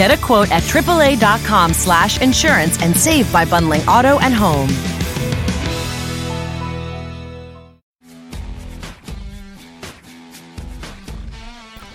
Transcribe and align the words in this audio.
Get 0.00 0.18
a 0.18 0.22
quote 0.22 0.50
at 0.50 0.62
AAA.com 0.62 1.74
slash 1.74 2.22
insurance 2.22 2.80
and 2.80 2.96
save 2.96 3.30
by 3.30 3.44
bundling 3.44 3.82
auto 3.82 4.18
and 4.20 4.32
home. 4.32 4.70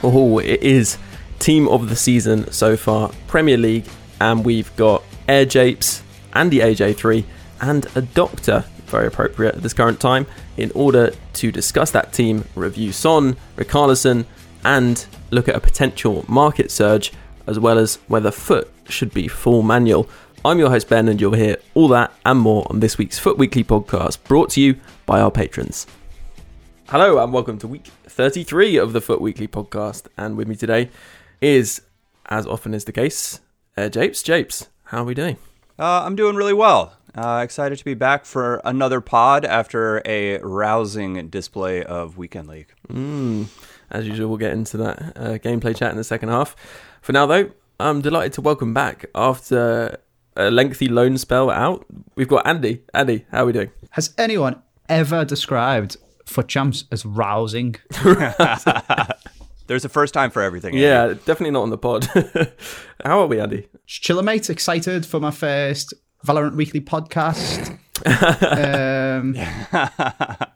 Oh, 0.03 0.37
it 0.37 0.61
is 0.61 0.99
team 1.39 1.67
of 1.67 1.89
the 1.89 1.95
season 1.95 2.51
so 2.51 2.77
far, 2.77 3.09
Premier 3.25 3.57
League, 3.57 3.87
and 4.21 4.45
we've 4.45 4.75
got 4.75 5.01
Air 5.27 5.45
Japes, 5.45 6.03
Andy 6.33 6.59
AJ3, 6.59 7.23
and 7.61 7.87
a 7.95 8.03
doctor, 8.03 8.65
very 8.85 9.07
appropriate 9.07 9.55
at 9.55 9.63
this 9.63 9.73
current 9.73 9.99
time, 9.99 10.27
in 10.57 10.69
order 10.75 11.11
to 11.33 11.51
discuss 11.51 11.89
that 11.89 12.13
team, 12.13 12.45
review 12.53 12.91
Son, 12.91 13.35
Richarlison, 13.57 14.27
and 14.63 15.07
look 15.31 15.49
at 15.49 15.55
a 15.55 15.59
potential 15.59 16.23
market 16.27 16.69
surge, 16.69 17.11
as 17.47 17.59
well 17.59 17.77
as 17.77 17.95
whether 18.07 18.31
FUT 18.31 18.69
should 18.89 19.13
be 19.13 19.27
full 19.27 19.61
manual. 19.61 20.09
I'm 20.43 20.59
your 20.59 20.69
host 20.69 20.89
Ben, 20.89 21.07
and 21.07 21.19
you'll 21.19 21.33
hear 21.33 21.57
all 21.73 21.87
that 21.89 22.13
and 22.25 22.39
more 22.39 22.67
on 22.69 22.79
this 22.79 22.97
week's 22.97 23.17
FUT 23.19 23.37
Weekly 23.37 23.63
podcast, 23.63 24.23
brought 24.23 24.49
to 24.51 24.61
you 24.61 24.79
by 25.05 25.19
our 25.19 25.31
patrons. 25.31 25.87
Hello 26.89 27.21
and 27.23 27.33
welcome 27.33 27.57
to 27.59 27.67
week 27.67 27.87
33 28.05 28.77
of 28.77 28.93
the 28.93 29.01
FUT 29.01 29.19
Weekly 29.21 29.47
podcast. 29.47 30.07
And 30.17 30.37
with 30.37 30.47
me 30.47 30.55
today 30.55 30.89
is, 31.41 31.81
as 32.27 32.45
often 32.45 32.73
is 32.73 32.85
the 32.85 32.91
case, 32.91 33.39
uh, 33.75 33.89
Japes. 33.89 34.21
Japes, 34.21 34.69
how 34.85 35.01
are 35.01 35.05
we 35.05 35.15
doing? 35.15 35.37
Uh, 35.79 36.03
I'm 36.03 36.15
doing 36.15 36.35
really 36.35 36.53
well. 36.53 36.95
Uh, 37.15 37.41
excited 37.43 37.77
to 37.77 37.85
be 37.85 37.93
back 37.93 38.25
for 38.25 38.61
another 38.65 38.99
pod 39.01 39.45
after 39.45 40.01
a 40.05 40.37
rousing 40.39 41.29
display 41.29 41.81
of 41.83 42.17
Weekend 42.17 42.47
League. 42.47 42.67
As 43.89 44.07
usual, 44.07 44.27
we'll 44.29 44.37
get 44.37 44.51
into 44.51 44.77
that 44.77 45.13
uh, 45.15 45.37
gameplay 45.37 45.75
chat 45.75 45.91
in 45.91 45.97
the 45.97 46.03
second 46.03 46.29
half. 46.29 46.55
For 47.05 47.11
now, 47.11 47.27
though, 47.27 47.51
I'm 47.79 48.01
delighted 48.01 48.33
to 48.33 48.41
welcome 48.41 48.73
back 48.73 49.05
after 49.13 49.99
a 50.35 50.49
lengthy 50.49 50.87
loan 50.87 51.19
spell 51.19 51.51
out. 51.51 51.85
We've 52.15 52.27
got 52.27 52.47
Andy. 52.47 52.81
Andy, 52.95 53.27
how 53.29 53.43
are 53.43 53.45
we 53.45 53.53
doing? 53.53 53.69
Has 53.91 54.15
anyone 54.17 54.59
ever 54.89 55.23
described 55.23 55.97
FUT 56.25 56.47
champs 56.47 56.85
as 56.91 57.05
rousing? 57.05 57.75
There's 59.67 59.85
a 59.85 59.89
first 59.89 60.15
time 60.15 60.31
for 60.31 60.41
everything. 60.41 60.73
Andy. 60.73 60.81
Yeah, 60.83 61.07
definitely 61.09 61.51
not 61.51 61.61
on 61.61 61.69
the 61.69 61.77
pod. 61.77 62.05
how 63.05 63.19
are 63.19 63.27
we, 63.27 63.39
Andy? 63.39 63.67
Chiller 63.85 64.23
mate, 64.23 64.49
excited 64.49 65.05
for 65.05 65.19
my 65.19 65.29
first 65.29 65.93
Valorant 66.25 66.55
Weekly 66.55 66.81
podcast. 66.81 67.77
um, 68.07 69.35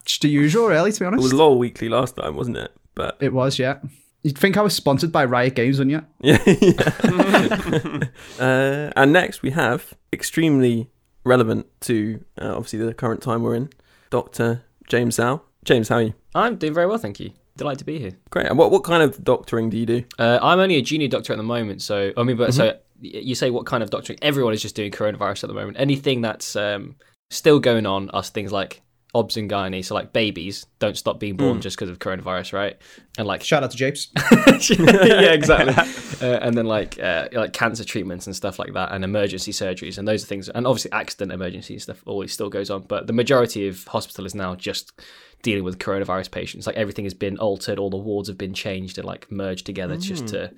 just 0.03 0.23
the 0.23 0.29
usual, 0.29 0.65
really, 0.65 0.91
to 0.93 0.99
be 0.99 1.05
honest, 1.05 1.19
It 1.19 1.21
honest. 1.21 1.23
was 1.25 1.33
LOL 1.33 1.59
Weekly 1.59 1.89
last 1.89 2.15
time, 2.15 2.35
wasn't 2.35 2.57
it? 2.57 2.71
But 2.95 3.17
It 3.19 3.33
was, 3.33 3.59
yeah. 3.59 3.77
You'd 4.23 4.37
think 4.37 4.57
I 4.57 4.61
was 4.61 4.75
sponsored 4.75 5.11
by 5.11 5.23
Riot 5.25 5.55
Games, 5.55 5.79
wouldn't 5.79 5.91
you? 5.91 6.05
Yeah. 6.21 6.43
yeah. 6.45 7.99
uh, 8.39 8.91
and 8.95 9.13
next 9.13 9.41
we 9.41 9.51
have 9.51 9.93
extremely 10.11 10.89
relevant 11.23 11.67
to 11.81 12.23
uh, 12.41 12.55
obviously 12.55 12.79
the 12.79 12.93
current 12.93 13.21
time 13.21 13.43
we're 13.43 13.55
in, 13.55 13.69
Doctor 14.09 14.63
James 14.87 15.17
Zhao. 15.17 15.41
James, 15.63 15.89
how 15.89 15.97
are 15.97 16.01
you? 16.03 16.13
I'm 16.35 16.57
doing 16.57 16.73
very 16.73 16.87
well, 16.87 16.97
thank 16.97 17.19
you. 17.19 17.31
Delighted 17.55 17.79
to 17.79 17.85
be 17.85 17.99
here. 17.99 18.11
Great. 18.29 18.47
And 18.47 18.57
what 18.57 18.71
what 18.71 18.83
kind 18.83 19.03
of 19.03 19.23
doctoring 19.23 19.69
do 19.69 19.77
you 19.77 19.85
do? 19.85 20.03
Uh, 20.17 20.39
I'm 20.41 20.59
only 20.59 20.75
a 20.75 20.81
junior 20.81 21.07
doctor 21.07 21.33
at 21.33 21.37
the 21.37 21.43
moment, 21.43 21.81
so 21.81 22.13
I 22.15 22.23
mean, 22.23 22.37
but 22.37 22.53
so 22.53 22.77
you 23.01 23.35
say 23.35 23.49
what 23.49 23.65
kind 23.65 23.83
of 23.83 23.89
doctoring? 23.89 24.19
Everyone 24.21 24.53
is 24.53 24.61
just 24.61 24.75
doing 24.75 24.91
coronavirus 24.91 25.43
at 25.43 25.47
the 25.47 25.53
moment. 25.53 25.77
Anything 25.79 26.21
that's 26.21 26.55
um, 26.55 26.95
still 27.29 27.59
going 27.59 27.85
on 27.85 28.09
are 28.11 28.23
things 28.23 28.51
like 28.51 28.81
obs 29.13 29.37
and 29.37 29.49
gynae. 29.49 29.83
So 29.83 29.95
like 29.95 30.13
babies 30.13 30.65
don't 30.77 30.97
stop 30.97 31.19
being 31.19 31.35
born 31.35 31.61
just 31.61 31.77
because 31.77 31.89
of 31.89 31.99
coronavirus, 31.99 32.53
right? 32.53 32.77
And 33.17 33.27
like 33.27 33.43
Shout 33.43 33.63
out 33.63 33.71
to 33.71 33.77
Japes. 33.77 34.09
yeah, 34.79 35.31
exactly. 35.31 35.73
uh, 36.27 36.39
and 36.39 36.55
then 36.55 36.65
like 36.65 36.99
uh, 36.99 37.27
like 37.31 37.53
cancer 37.53 37.83
treatments 37.83 38.27
and 38.27 38.35
stuff 38.35 38.59
like 38.59 38.73
that, 38.73 38.91
and 38.91 39.03
emergency 39.03 39.51
surgeries, 39.51 39.97
and 39.97 40.07
those 40.07 40.23
are 40.23 40.27
things. 40.27 40.49
And 40.49 40.67
obviously, 40.67 40.91
accident 40.91 41.31
emergency 41.31 41.79
stuff 41.79 42.03
always 42.05 42.31
still 42.31 42.49
goes 42.49 42.69
on, 42.69 42.83
but 42.83 43.07
the 43.07 43.13
majority 43.13 43.67
of 43.67 43.85
hospital 43.87 44.25
is 44.25 44.35
now 44.35 44.55
just 44.55 44.91
dealing 45.41 45.63
with 45.63 45.79
coronavirus 45.79 46.31
patients. 46.31 46.67
Like 46.67 46.75
everything 46.75 47.05
has 47.05 47.13
been 47.13 47.37
altered, 47.37 47.79
all 47.79 47.89
the 47.89 47.97
wards 47.97 48.27
have 48.27 48.37
been 48.37 48.53
changed 48.53 48.97
and 48.97 49.07
like 49.07 49.31
merged 49.31 49.65
together 49.65 49.97
just 49.97 50.27
to 50.27 50.51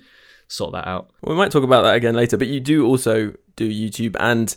sort 0.48 0.72
that 0.72 0.86
out. 0.86 1.10
We 1.22 1.34
might 1.34 1.50
talk 1.50 1.64
about 1.64 1.82
that 1.82 1.94
again 1.94 2.14
later, 2.14 2.36
but 2.36 2.48
you 2.48 2.60
do 2.60 2.86
also 2.86 3.32
do 3.56 3.70
YouTube 3.70 4.16
and 4.18 4.54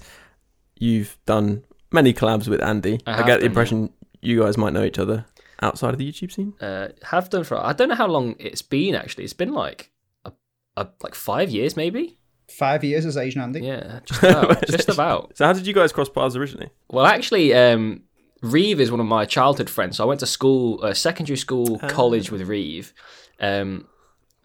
you've 0.77 1.17
done 1.25 1.63
many 1.95 2.13
collabs 2.13 2.47
with 2.47 2.61
Andy. 2.61 2.99
I 3.07 3.13
I, 3.13 3.17
get 3.17 3.25
the 3.25 3.31
done, 3.39 3.45
impression 3.47 3.93
you 4.21 4.41
guys 4.41 4.57
might 4.57 4.73
know 4.73 4.83
each 4.83 4.99
other 4.99 5.25
outside 5.61 5.93
of 5.93 5.97
the 5.97 6.11
YouTube 6.11 6.31
scene. 6.31 6.53
Uh, 6.61 6.89
have 7.03 7.29
done 7.29 7.43
for 7.43 7.57
I 7.57 7.73
don't 7.73 7.89
know 7.89 7.95
how 7.95 8.07
long 8.07 8.35
it's 8.39 8.61
been 8.61 8.93
actually. 8.95 9.23
It's 9.23 9.33
been 9.33 9.53
like 9.53 9.91
a, 10.25 10.31
a 10.77 10.87
like 11.01 11.15
five 11.15 11.49
years 11.49 11.75
maybe. 11.75 12.17
Five 12.47 12.83
years 12.83 13.05
as 13.05 13.17
Asian 13.17 13.41
Andy. 13.41 13.61
Yeah, 13.61 14.01
just 14.05 14.23
about. 14.23 14.67
just 14.67 14.89
about. 14.89 15.37
So 15.37 15.45
how 15.45 15.53
did 15.53 15.65
you 15.65 15.73
guys 15.73 15.91
cross 15.91 16.09
paths 16.09 16.35
originally? 16.35 16.69
Well, 16.89 17.05
actually, 17.05 17.55
um, 17.55 18.03
Reeve 18.43 18.79
is 18.79 18.91
one 18.91 18.99
of 18.99 19.07
my 19.07 19.25
childhood 19.25 19.69
friends. 19.69 19.97
So 19.97 20.03
I 20.03 20.07
went 20.07 20.19
to 20.19 20.27
school, 20.27 20.79
uh, 20.83 20.93
secondary 20.93 21.37
school, 21.37 21.79
college 21.79 22.29
with 22.29 22.43
Reeve. 22.43 22.93
Um, 23.39 23.87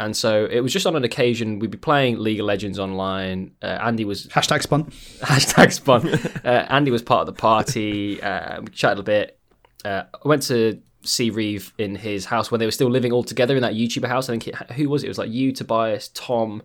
and 0.00 0.16
so 0.16 0.47
it 0.50 0.61
was 0.61 0.72
just 0.72 0.87
on 0.87 0.97
an 0.97 1.05
occasion 1.05 1.59
we'd 1.59 1.71
be 1.71 1.77
playing 1.77 2.19
League 2.19 2.41
of 2.41 2.47
Legends 2.47 2.78
online. 2.78 3.53
Uh, 3.62 3.66
Andy 3.83 4.06
was 4.06 4.27
Hashtag 4.28 4.62
spun. 4.62 4.84
hashtag 5.21 5.72
spun. 5.72 6.09
uh, 6.44 6.66
Andy 6.71 6.91
was 6.91 7.03
part 7.03 7.21
of 7.21 7.27
the 7.27 7.38
party. 7.38 8.21
Uh, 8.22 8.62
we 8.62 8.69
chatted 8.69 8.99
a 8.99 9.03
bit. 9.03 9.38
Uh, 9.84 10.05
I 10.12 10.28
went 10.28 10.43
to 10.44 10.81
see 11.03 11.28
Reeve 11.28 11.75
in 11.77 11.97
his 11.97 12.25
house 12.25 12.50
when 12.50 12.61
they 12.61 12.66
were 12.66 12.72
still 12.72 12.88
living 12.88 13.12
all 13.12 13.22
together 13.22 13.55
in 13.56 13.62
that 13.62 13.75
YouTuber 13.75 14.09
house. 14.09 14.31
I 14.31 14.33
think 14.33 14.49
it, 14.49 14.56
who 14.72 14.88
was 14.88 15.03
it? 15.03 15.06
It 15.06 15.11
was 15.11 15.19
like 15.19 15.31
you, 15.31 15.53
Tobias, 15.53 16.09
Tom, 16.09 16.62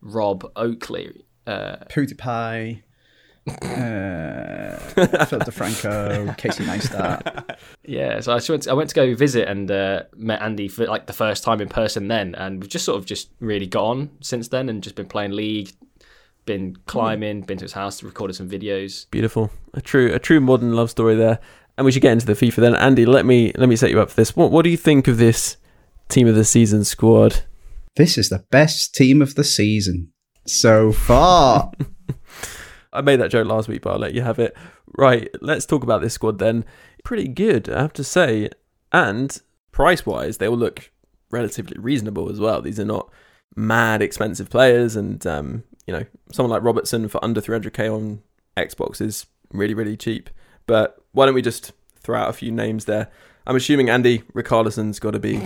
Rob, 0.00 0.50
Oakley. 0.56 1.24
Uh, 1.46 1.76
PewDiePie. 1.88 2.82
Uh, 3.46 4.76
Philip 5.26 5.46
DeFranco, 5.46 6.36
Casey 6.38 6.64
Neistat. 6.64 7.56
Yeah, 7.84 8.20
so 8.20 8.32
I 8.32 8.40
went. 8.48 8.62
To, 8.62 8.70
I 8.70 8.74
went 8.74 8.88
to 8.90 8.94
go 8.94 9.14
visit 9.14 9.48
and 9.48 9.70
uh, 9.70 10.04
met 10.16 10.40
Andy 10.40 10.68
for 10.68 10.86
like 10.86 11.06
the 11.06 11.12
first 11.12 11.42
time 11.42 11.60
in 11.60 11.68
person 11.68 12.06
then, 12.08 12.34
and 12.36 12.60
we've 12.60 12.70
just 12.70 12.84
sort 12.84 12.98
of 12.98 13.06
just 13.06 13.30
really 13.40 13.66
got 13.66 13.84
on 13.84 14.10
since 14.20 14.48
then, 14.48 14.68
and 14.68 14.82
just 14.82 14.94
been 14.94 15.06
playing 15.06 15.32
League, 15.32 15.72
been 16.46 16.76
climbing, 16.86 17.42
been 17.42 17.58
to 17.58 17.64
his 17.64 17.72
house, 17.72 18.02
recorded 18.02 18.34
some 18.34 18.48
videos. 18.48 19.10
Beautiful. 19.10 19.50
A 19.74 19.80
true 19.80 20.12
a 20.12 20.18
true 20.18 20.40
modern 20.40 20.74
love 20.74 20.90
story 20.90 21.16
there. 21.16 21.40
And 21.78 21.86
we 21.86 21.92
should 21.92 22.02
get 22.02 22.12
into 22.12 22.26
the 22.26 22.34
FIFA 22.34 22.56
then. 22.56 22.74
Andy, 22.76 23.06
let 23.06 23.24
me 23.24 23.52
let 23.56 23.68
me 23.68 23.76
set 23.76 23.90
you 23.90 24.00
up 24.00 24.10
for 24.10 24.16
this. 24.16 24.36
What 24.36 24.52
what 24.52 24.62
do 24.62 24.70
you 24.70 24.76
think 24.76 25.08
of 25.08 25.16
this 25.16 25.56
team 26.08 26.28
of 26.28 26.34
the 26.34 26.44
season 26.44 26.84
squad? 26.84 27.42
This 27.96 28.16
is 28.16 28.28
the 28.28 28.44
best 28.50 28.94
team 28.94 29.20
of 29.20 29.34
the 29.34 29.44
season 29.44 30.12
so 30.46 30.92
far. 30.92 31.72
I 32.92 33.00
made 33.00 33.20
that 33.20 33.30
joke 33.30 33.46
last 33.46 33.68
week, 33.68 33.82
but 33.82 33.90
I'll 33.90 33.98
let 33.98 34.14
you 34.14 34.22
have 34.22 34.38
it. 34.38 34.56
Right, 34.96 35.28
let's 35.40 35.66
talk 35.66 35.82
about 35.82 36.02
this 36.02 36.14
squad 36.14 36.38
then. 36.38 36.64
Pretty 37.04 37.28
good, 37.28 37.68
I 37.68 37.80
have 37.80 37.92
to 37.94 38.04
say. 38.04 38.50
And 38.92 39.40
price 39.70 40.04
wise, 40.04 40.38
they 40.38 40.46
all 40.46 40.56
look 40.56 40.90
relatively 41.30 41.78
reasonable 41.78 42.30
as 42.30 42.38
well. 42.38 42.60
These 42.60 42.78
are 42.78 42.84
not 42.84 43.10
mad 43.56 44.02
expensive 44.02 44.50
players, 44.50 44.96
and 44.96 45.26
um, 45.26 45.64
you 45.86 45.94
know, 45.94 46.04
someone 46.30 46.50
like 46.50 46.62
Robertson 46.62 47.08
for 47.08 47.24
under 47.24 47.40
300k 47.40 47.92
on 47.92 48.22
Xbox 48.56 49.00
is 49.00 49.26
really, 49.50 49.74
really 49.74 49.96
cheap. 49.96 50.30
But 50.66 51.02
why 51.12 51.26
don't 51.26 51.34
we 51.34 51.42
just 51.42 51.72
throw 51.98 52.18
out 52.18 52.30
a 52.30 52.34
few 52.34 52.52
names 52.52 52.84
there? 52.84 53.10
I'm 53.46 53.56
assuming 53.56 53.90
Andy 53.90 54.18
Richarlison's 54.34 54.98
got 54.98 55.12
to 55.12 55.18
be 55.18 55.40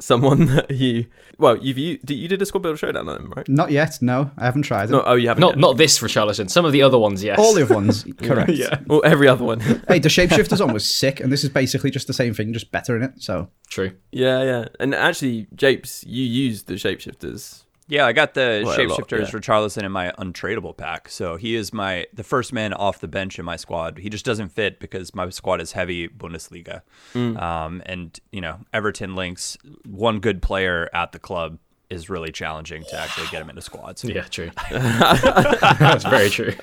someone 0.00 0.46
that 0.54 0.70
you. 0.70 1.06
Well, 1.38 1.58
you've 1.58 1.78
you, 1.78 1.98
you 2.08 2.28
did 2.28 2.40
a 2.40 2.46
squad 2.46 2.60
build 2.62 2.78
showdown 2.78 3.08
on 3.08 3.16
him, 3.16 3.32
right? 3.36 3.48
Not 3.48 3.70
yet, 3.70 3.98
no. 4.00 4.30
I 4.38 4.44
haven't 4.44 4.62
tried 4.62 4.88
it. 4.88 4.92
No, 4.92 5.02
oh, 5.04 5.14
you 5.14 5.28
haven't. 5.28 5.40
Not 5.40 5.54
yet. 5.54 5.58
not 5.58 5.76
this 5.76 5.98
for 5.98 6.08
Charlatan. 6.08 6.48
Some 6.48 6.64
of 6.64 6.72
the 6.72 6.82
other 6.82 6.98
ones, 6.98 7.22
yes. 7.22 7.38
All 7.38 7.54
the 7.54 7.62
other 7.62 7.74
ones, 7.74 8.04
correct. 8.22 8.52
yeah, 8.52 8.80
Well, 8.86 9.02
every 9.04 9.28
other 9.28 9.44
one. 9.44 9.60
Hey, 9.60 9.98
the 9.98 10.08
Shapeshifters 10.08 10.64
one 10.64 10.72
was 10.72 10.88
sick, 10.88 11.20
and 11.20 11.32
this 11.32 11.44
is 11.44 11.50
basically 11.50 11.90
just 11.90 12.06
the 12.06 12.14
same 12.14 12.34
thing, 12.34 12.52
just 12.52 12.72
better 12.72 12.96
in 12.96 13.02
it. 13.02 13.22
So 13.22 13.48
true. 13.68 13.92
Yeah, 14.10 14.42
yeah. 14.42 14.68
And 14.80 14.94
actually, 14.94 15.46
Japes, 15.54 16.04
you 16.04 16.24
used 16.24 16.66
the 16.66 16.74
shapeshifters. 16.74 17.64
Yeah, 17.88 18.06
I 18.06 18.12
got 18.12 18.34
the 18.34 18.62
lot, 18.64 18.78
shapeshifters 18.78 19.20
yeah. 19.20 19.26
for 19.26 19.40
Charleston 19.40 19.84
in 19.84 19.92
my 19.92 20.12
untradeable 20.18 20.76
pack. 20.76 21.08
So 21.08 21.36
he 21.36 21.54
is 21.54 21.72
my 21.72 22.06
the 22.12 22.24
first 22.24 22.52
man 22.52 22.72
off 22.72 23.00
the 23.00 23.08
bench 23.08 23.38
in 23.38 23.44
my 23.44 23.56
squad. 23.56 23.98
He 23.98 24.08
just 24.08 24.24
doesn't 24.24 24.50
fit 24.50 24.80
because 24.80 25.14
my 25.14 25.28
squad 25.30 25.60
is 25.60 25.72
heavy 25.72 26.08
Bundesliga. 26.08 26.82
Um, 27.14 27.82
and 27.84 28.18
you 28.30 28.40
know, 28.40 28.60
Everton 28.72 29.14
links 29.14 29.58
one 29.84 30.20
good 30.20 30.42
player 30.42 30.88
at 30.94 31.12
the 31.12 31.18
club 31.18 31.58
is 31.90 32.08
really 32.08 32.32
challenging 32.32 32.84
to 32.84 32.98
actually 32.98 33.26
get 33.28 33.42
him 33.42 33.50
into 33.50 33.62
squads. 33.62 34.02
Yeah, 34.02 34.22
true. 34.22 34.50
That's 34.70 36.04
very 36.04 36.30
true. 36.30 36.54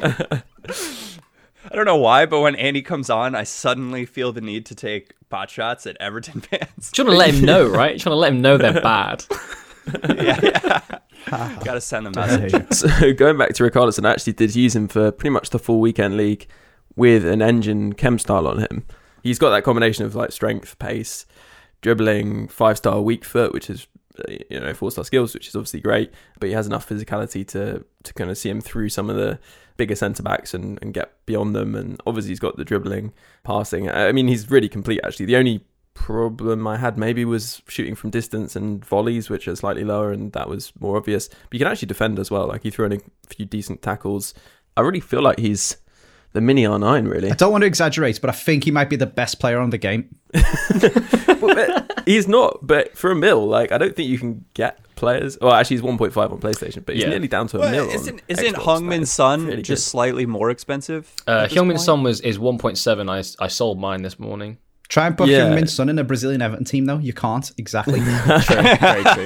I 1.72 1.76
don't 1.76 1.86
know 1.86 1.98
why, 1.98 2.26
but 2.26 2.40
when 2.42 2.56
Andy 2.56 2.82
comes 2.82 3.10
on, 3.10 3.36
I 3.36 3.44
suddenly 3.44 4.06
feel 4.06 4.32
the 4.32 4.42
need 4.42 4.66
to 4.68 4.76
take 4.76 5.14
pot 5.30 5.50
shots 5.50 5.86
at 5.86 5.98
Everton 6.00 6.42
fans. 6.42 6.92
Trying 6.92 7.08
to 7.08 7.14
let 7.14 7.34
him 7.34 7.46
know, 7.46 7.68
right? 7.68 8.00
Trying 8.00 8.14
to 8.14 8.18
let 8.18 8.34
him 8.34 8.42
know 8.42 8.58
they're 8.58 8.74
bad. 8.82 9.26
Got 9.92 11.04
to 11.64 11.82
send 11.82 12.06
the 12.06 12.12
message. 12.12 12.74
So 12.74 13.14
going 13.14 13.38
back 13.38 13.54
to 13.56 13.64
Richarlison, 13.64 14.06
I 14.06 14.12
actually 14.12 14.34
did 14.34 14.56
use 14.56 14.76
him 14.76 14.88
for 14.88 15.12
pretty 15.12 15.32
much 15.32 15.50
the 15.50 15.60
full 15.60 15.80
weekend 15.80 16.18
league 16.18 16.48
with 16.96 17.26
an 17.26 17.42
engine 17.42 17.94
chem 17.94 18.20
style 18.20 18.48
on 18.48 18.60
him. 18.60 18.86
He's 19.24 19.40
got 19.40 19.50
that 19.52 19.64
combination 19.64 20.06
of 20.06 20.16
like 20.16 20.32
strength, 20.32 20.78
pace, 20.80 21.26
dribbling, 21.82 22.48
five 22.48 22.78
star 22.78 23.02
weak 23.02 23.26
foot, 23.26 23.54
which 23.54 23.70
is 23.70 23.88
uh, 24.20 24.34
you 24.50 24.60
know 24.60 24.74
four 24.74 24.92
star 24.92 25.04
skills, 25.04 25.34
which 25.34 25.48
is 25.48 25.56
obviously 25.56 25.82
great. 25.82 26.12
But 26.40 26.50
he 26.50 26.56
has 26.56 26.68
enough 26.68 26.88
physicality 26.88 27.48
to 27.50 27.86
to 28.04 28.14
kind 28.14 28.30
of 28.30 28.38
see 28.38 28.50
him 28.50 28.62
through 28.62 28.90
some 28.90 29.10
of 29.10 29.16
the 29.16 29.40
bigger 29.78 29.96
centre 29.96 30.22
backs 30.22 30.54
and, 30.54 30.78
and 30.82 30.94
get 30.94 31.14
beyond 31.26 31.56
them. 31.56 31.74
And 31.74 32.02
obviously 32.06 32.30
he's 32.32 32.40
got 32.40 32.58
the 32.58 32.66
dribbling, 32.66 33.14
passing. 33.44 33.90
I 33.90 34.12
mean 34.12 34.28
he's 34.28 34.50
really 34.52 34.70
complete 34.70 35.02
actually. 35.04 35.26
The 35.26 35.38
only 35.38 35.62
problem 36.06 36.66
I 36.68 36.78
had 36.78 36.98
maybe 36.98 37.26
was 37.26 37.62
shooting 37.68 37.94
from 37.96 38.10
distance 38.10 38.56
and 38.56 38.84
volleys, 38.84 39.30
which 39.30 39.48
are 39.48 39.56
slightly 39.56 39.84
lower, 39.84 40.12
and 40.12 40.32
that 40.34 40.48
was 40.50 40.72
more 40.80 40.98
obvious. 40.98 41.28
But 41.28 41.54
you 41.54 41.60
can 41.60 41.68
actually 41.68 41.88
defend 41.88 42.18
as 42.20 42.32
well. 42.32 42.48
Like 42.48 42.64
he 42.64 42.70
threw 42.70 42.86
in 42.86 42.94
a 42.94 43.00
few 43.28 43.46
decent 43.46 43.82
tackles. 43.82 44.34
I 44.78 44.82
really 44.82 45.00
feel 45.02 45.22
like 45.22 45.40
he's 45.40 45.78
the 46.34 46.42
mini 46.42 46.64
R9, 46.64 47.10
really. 47.10 47.32
I 47.32 47.36
don't 47.36 47.52
want 47.52 47.64
to 47.64 47.68
exaggerate, 47.68 48.22
but 48.22 48.30
I 48.30 48.34
think 48.34 48.64
he 48.64 48.72
might 48.72 48.90
be 48.90 48.96
the 48.96 49.06
best 49.08 49.40
player 49.40 49.60
on 49.60 49.72
the 49.72 49.78
game. 49.78 50.16
but, 50.34 51.40
but 51.42 52.04
he's 52.06 52.28
not. 52.28 52.60
But 52.62 52.98
for 52.98 53.12
a 53.12 53.16
mil, 53.16 53.46
like 53.48 53.72
I 53.72 53.78
don't 53.78 53.96
think 53.96 54.10
you 54.10 54.18
can 54.20 54.46
get 54.54 54.80
players. 54.96 55.38
Well, 55.42 55.54
actually, 55.54 55.78
he's 55.78 55.86
1.5 55.86 56.32
on 56.32 56.40
PlayStation, 56.40 56.86
but 56.86 56.96
he's 56.96 57.04
Yeah. 57.04 57.10
nearly 57.10 57.28
down 57.28 57.48
to 57.48 57.58
a 57.58 57.60
Well, 57.62 57.72
mil. 57.72 57.90
isn't 57.90 58.22
isn't 58.28 58.56
Xbox. 58.56 58.64
Heung-Min 58.64 58.90
That 59.00 59.02
is 59.04 59.12
Sun 59.12 59.46
really 59.48 59.62
just 59.62 59.86
good. 59.86 59.90
slightly 59.92 60.26
more 60.26 60.50
expensive? 60.50 61.12
Uh, 61.28 61.48
at 61.50 61.52
this 61.52 61.86
Son 61.86 62.04
was 62.04 62.22
is 62.22 62.38
1.7. 62.38 63.10
I 63.10 63.44
I 63.44 63.48
sold 63.48 63.80
mine 63.80 64.02
this 64.04 64.18
morning. 64.20 64.58
Try 64.90 65.06
and 65.06 65.18
put 65.18 65.30
Yeah. 65.30 65.50
Heung-Min 65.50 65.68
Son 65.68 65.88
in 65.88 66.00
a 66.00 66.04
Brazilian 66.04 66.42
Everton 66.42 66.66
team, 66.66 66.86
though. 66.86 66.98
You 66.98 67.14
can't. 67.14 67.52
Exactly. 67.58 68.00
True, 68.42 68.78
very 68.80 69.04
true. 69.04 69.26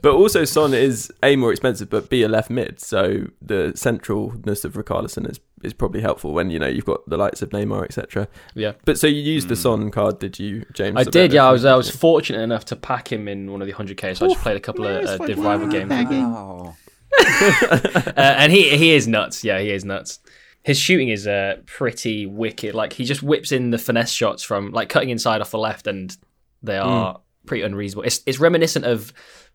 But 0.00 0.14
also, 0.14 0.44
Son 0.44 0.72
is 0.72 1.12
a 1.24 1.34
more 1.34 1.50
expensive, 1.50 1.90
but 1.90 2.08
b 2.08 2.22
a 2.22 2.28
left 2.28 2.48
mid. 2.48 2.78
So 2.78 3.26
the 3.42 3.72
centralness 3.74 4.64
of 4.64 4.74
Richarlison 4.74 5.28
is 5.28 5.40
is 5.64 5.72
probably 5.72 6.00
helpful 6.00 6.32
when 6.32 6.50
you 6.50 6.60
know 6.60 6.68
you've 6.68 6.84
got 6.84 7.08
the 7.08 7.16
likes 7.16 7.42
of 7.42 7.50
Neymar, 7.50 7.84
etc. 7.84 8.28
Yeah. 8.54 8.72
But 8.84 8.98
so 8.98 9.08
you 9.08 9.20
used 9.20 9.48
the 9.48 9.56
Son 9.56 9.90
card, 9.90 10.20
did 10.20 10.38
you, 10.38 10.64
James? 10.72 10.96
I 10.96 11.02
did, 11.02 11.32
yeah. 11.32 11.48
I 11.48 11.50
was 11.50 11.64
I 11.64 11.74
was 11.74 11.90
fortunate 11.90 12.42
enough 12.42 12.64
to 12.66 12.76
pack 12.76 13.10
him 13.10 13.26
in 13.26 13.50
one 13.50 13.60
of 13.60 13.66
the 13.66 13.74
100k, 13.74 14.16
so 14.16 14.26
I 14.26 14.28
just 14.28 14.40
played 14.40 14.56
a 14.56 14.60
couple 14.60 14.86
of 14.86 15.04
uh, 15.04 15.26
Div 15.26 15.38
rival 15.38 15.66
games. 15.66 15.92
Oh. 15.92 16.76
uh, 17.20 18.12
and 18.16 18.52
he 18.52 18.76
he 18.76 18.92
is 18.92 19.08
nuts. 19.08 19.42
Yeah, 19.42 19.58
he 19.58 19.70
is 19.70 19.84
nuts. 19.84 20.20
His 20.66 20.78
shooting 20.78 21.08
is 21.10 21.26
uh, 21.28 21.58
pretty 21.64 22.26
wicked. 22.26 22.74
Like 22.74 22.92
he 22.92 23.04
just 23.04 23.22
whips 23.22 23.52
in 23.52 23.70
the 23.70 23.78
finesse 23.78 24.10
shots 24.10 24.42
from 24.42 24.72
like 24.72 24.88
cutting 24.88 25.10
inside 25.10 25.40
off 25.40 25.52
the 25.52 25.58
left, 25.58 25.86
and 25.86 26.14
they 26.62 26.76
are 26.76 27.20
pretty 27.46 27.62
unreasonable. 27.62 28.02
It's 28.02 28.20
it's 28.26 28.40
reminiscent 28.40 28.84
of 28.84 29.12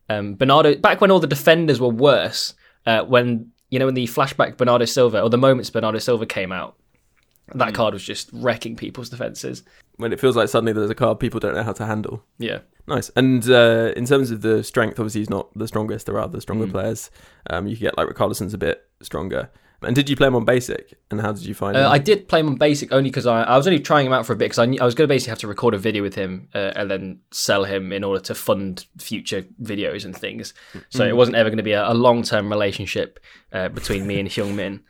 um, 0.10 0.36
Bernardo 0.36 0.76
back 0.76 1.02
when 1.02 1.12
all 1.12 1.20
the 1.20 1.28
defenders 1.28 1.82
were 1.82 1.90
worse. 1.90 2.54
Uh, 2.86 3.02
when 3.04 3.52
you 3.70 3.78
know 3.80 3.86
when 3.88 3.94
the 3.96 4.08
flashback 4.08 4.56
Bernardo 4.58 4.86
Silva 4.86 5.22
or 5.22 5.30
the 5.30 5.38
moments 5.38 5.70
Bernardo 5.70 6.00
Silva 6.00 6.26
came 6.26 6.54
out, 6.54 6.78
that 7.56 7.74
card 7.74 7.94
was 7.94 8.04
just 8.04 8.30
wrecking 8.32 8.78
people's 8.78 9.10
defenses. 9.10 9.64
when 9.98 10.14
it 10.14 10.20
feels 10.20 10.38
like 10.38 10.48
suddenly 10.48 10.72
there's 10.74 10.90
a 10.90 10.96
card 10.96 11.20
people 11.20 11.40
don't 11.42 11.54
know 11.56 11.64
how 11.64 11.74
to 11.74 11.86
handle. 11.86 12.24
Yeah. 12.40 12.60
Nice. 12.88 13.12
And 13.18 13.48
uh, 13.50 13.92
in 13.98 14.06
terms 14.06 14.32
of 14.32 14.42
the 14.42 14.64
strength, 14.64 14.98
obviously 15.00 15.22
he's 15.22 15.30
not 15.30 15.50
the 15.56 15.68
strongest. 15.68 16.06
There 16.08 16.18
are 16.20 16.28
the 16.30 16.42
stronger 16.42 16.66
Mm. 16.68 16.72
players. 16.72 17.12
Um, 17.50 17.68
you 17.68 17.76
could 17.76 17.82
get 17.84 17.98
like 17.98 18.08
Richarlison's 18.08 18.54
a 18.54 18.58
bit 18.58 18.84
stronger. 19.02 19.50
And 19.84 19.96
did 19.96 20.10
you 20.10 20.16
play 20.16 20.28
him 20.28 20.36
on 20.36 20.46
basic? 20.46 20.94
And 21.10 21.20
how 21.20 21.32
did 21.32 21.44
you 21.44 21.56
find 21.56 21.76
Uh, 21.76 21.88
him? 21.88 21.92
I 21.92 21.98
did 21.98 22.28
play 22.28 22.40
him 22.40 22.48
on 22.50 22.56
basic 22.56 22.92
only 22.92 23.10
because 23.10 23.26
I, 23.26 23.42
I 23.44 23.58
was 23.58 23.66
only 23.66 23.80
trying 23.80 24.06
him 24.06 24.14
out 24.14 24.28
for 24.28 24.34
a 24.34 24.36
bit 24.36 24.46
because 24.46 24.60
I, 24.60 24.66
knew- 24.66 24.80
I 24.80 24.86
was 24.86 24.94
going 24.94 25.08
to 25.08 25.12
basically 25.12 25.32
have 25.32 25.40
to 25.40 25.48
record 25.48 25.74
a 25.74 25.80
video 25.80 26.04
with 26.04 26.14
him 26.14 26.50
uh, 26.54 26.72
and 26.76 26.92
then 26.92 27.20
sell 27.32 27.64
him 27.64 27.92
in 27.92 28.04
order 28.04 28.22
to 28.26 28.36
fund 28.36 28.86
future 29.00 29.44
videos 29.62 30.06
and 30.06 30.16
things. 30.16 30.54
So 30.90 31.04
it 31.08 31.16
wasn't 31.16 31.38
ever 31.38 31.50
going 31.50 31.58
to 31.58 31.64
be 31.64 31.72
a, 31.72 31.92
a 31.92 31.96
long 31.96 32.22
term 32.22 32.50
relationship 32.52 33.20
uh, 33.52 33.70
between 33.70 34.06
me 34.06 34.20
and 34.20 34.30
Heung-Min. 34.30 34.82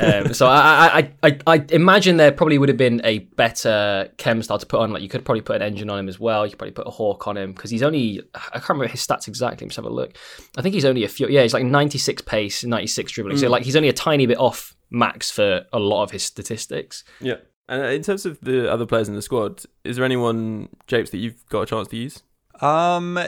Um, 0.00 0.34
so 0.34 0.46
I, 0.46 0.58
I, 0.58 0.98
I, 0.98 1.12
I 1.22 1.38
I 1.46 1.64
imagine 1.70 2.16
there 2.16 2.32
probably 2.32 2.58
would 2.58 2.68
have 2.68 2.78
been 2.78 3.00
a 3.04 3.18
better 3.18 4.10
chem 4.16 4.42
style 4.42 4.58
to 4.58 4.66
put 4.66 4.80
on. 4.80 4.92
Like 4.92 5.02
you 5.02 5.08
could 5.08 5.24
probably 5.24 5.42
put 5.42 5.56
an 5.56 5.62
engine 5.62 5.90
on 5.90 5.98
him 5.98 6.08
as 6.08 6.18
well. 6.18 6.44
You 6.44 6.50
could 6.50 6.58
probably 6.58 6.72
put 6.72 6.86
a 6.86 6.90
hawk 6.90 7.26
on 7.26 7.36
him 7.36 7.52
because 7.52 7.70
he's 7.70 7.82
only 7.82 8.22
I 8.34 8.58
can't 8.58 8.70
remember 8.70 8.88
his 8.88 9.06
stats 9.06 9.28
exactly. 9.28 9.66
Let's 9.66 9.76
have 9.76 9.84
a 9.84 9.90
look. 9.90 10.16
I 10.56 10.62
think 10.62 10.74
he's 10.74 10.84
only 10.84 11.04
a 11.04 11.08
few. 11.08 11.28
Yeah, 11.28 11.42
he's 11.42 11.54
like 11.54 11.64
96 11.64 12.22
pace, 12.22 12.64
96 12.64 13.12
dribbling. 13.12 13.36
So 13.38 13.48
like 13.48 13.64
he's 13.64 13.76
only 13.76 13.88
a 13.88 13.92
tiny 13.92 14.26
bit 14.26 14.38
off 14.38 14.74
max 14.90 15.30
for 15.30 15.66
a 15.72 15.78
lot 15.78 16.02
of 16.02 16.10
his 16.10 16.22
statistics. 16.22 17.04
yeah. 17.20 17.36
And 17.70 17.82
uh, 17.82 17.86
in 17.88 18.02
terms 18.02 18.24
of 18.24 18.40
the 18.40 18.72
other 18.72 18.86
players 18.86 19.08
in 19.08 19.14
the 19.14 19.20
squad, 19.20 19.62
is 19.84 19.96
there 19.96 20.04
anyone, 20.04 20.70
Japes, 20.86 21.10
that 21.10 21.18
you've 21.18 21.46
got 21.50 21.60
a 21.60 21.66
chance 21.66 21.88
to 21.88 21.96
use? 21.98 22.22
Um, 22.62 23.20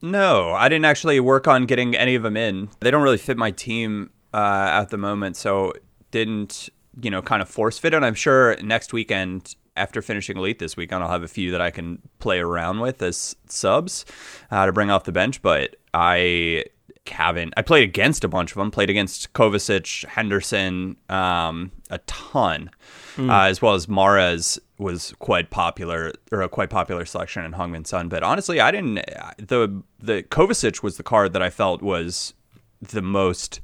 no, 0.00 0.52
I 0.52 0.68
didn't 0.70 0.86
actually 0.86 1.20
work 1.20 1.46
on 1.46 1.66
getting 1.66 1.94
any 1.94 2.14
of 2.14 2.22
them 2.22 2.36
in. 2.36 2.70
They 2.80 2.90
don't 2.90 3.02
really 3.02 3.18
fit 3.18 3.36
my 3.36 3.50
team 3.50 4.10
uh, 4.32 4.70
at 4.72 4.88
the 4.88 4.96
moment, 4.96 5.36
so 5.36 5.74
didn't 6.12 6.68
you 7.00 7.10
know 7.10 7.22
kind 7.22 7.42
of 7.42 7.48
force 7.48 7.78
fit 7.78 7.94
it. 7.94 8.02
I'm 8.02 8.14
sure 8.14 8.56
next 8.62 8.92
weekend. 8.92 9.56
After 9.74 10.02
finishing 10.02 10.36
elite 10.36 10.58
this 10.58 10.76
weekend, 10.76 11.02
I'll 11.02 11.08
have 11.08 11.22
a 11.22 11.28
few 11.28 11.50
that 11.52 11.62
I 11.62 11.70
can 11.70 12.02
play 12.18 12.40
around 12.40 12.80
with 12.80 13.00
as 13.00 13.34
subs 13.48 14.04
uh, 14.50 14.66
to 14.66 14.72
bring 14.72 14.90
off 14.90 15.04
the 15.04 15.12
bench. 15.12 15.40
But 15.40 15.76
I 15.94 16.66
haven't. 17.06 17.54
I 17.56 17.62
played 17.62 17.88
against 17.88 18.22
a 18.22 18.28
bunch 18.28 18.52
of 18.52 18.58
them. 18.58 18.70
Played 18.70 18.90
against 18.90 19.32
Kovacic, 19.32 20.04
Henderson, 20.04 20.96
um, 21.08 21.72
a 21.88 21.96
ton, 22.00 22.70
uh, 23.18 23.44
as 23.44 23.62
well 23.62 23.72
as 23.72 23.86
Mahrez 23.86 24.58
was 24.76 25.14
quite 25.20 25.48
popular 25.48 26.12
or 26.30 26.42
a 26.42 26.48
quite 26.50 26.68
popular 26.68 27.06
selection 27.06 27.44
in 27.44 27.52
Heung-Min 27.52 27.86
Son. 27.86 28.10
But 28.10 28.22
honestly, 28.22 28.60
I 28.60 28.70
didn't. 28.70 28.96
The 29.38 29.82
the 30.00 30.22
Kovacic 30.22 30.82
was 30.82 30.98
the 30.98 31.02
card 31.02 31.32
that 31.32 31.42
I 31.42 31.48
felt 31.48 31.80
was 31.80 32.34
the 32.82 33.02
most 33.02 33.60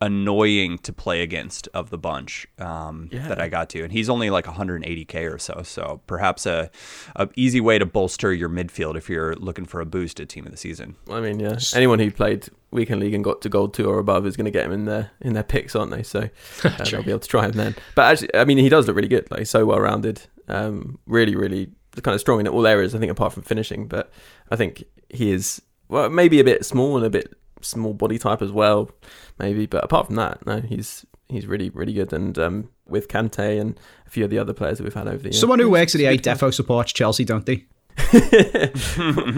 annoying 0.00 0.78
to 0.78 0.92
play 0.92 1.22
against 1.22 1.68
of 1.68 1.90
the 1.90 1.98
bunch 1.98 2.46
um, 2.58 3.08
that 3.12 3.40
I 3.40 3.48
got 3.48 3.70
to, 3.70 3.82
and 3.82 3.92
he's 3.92 4.08
only 4.08 4.30
like 4.30 4.44
180k 4.44 5.32
or 5.32 5.38
so. 5.38 5.62
So 5.64 6.00
perhaps 6.06 6.46
a, 6.46 6.70
a 7.14 7.28
easy 7.36 7.60
way 7.60 7.78
to 7.78 7.86
bolster 7.86 8.32
your 8.32 8.48
midfield 8.48 8.96
if 8.96 9.08
you're 9.08 9.34
looking 9.36 9.64
for 9.64 9.80
a 9.80 9.86
boost 9.86 10.20
at 10.20 10.28
team 10.28 10.44
of 10.44 10.50
the 10.50 10.58
season. 10.58 10.96
I 11.10 11.20
mean, 11.20 11.40
yeah. 11.40 11.58
Anyone 11.74 11.98
who 11.98 12.10
played 12.10 12.48
weekend 12.70 13.00
league 13.00 13.14
and 13.14 13.24
got 13.24 13.40
to 13.42 13.48
gold 13.48 13.72
two 13.72 13.88
or 13.88 13.98
above 13.98 14.26
is 14.26 14.36
going 14.36 14.44
to 14.44 14.50
get 14.50 14.66
him 14.66 14.72
in 14.72 14.84
their 14.84 15.10
in 15.20 15.32
their 15.32 15.42
picks, 15.42 15.74
aren't 15.74 15.90
they? 15.90 16.02
So 16.02 16.28
uh, 16.64 16.84
they'll 16.84 17.02
be 17.02 17.10
able 17.10 17.20
to 17.20 17.28
try 17.28 17.46
him 17.46 17.52
then. 17.52 17.74
But 17.94 18.12
actually, 18.12 18.34
I 18.34 18.44
mean, 18.44 18.58
he 18.58 18.68
does 18.68 18.86
look 18.86 18.96
really 18.96 19.08
good. 19.08 19.30
Like 19.30 19.40
he's 19.40 19.50
so 19.50 19.64
well 19.64 19.80
rounded. 19.80 20.22
Um, 20.48 20.98
really, 21.06 21.34
really 21.34 21.70
kind 22.02 22.14
of 22.14 22.20
strong 22.20 22.40
in 22.40 22.48
all 22.48 22.66
areas. 22.66 22.94
I 22.94 22.98
think 22.98 23.10
apart 23.10 23.32
from 23.32 23.42
finishing, 23.42 23.86
but 23.86 24.12
I 24.50 24.56
think 24.56 24.84
he 25.08 25.30
is 25.30 25.62
well, 25.88 26.10
maybe 26.10 26.40
a 26.40 26.44
bit 26.44 26.64
small 26.64 26.96
and 26.96 27.06
a 27.06 27.10
bit 27.10 27.34
small 27.66 27.94
body 27.94 28.18
type 28.18 28.42
as 28.42 28.52
well, 28.52 28.90
maybe. 29.38 29.66
But 29.66 29.84
apart 29.84 30.06
from 30.06 30.16
that, 30.16 30.44
no, 30.46 30.60
he's 30.60 31.04
he's 31.28 31.46
really, 31.46 31.70
really 31.70 31.92
good. 31.92 32.12
And 32.12 32.38
um, 32.38 32.70
with 32.88 33.08
Kante 33.08 33.60
and 33.60 33.78
a 34.06 34.10
few 34.10 34.24
of 34.24 34.30
the 34.30 34.38
other 34.38 34.52
players 34.52 34.78
that 34.78 34.84
we've 34.84 34.94
had 34.94 35.08
over 35.08 35.18
the 35.18 35.24
years. 35.24 35.40
Someone 35.40 35.58
who 35.58 35.70
works 35.70 35.94
at 35.94 35.98
the 35.98 36.06
A 36.06 36.18
Defo 36.18 36.52
supports 36.52 36.92
Chelsea, 36.92 37.24
don't 37.24 37.46
they? 37.46 37.66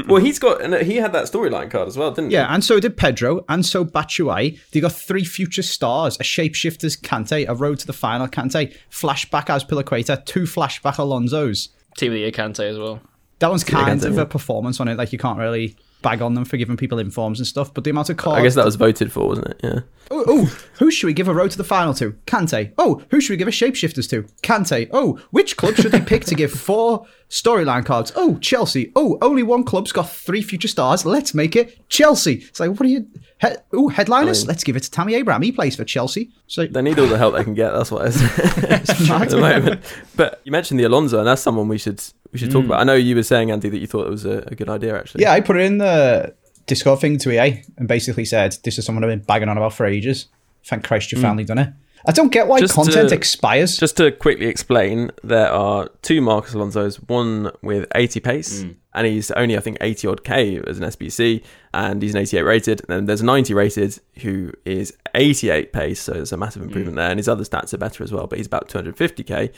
well, 0.09 0.21
he's 0.21 0.39
got 0.39 0.61
and 0.61 0.75
he 0.85 0.97
had 0.97 1.13
that 1.13 1.27
storyline 1.27 1.71
card 1.71 1.87
as 1.87 1.97
well, 1.97 2.11
didn't 2.11 2.31
he? 2.31 2.35
Yeah, 2.35 2.53
and 2.53 2.65
so 2.65 2.81
did 2.81 2.97
Pedro, 2.97 3.45
and 3.49 3.65
so 3.65 3.85
Batshuayi. 3.85 4.59
They 4.73 4.81
got 4.81 4.93
three 4.93 5.25
future 5.25 5.63
stars: 5.63 6.17
a 6.17 6.25
shapeshifter's 6.25 6.97
Kante, 6.97 7.49
a 7.49 7.55
road 7.55 7.79
to 7.79 7.87
the 7.87 7.93
final 7.93 8.27
Kante, 8.27 8.77
flashback 8.91 9.47
Azpilicueta, 9.47 10.25
two 10.27 10.43
flashback 10.43 10.97
Alonsos. 10.97 11.69
Team 11.97 12.11
of 12.11 12.15
the 12.15 12.21
year 12.21 12.31
Kante 12.33 12.69
as 12.69 12.79
well. 12.79 13.01
That 13.39 13.49
one's 13.51 13.65
kind 13.65 14.01
Kante, 14.01 14.07
of 14.07 14.17
yeah. 14.17 14.23
a 14.23 14.27
performance 14.27 14.81
on 14.81 14.89
it. 14.89 14.99
Like 14.99 15.13
you 15.13 15.19
can't 15.19 15.39
really 15.39 15.77
bag 16.03 16.23
on 16.23 16.35
them 16.35 16.45
for 16.45 16.57
giving 16.57 16.77
people 16.77 16.99
informs 16.99 17.41
and 17.41 17.47
stuff. 17.47 17.73
But 17.75 17.85
the 17.85 17.91
amount 17.91 18.11
of 18.11 18.17
cards. 18.17 18.39
I 18.39 18.43
guess 18.43 18.55
that 18.55 18.65
was 18.65 18.77
voted 18.77 19.11
for, 19.13 19.27
wasn't 19.29 19.49
it? 19.49 19.61
Yeah. 19.63 19.81
Oh, 20.11 20.25
oh, 20.27 20.45
who 20.79 20.91
should 20.91 21.07
we 21.07 21.13
give 21.13 21.29
a 21.29 21.35
road 21.35 21.51
to 21.51 21.59
the 21.59 21.65
final 21.65 21.93
to? 21.95 22.13
Kante. 22.27 22.73
Oh, 22.79 23.03
who 23.11 23.21
should 23.21 23.33
we 23.33 23.37
give 23.37 23.49
a 23.49 23.51
shapeshifters 23.51 24.09
to? 24.11 24.23
Kante. 24.43 24.89
Oh, 24.93 25.19
which 25.31 25.57
club 25.57 25.75
should 25.77 25.93
they 25.93 26.01
pick 26.01 26.25
to 26.27 26.35
give 26.35 26.51
four 26.69 27.07
storyline 27.29 27.85
cards? 27.85 28.13
Oh, 28.17 28.39
Chelsea. 28.39 28.91
Oh, 28.97 29.19
only 29.21 29.43
one 29.43 29.65
club's 29.65 29.93
got 29.93 30.09
three 30.11 30.41
future 30.43 30.69
stars. 30.69 31.05
Let's 31.05 31.35
make 31.35 31.57
it 31.57 31.79
Chelsea. 31.91 32.35
It's 32.49 32.61
like, 32.61 32.71
what 32.71 32.83
are 32.83 32.87
you? 32.87 33.07
He- 33.41 33.49
oh, 33.75 33.89
headliners. 33.89 34.47
Let's 34.47 34.65
give 34.65 34.77
it 34.77 34.85
to 34.85 34.91
Tammy 34.91 35.15
Abraham. 35.15 35.43
He 35.43 35.53
plays 35.53 35.77
for 35.77 35.85
Chelsea. 35.85 36.31
So 36.49 36.67
They 36.67 36.81
need 36.81 36.99
all 36.99 37.07
the 37.07 37.19
help 37.19 37.35
they 37.35 37.45
can 37.45 37.53
get. 37.53 37.73
That's 37.73 37.91
what 37.91 38.07
it's 38.09 38.21
at 39.11 39.29
the 39.29 39.37
moment. 39.37 39.83
But 40.17 40.41
you 40.45 40.51
mentioned 40.51 40.81
the 40.81 40.85
Alonso, 40.85 41.19
and 41.19 41.27
that's 41.27 41.43
someone 41.43 41.69
we 41.69 41.77
should 41.77 42.03
we 42.33 42.39
should 42.39 42.51
talk 42.51 42.65
about. 42.65 42.81
I 42.81 42.85
know 42.85 42.95
you 42.95 43.15
were 43.15 43.23
saying 43.23 43.51
Andy 43.51 43.69
that 43.69 43.79
you 43.79 43.87
thought 43.87 44.07
it 44.07 44.11
was 44.11 44.25
a, 44.25 44.39
a 44.47 44.55
good 44.55 44.71
idea. 44.71 44.99
Actually, 44.99 45.23
yeah, 45.23 45.33
I 45.33 45.43
put 45.43 45.57
it 45.57 45.67
in 45.67 45.77
the 45.77 46.35
Discord 46.67 47.01
thing 47.01 47.19
to 47.19 47.31
EA 47.31 47.63
and 47.77 47.87
basically 47.87 48.25
said, 48.25 48.57
"This 48.65 48.79
is 48.79 48.87
someone 48.87 49.05
I've 49.05 49.11
been 49.11 49.21
bagging 49.27 49.51
on 49.51 49.59
about 49.59 49.75
for 49.75 49.85
ages. 49.85 50.27
Thank 50.65 50.85
Christ 50.85 51.13
you 51.13 51.19
mm. 51.19 51.23
finally 51.23 51.45
done 51.45 51.59
it." 51.59 51.69
I 52.07 52.13
don't 52.13 52.31
get 52.31 52.47
why 52.47 52.61
Just 52.61 52.75
content 52.75 53.11
to- 53.11 53.15
expires. 53.15 53.77
Just 53.77 53.97
to 53.97 54.13
quickly 54.13 54.47
explain, 54.47 55.11
there 55.23 55.51
are 55.51 55.89
two 56.03 56.21
Marcos 56.21 56.55
Alonso's, 56.55 56.97
one 57.03 57.51
with 57.63 57.87
80 57.95 58.21
pace, 58.21 58.63
hmm. 58.63 58.73
and 58.95 59.07
he's 59.07 59.31
only, 59.33 59.57
I 59.57 59.61
think, 59.61 59.79
80 59.81 60.09
odd 60.09 60.25
K 60.25 60.61
as 60.67 60.79
an 60.79 60.85
SBC, 60.85 61.43
and 61.75 62.01
he's 62.01 62.15
an 62.15 62.21
88 62.21 62.43
rated. 62.43 62.81
And 62.81 62.89
then 62.89 63.05
there's 63.07 63.21
a 63.21 63.27
90 63.27 63.55
rated 63.55 63.99
who 64.23 64.53
is 64.65 64.97
88 65.15 65.73
pace, 65.73 66.01
so 66.01 66.13
there's 66.13 66.33
a 66.33 66.37
massive 66.37 66.63
improvement 66.63 66.95
hmm. 66.95 66.99
there, 66.99 67.11
and 67.11 67.19
his 67.19 67.29
other 67.29 67.45
stats 67.45 67.75
are 67.75 67.79
better 67.79 68.05
as 68.05 68.13
well, 68.13 68.27
but 68.27 68.39
he's 68.39 68.47
about 68.47 68.69
250k. 68.69 69.53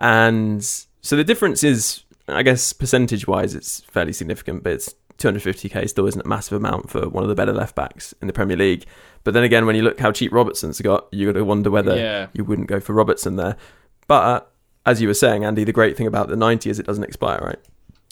And 0.00 0.62
so 0.62 1.16
the 1.16 1.24
difference 1.24 1.64
is, 1.64 2.04
I 2.28 2.42
guess, 2.42 2.72
percentage 2.72 3.26
wise, 3.26 3.54
it's 3.54 3.80
fairly 3.80 4.12
significant, 4.12 4.62
but 4.62 4.72
it's 4.74 4.94
250k 5.20 5.88
still 5.88 6.06
isn't 6.06 6.24
a 6.24 6.28
massive 6.28 6.56
amount 6.56 6.90
for 6.90 7.08
one 7.08 7.22
of 7.22 7.28
the 7.28 7.34
better 7.34 7.52
left 7.52 7.74
backs 7.74 8.14
in 8.20 8.26
the 8.26 8.32
Premier 8.32 8.56
League. 8.56 8.86
But 9.22 9.34
then 9.34 9.44
again, 9.44 9.66
when 9.66 9.76
you 9.76 9.82
look 9.82 10.00
how 10.00 10.12
cheap 10.12 10.32
Robertson's 10.32 10.80
got, 10.80 11.06
you 11.12 11.26
got 11.26 11.38
to 11.38 11.44
wonder 11.44 11.70
whether 11.70 11.96
Yeah. 11.96 12.26
you 12.32 12.44
wouldn't 12.44 12.68
go 12.68 12.80
for 12.80 12.92
Robertson 12.92 13.36
there. 13.36 13.56
But 14.08 14.24
uh, 14.24 14.40
as 14.86 15.00
you 15.00 15.08
were 15.08 15.14
saying, 15.14 15.44
Andy, 15.44 15.64
the 15.64 15.72
great 15.72 15.96
thing 15.96 16.06
about 16.06 16.28
the 16.28 16.36
90 16.36 16.70
is 16.70 16.78
it 16.78 16.86
doesn't 16.86 17.04
expire, 17.04 17.38
right? 17.42 17.58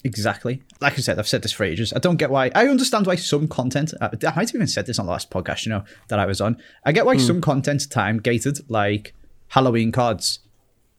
Exactly. 0.05 0.62
Like 0.81 0.93
I 0.93 0.97
said, 0.97 1.19
I've 1.19 1.27
said 1.27 1.43
this 1.43 1.53
for 1.53 1.65
ages. 1.65 1.93
I 1.93 1.99
don't 1.99 2.17
get 2.17 2.31
why. 2.31 2.50
I 2.55 2.69
understand 2.69 3.07
why 3.07 3.17
some 3.17 3.49
content. 3.49 3.93
I 4.00 4.07
I 4.07 4.35
might 4.37 4.49
have 4.49 4.55
even 4.55 4.69
said 4.69 4.87
this 4.87 4.99
on 4.99 5.07
the 5.07 5.12
last 5.12 5.31
podcast, 5.31 5.67
you 5.67 5.71
know, 5.71 5.83
that 6.09 6.21
I 6.21 6.27
was 6.27 6.41
on. 6.41 6.57
I 6.85 6.93
get 6.93 7.05
why 7.05 7.15
hmm. 7.15 7.21
some 7.21 7.41
content's 7.41 7.87
time 7.87 8.19
gated, 8.19 8.61
like 8.71 9.12
Halloween 9.49 9.91
cards. 9.91 10.38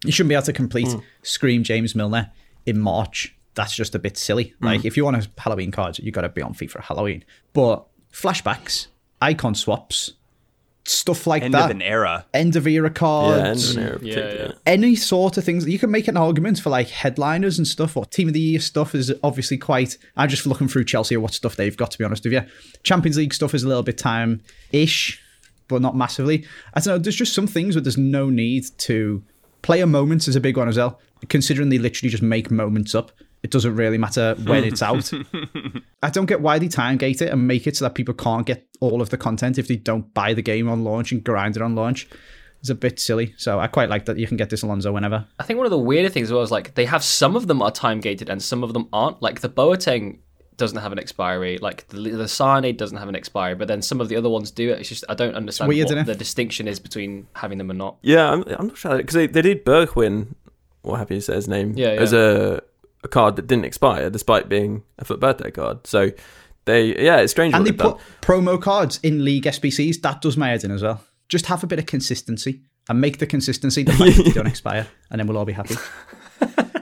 You 0.03 0.11
shouldn't 0.11 0.29
be 0.29 0.35
able 0.35 0.45
to 0.45 0.53
complete 0.53 0.89
hmm. 0.89 0.99
Scream 1.23 1.63
James 1.63 1.95
Milner 1.95 2.31
in 2.65 2.79
March. 2.79 3.35
That's 3.55 3.75
just 3.75 3.95
a 3.95 3.99
bit 3.99 4.17
silly. 4.17 4.53
Mm. 4.61 4.65
Like, 4.65 4.85
if 4.85 4.95
you 4.95 5.03
want 5.05 5.17
a 5.17 5.29
Halloween 5.37 5.71
cards, 5.71 5.99
you 5.99 6.11
got 6.11 6.21
to 6.21 6.29
be 6.29 6.41
on 6.41 6.53
FIFA 6.53 6.81
Halloween. 6.81 7.23
But 7.53 7.85
flashbacks, 8.13 8.87
icon 9.21 9.55
swaps, 9.55 10.13
stuff 10.85 11.27
like 11.27 11.43
End 11.43 11.53
that. 11.53 11.65
of 11.65 11.71
an 11.71 11.81
era. 11.81 12.25
End 12.33 12.55
of 12.55 12.65
era 12.67 12.91
Yeah, 12.99 13.47
end 13.49 13.59
of 13.63 13.77
an 13.77 13.83
era 13.83 13.99
Yeah, 14.01 14.33
yeah. 14.33 14.51
any 14.65 14.95
sort 14.95 15.37
of 15.37 15.43
things 15.43 15.67
you 15.67 15.77
can 15.77 15.91
make 15.91 16.07
an 16.07 16.17
argument 16.17 16.59
for 16.59 16.69
like 16.71 16.87
headliners 16.89 17.57
and 17.59 17.67
stuff 17.67 17.95
or 17.95 18.05
team 18.05 18.27
of 18.27 18.33
the 18.33 18.39
year 18.39 18.59
stuff 18.59 18.95
is 18.95 19.13
obviously 19.23 19.55
quite 19.57 19.97
i'm 20.17 20.27
just 20.29 20.47
looking 20.47 20.67
through 20.67 20.85
chelsea 20.85 21.13
at 21.13 21.21
what 21.21 21.33
stuff 21.33 21.55
they've 21.57 21.77
got 21.77 21.91
to 21.91 21.97
be 21.99 22.03
honest 22.03 22.23
with 22.23 22.33
you 22.33 22.41
champions 22.81 23.17
league 23.17 23.33
stuff 23.35 23.53
is 23.53 23.61
a 23.61 23.67
little 23.67 23.83
bit 23.83 23.99
time 23.99 24.41
ish 24.71 25.21
but 25.67 25.79
not 25.81 25.95
massively 25.95 26.43
i 26.73 26.79
don't 26.79 26.87
know 26.87 26.97
there's 26.97 27.15
just 27.15 27.33
some 27.35 27.45
things 27.45 27.75
where 27.75 27.83
there's 27.83 27.97
no 27.97 28.31
need 28.31 28.65
to 28.79 29.23
player 29.61 29.85
moments 29.85 30.27
is 30.27 30.35
a 30.35 30.39
big 30.41 30.57
one 30.57 30.67
as 30.67 30.77
well 30.77 30.99
considering 31.27 31.69
they 31.69 31.77
literally 31.77 32.09
just 32.09 32.23
make 32.23 32.49
moments 32.49 32.95
up 32.95 33.11
it 33.43 33.51
doesn't 33.51 33.75
really 33.75 33.97
matter 33.97 34.35
when 34.43 34.63
it's 34.63 34.81
out 34.81 35.11
I 36.03 36.09
don't 36.09 36.25
get 36.25 36.41
why 36.41 36.59
they 36.59 36.67
time 36.67 36.97
gate 36.97 37.21
it 37.21 37.29
and 37.29 37.47
make 37.47 37.67
it 37.67 37.77
so 37.77 37.85
that 37.85 37.95
people 37.95 38.13
can't 38.13 38.45
get 38.45 38.67
all 38.79 39.01
of 39.01 39.09
the 39.09 39.17
content 39.17 39.57
if 39.57 39.67
they 39.67 39.75
don't 39.75 40.13
buy 40.13 40.33
the 40.33 40.41
game 40.41 40.69
on 40.69 40.83
launch 40.83 41.11
and 41.11 41.23
grind 41.23 41.55
it 41.55 41.61
on 41.61 41.75
launch. 41.75 42.07
It's 42.59 42.69
a 42.69 42.75
bit 42.75 42.99
silly. 42.99 43.33
So 43.37 43.59
I 43.59 43.67
quite 43.67 43.89
like 43.89 44.05
that 44.05 44.17
you 44.17 44.27
can 44.27 44.35
get 44.35 44.49
this 44.49 44.63
Alonso 44.63 44.91
whenever. 44.91 45.25
I 45.39 45.43
think 45.43 45.57
one 45.57 45.65
of 45.65 45.71
the 45.71 45.77
weirder 45.79 46.09
things 46.09 46.27
as 46.27 46.33
well 46.33 46.41
is 46.41 46.51
like 46.51 46.75
they 46.75 46.85
have 46.85 47.03
some 47.03 47.35
of 47.35 47.47
them 47.47 47.61
are 47.61 47.71
time 47.71 48.01
gated 48.01 48.29
and 48.29 48.41
some 48.43 48.63
of 48.63 48.73
them 48.73 48.89
aren't. 48.91 49.21
Like 49.21 49.39
the 49.39 49.49
Boateng 49.49 50.19
doesn't 50.57 50.77
have 50.77 50.91
an 50.91 50.99
expiry. 50.99 51.57
Like 51.57 51.87
the 51.87 52.09
the 52.11 52.27
Sane 52.27 52.75
doesn't 52.75 52.97
have 52.97 53.07
an 53.07 53.15
expiry, 53.15 53.55
but 53.55 53.67
then 53.67 53.81
some 53.81 54.01
of 54.01 54.09
the 54.09 54.17
other 54.17 54.29
ones 54.29 54.51
do. 54.51 54.69
It's 54.71 54.89
just 54.89 55.05
I 55.07 55.15
don't 55.15 55.35
understand 55.35 55.69
weird, 55.69 55.89
what 55.89 56.05
the 56.05 56.15
distinction 56.15 56.67
is 56.67 56.79
between 56.79 57.27
having 57.33 57.57
them 57.57 57.69
and 57.69 57.79
not. 57.79 57.97
Yeah, 58.01 58.29
I'm, 58.29 58.43
I'm 58.43 58.67
not 58.67 58.77
sure 58.77 58.97
because 58.97 59.15
they, 59.15 59.27
they 59.27 59.41
did 59.41 59.65
Bergwijn, 59.65 60.35
what 60.81 60.97
have 60.97 61.09
you 61.09 61.21
say 61.21 61.35
his 61.35 61.47
name, 61.47 61.73
Yeah, 61.75 61.93
yeah. 61.93 62.01
as 62.01 62.13
a, 62.13 62.61
a 63.03 63.07
card 63.07 63.35
that 63.35 63.47
didn't 63.47 63.65
expire 63.65 64.09
despite 64.09 64.49
being 64.49 64.83
a 64.97 65.05
FUT 65.05 65.19
birthday 65.19 65.51
card. 65.51 65.87
So 65.87 66.11
they, 66.65 67.03
yeah, 67.03 67.17
it's 67.17 67.31
strange. 67.31 67.53
And 67.53 67.65
they 67.65 67.71
they've 67.71 67.79
done. 67.79 67.93
put 67.93 68.01
promo 68.21 68.61
cards 68.61 68.99
in 69.03 69.23
league 69.23 69.45
SBCs. 69.45 70.01
That 70.01 70.21
does 70.21 70.37
my 70.37 70.49
head 70.49 70.63
in 70.63 70.71
as 70.71 70.83
well. 70.83 71.03
Just 71.27 71.45
have 71.47 71.63
a 71.63 71.67
bit 71.67 71.79
of 71.79 71.85
consistency 71.85 72.61
and 72.87 72.99
make 72.99 73.19
the 73.19 73.27
consistency 73.27 73.83
the 73.83 73.93
fact 73.93 74.17
that 74.17 74.23
they 74.25 74.31
don't 74.31 74.47
expire, 74.47 74.87
and 75.11 75.19
then 75.19 75.27
we'll 75.27 75.37
all 75.37 75.45
be 75.45 75.53
happy. 75.53 75.75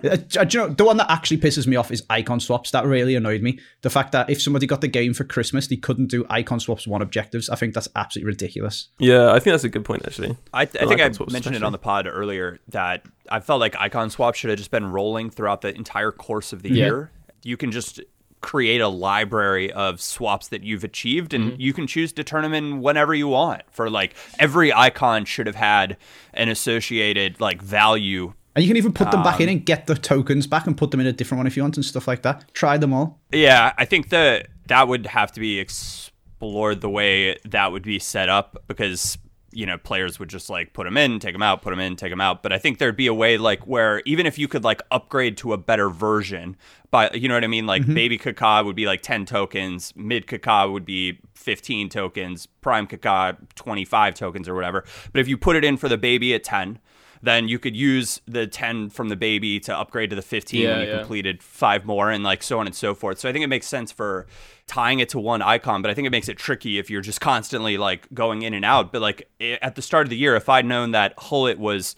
Uh, 0.04 0.16
do 0.46 0.58
you 0.60 0.68
know, 0.68 0.74
the 0.74 0.84
one 0.86 0.98
that 0.98 1.10
actually 1.10 1.38
pisses 1.38 1.68
me 1.68 1.76
off 1.76 1.92
is 1.92 2.04
icon 2.10 2.40
swaps. 2.40 2.72
That 2.72 2.86
really 2.86 3.16
annoyed 3.16 3.42
me. 3.42 3.60
The 3.82 3.90
fact 3.90 4.12
that 4.14 4.30
if 4.30 4.42
somebody 4.42 4.68
got 4.68 4.82
the 4.82 4.88
game 4.88 5.14
for 5.14 5.24
Christmas, 5.24 5.68
they 5.68 5.76
couldn't 5.78 6.08
do 6.08 6.26
icon 6.30 6.60
swaps 6.60 6.88
one 6.88 7.02
objectives. 7.02 7.50
I 7.50 7.56
think 7.56 7.74
that's 7.74 7.88
absolutely 7.96 8.28
ridiculous. 8.28 8.90
Yeah, 9.00 9.30
I 9.32 9.40
think 9.40 9.54
that's 9.54 9.64
a 9.64 9.70
good 9.70 9.86
point 9.86 10.04
actually. 10.06 10.36
I, 10.54 10.62
I 10.62 10.66
think 10.66 10.92
I 11.02 11.06
icon 11.06 11.14
swaps 11.14 11.34
mentioned 11.34 11.56
it 11.56 11.64
on 11.64 11.72
the 11.72 11.78
pod 11.78 12.08
earlier 12.08 12.60
that 12.70 13.06
I 13.30 13.40
felt 13.40 13.60
like 13.60 13.76
icon 13.80 14.10
swaps 14.10 14.40
should 14.40 14.50
have 14.50 14.58
just 14.60 14.72
been 14.72 14.92
rolling 14.92 15.30
throughout 15.30 15.62
the 15.62 15.74
entire 15.76 16.12
course 16.12 16.54
of 16.54 16.64
the 16.64 16.70
Yeah. 16.70 16.86
year. 16.86 17.12
You 17.44 17.58
can 17.58 17.72
just 17.72 18.02
create 18.40 18.82
a 18.82 18.88
library 18.88 19.72
of 19.74 20.00
swaps 20.00 20.50
that 20.50 20.64
you've 20.64 20.84
achieved 20.84 21.34
and 21.34 21.54
Mm-hmm. 21.54 21.62
you 21.62 21.74
can 21.74 21.88
choose 21.88 22.14
to 22.14 22.24
turn 22.24 22.44
them 22.44 22.54
in 22.54 22.82
whenever 22.82 23.16
you 23.16 23.28
want 23.28 23.64
for 23.72 23.90
like 23.90 24.14
every 24.38 24.72
icon 24.72 25.26
should 25.26 25.48
have 25.48 25.56
had 25.56 25.98
an 26.36 26.48
associated 26.48 27.42
like 27.42 27.62
value 27.62 28.34
And 28.58 28.64
you 28.64 28.72
can 28.72 28.78
even 28.78 28.92
put 28.92 29.12
them 29.12 29.22
back 29.22 29.36
Um, 29.36 29.44
in 29.44 29.50
and 29.50 29.64
get 29.64 29.86
the 29.86 29.94
tokens 29.94 30.48
back 30.48 30.66
and 30.66 30.76
put 30.76 30.90
them 30.90 31.00
in 31.00 31.06
a 31.06 31.14
different 31.14 31.38
one 31.38 31.46
if 31.46 31.56
you 31.56 31.62
want 31.62 31.78
and 31.78 31.86
stuff 31.86 32.08
like 32.08 32.24
that. 32.24 32.52
Try 32.56 32.80
them 32.80 32.92
all. 32.92 33.20
Yeah, 33.32 33.72
I 33.78 33.86
think 33.86 34.10
that 34.10 34.48
that 34.66 34.88
would 34.88 35.06
have 35.06 35.32
to 35.34 35.40
be 35.40 35.60
explored 35.60 36.82
the 36.82 36.90
way 36.90 37.38
that 37.46 37.72
would 37.72 37.84
be 37.84 38.00
set 38.00 38.30
up 38.30 38.64
because 38.68 39.20
you 39.52 39.68
know 39.68 39.78
players 39.78 40.18
would 40.18 40.30
just 40.30 40.50
like 40.50 40.74
put 40.74 40.86
them 40.86 40.98
in, 40.98 41.20
take 41.20 41.34
them 41.34 41.44
out, 41.44 41.62
put 41.62 41.70
them 41.70 41.80
in, 41.80 41.96
take 41.96 42.10
them 42.10 42.20
out. 42.20 42.42
But 42.42 42.52
I 42.52 42.58
think 42.58 42.80
there'd 42.80 42.98
be 42.98 43.06
a 43.06 43.14
way 43.14 43.38
like 43.38 43.68
where 43.68 44.02
even 44.08 44.26
if 44.26 44.40
you 44.40 44.48
could 44.48 44.64
like 44.64 44.82
upgrade 44.90 45.38
to 45.38 45.54
a 45.54 45.58
better 45.58 45.88
version, 45.92 46.58
by 46.90 47.12
you 47.12 47.28
know 47.28 47.36
what 47.36 47.44
I 47.44 47.48
mean, 47.48 47.68
like 47.68 47.86
baby 47.86 48.18
Kaká 48.18 48.66
would 48.66 48.76
be 48.76 48.88
like 48.88 49.04
ten 49.04 49.28
tokens, 49.28 49.94
mid 49.96 50.26
Kaká 50.26 50.72
would 50.74 50.84
be 50.84 51.20
fifteen 51.36 51.90
tokens, 51.90 52.48
prime 52.48 52.88
twenty 52.88 53.86
five 53.86 54.16
tokens 54.16 54.50
or 54.50 54.56
whatever. 54.56 54.84
But 55.12 55.20
if 55.20 55.28
you 55.28 55.38
put 55.38 55.56
it 55.56 55.64
in 55.64 55.78
for 55.78 55.88
the 55.88 55.98
baby 55.98 56.34
at 56.34 56.44
ten. 56.44 56.80
Then 57.22 57.48
you 57.48 57.60
could 57.60 57.76
use 57.76 58.22
the 58.28 58.48
10 58.48 58.90
from 58.90 59.10
the 59.10 59.16
baby 59.16 59.60
to 59.62 59.76
upgrade 59.78 60.10
to 60.12 60.16
the 60.16 60.22
15 60.22 60.62
Yeah, 60.62 60.70
when 60.72 60.82
you 60.82 60.88
yeah. 60.94 60.98
completed 61.00 61.42
five 61.44 61.86
more 61.86 62.12
and 62.12 62.24
like 62.24 62.44
so 62.44 62.60
on 62.60 62.66
and 62.68 62.76
so 62.76 62.94
forth. 62.94 63.20
So 63.20 63.28
I 63.30 63.34
think 63.34 63.44
it 63.44 63.48
makes 63.48 63.68
sense 63.68 63.92
for 63.92 64.28
tying 64.68 65.00
it 65.00 65.10
to 65.10 65.20
one 65.20 65.42
icon, 65.42 65.82
but 65.82 65.90
I 65.90 65.94
think 65.94 66.06
it 66.06 66.12
makes 66.12 66.30
it 66.30 66.38
tricky 66.38 66.78
if 66.78 66.90
you're 66.90 67.02
just 67.02 67.22
constantly 67.22 67.78
like 67.78 68.08
going 68.14 68.42
in 68.42 68.54
and 68.54 68.64
out. 68.66 68.92
But 68.92 69.02
like 69.02 69.30
at 69.62 69.76
the 69.76 69.82
start 69.82 70.06
of 70.06 70.10
the 70.10 70.18
year, 70.18 70.36
if 70.36 70.50
I'd 70.50 70.66
known 70.66 70.92
that 70.92 71.16
Gullit 71.16 71.58
was 71.58 71.96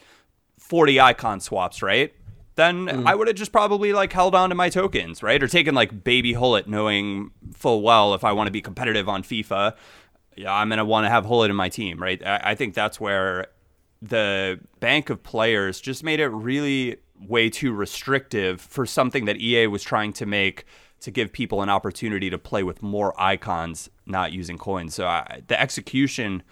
40 0.59 0.99
icon 0.99 1.39
swaps, 1.39 1.81
right? 1.81 2.13
Then 2.55 2.87
Mm. 2.87 3.07
I 3.07 3.15
would 3.15 3.27
have 3.27 3.37
just 3.37 3.51
probably 3.53 3.93
like 3.93 4.11
held 4.11 4.35
on 4.35 4.49
to 4.49 4.55
my 4.55 4.69
tokens, 4.69 5.23
right? 5.23 5.41
Or 5.41 5.47
taken 5.47 5.73
like 5.75 6.03
baby 6.03 6.33
Gullit, 6.33 6.67
knowing 6.67 7.31
full 7.53 7.81
well 7.81 8.13
if 8.13 8.23
I 8.23 8.33
want 8.33 8.47
to 8.47 8.51
be 8.51 8.61
competitive 8.61 9.07
on 9.07 9.23
FIFA, 9.23 9.75
yeah, 10.35 10.53
I'm 10.53 10.67
gonna 10.69 10.85
want 10.85 11.05
to 11.05 11.09
have 11.09 11.25
Gullit 11.25 11.49
in 11.49 11.55
my 11.55 11.69
team, 11.69 12.01
right? 12.01 12.21
I, 12.25 12.41
I 12.51 12.55
think 12.55 12.73
that's 12.73 12.99
where 12.99 13.47
the 14.01 14.59
bank 14.79 15.09
of 15.09 15.21
players 15.23 15.81
just 15.81 16.03
made 16.03 16.19
it 16.19 16.27
really 16.29 16.97
way 17.27 17.49
too 17.49 17.73
restrictive 17.73 18.61
for 18.61 18.85
something 18.85 19.25
that 19.25 19.37
EA 19.37 19.67
was 19.67 19.83
trying 19.83 20.13
to 20.13 20.25
make 20.25 20.65
to 21.01 21.11
give 21.11 21.31
people 21.31 21.61
an 21.61 21.69
opportunity 21.69 22.29
to 22.29 22.37
play 22.37 22.63
with 22.63 22.81
more 22.81 23.13
icons, 23.21 23.89
not 24.05 24.31
using 24.33 24.57
coins. 24.57 24.93
So 24.95 25.05
I, 25.07 25.41
the 25.47 25.59
execution 25.59 26.43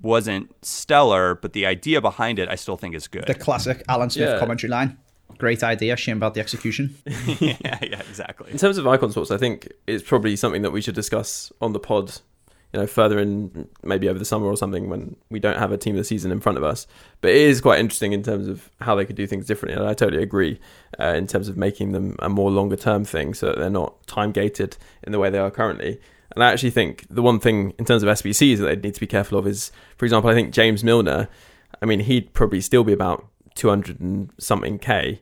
wasn't 0.00 0.52
stellar, 0.64 1.34
but 1.34 1.52
the 1.52 1.64
idea 1.66 2.00
behind 2.00 2.38
it, 2.38 2.48
I 2.48 2.54
still 2.56 2.76
think 2.76 2.94
is 2.94 3.06
good. 3.08 3.26
The 3.26 3.34
classic 3.34 3.82
Alan 3.88 4.10
Smith 4.10 4.30
Yeah. 4.30 4.38
commentary 4.38 4.70
line. 4.70 4.98
Great 5.38 5.62
idea. 5.62 5.96
Shame 5.96 6.16
about 6.18 6.34
the 6.34 6.40
execution. 6.40 6.94
yeah, 7.40 7.56
yeah, 7.82 8.00
exactly. 8.08 8.50
In 8.50 8.58
terms 8.58 8.78
of 8.78 8.86
icon 8.86 9.10
swaps, 9.12 9.30
I 9.30 9.38
think 9.38 9.68
it's 9.86 10.02
probably 10.02 10.36
something 10.36 10.62
that 10.62 10.70
we 10.72 10.80
should 10.80 10.94
discuss 10.94 11.50
on 11.60 11.72
the 11.72 11.80
pod, 11.80 12.20
you 12.72 12.80
know, 12.80 12.86
further 12.86 13.18
in 13.18 13.68
maybe 13.82 14.08
over 14.08 14.18
the 14.18 14.24
summer 14.24 14.46
or 14.46 14.56
something 14.56 14.88
when 14.88 15.14
we 15.30 15.38
don't 15.38 15.58
have 15.58 15.72
a 15.72 15.76
team 15.76 15.94
of 15.94 15.98
the 15.98 16.04
season 16.04 16.32
in 16.32 16.40
front 16.40 16.56
of 16.56 16.64
us. 16.64 16.86
But 17.20 17.30
it 17.32 17.36
is 17.36 17.60
quite 17.60 17.80
interesting 17.80 18.12
in 18.12 18.22
terms 18.22 18.48
of 18.48 18.70
how 18.80 18.94
they 18.94 19.04
could 19.04 19.16
do 19.16 19.26
things 19.26 19.46
differently, 19.46 19.78
and 19.78 19.88
I 19.88 19.94
totally 19.94 20.22
agree 20.22 20.58
uh, 20.98 21.14
in 21.14 21.26
terms 21.26 21.48
of 21.48 21.56
making 21.56 21.92
them 21.92 22.16
a 22.20 22.28
more 22.28 22.50
longer 22.50 22.76
term 22.76 23.04
thing 23.04 23.34
so 23.34 23.46
that 23.46 23.58
they're 23.58 23.70
not 23.70 24.06
time 24.06 24.32
gated 24.32 24.76
in 25.02 25.12
the 25.12 25.18
way 25.18 25.28
they 25.30 25.38
are 25.38 25.50
currently. 25.50 26.00
And 26.34 26.42
I 26.42 26.50
actually 26.50 26.70
think 26.70 27.04
the 27.10 27.20
one 27.20 27.38
thing 27.40 27.74
in 27.78 27.84
terms 27.84 28.02
of 28.02 28.08
SBCs 28.08 28.56
that 28.58 28.64
they 28.64 28.76
need 28.76 28.94
to 28.94 29.00
be 29.00 29.06
careful 29.06 29.38
of 29.38 29.46
is, 29.46 29.70
for 29.98 30.06
example, 30.06 30.30
I 30.30 30.34
think 30.34 30.54
James 30.54 30.82
Milner. 30.82 31.28
I 31.82 31.84
mean, 31.86 32.00
he'd 32.00 32.32
probably 32.32 32.60
still 32.62 32.84
be 32.84 32.92
about 32.94 33.26
two 33.54 33.68
hundred 33.68 34.00
and 34.00 34.30
something 34.38 34.78
k 34.78 35.20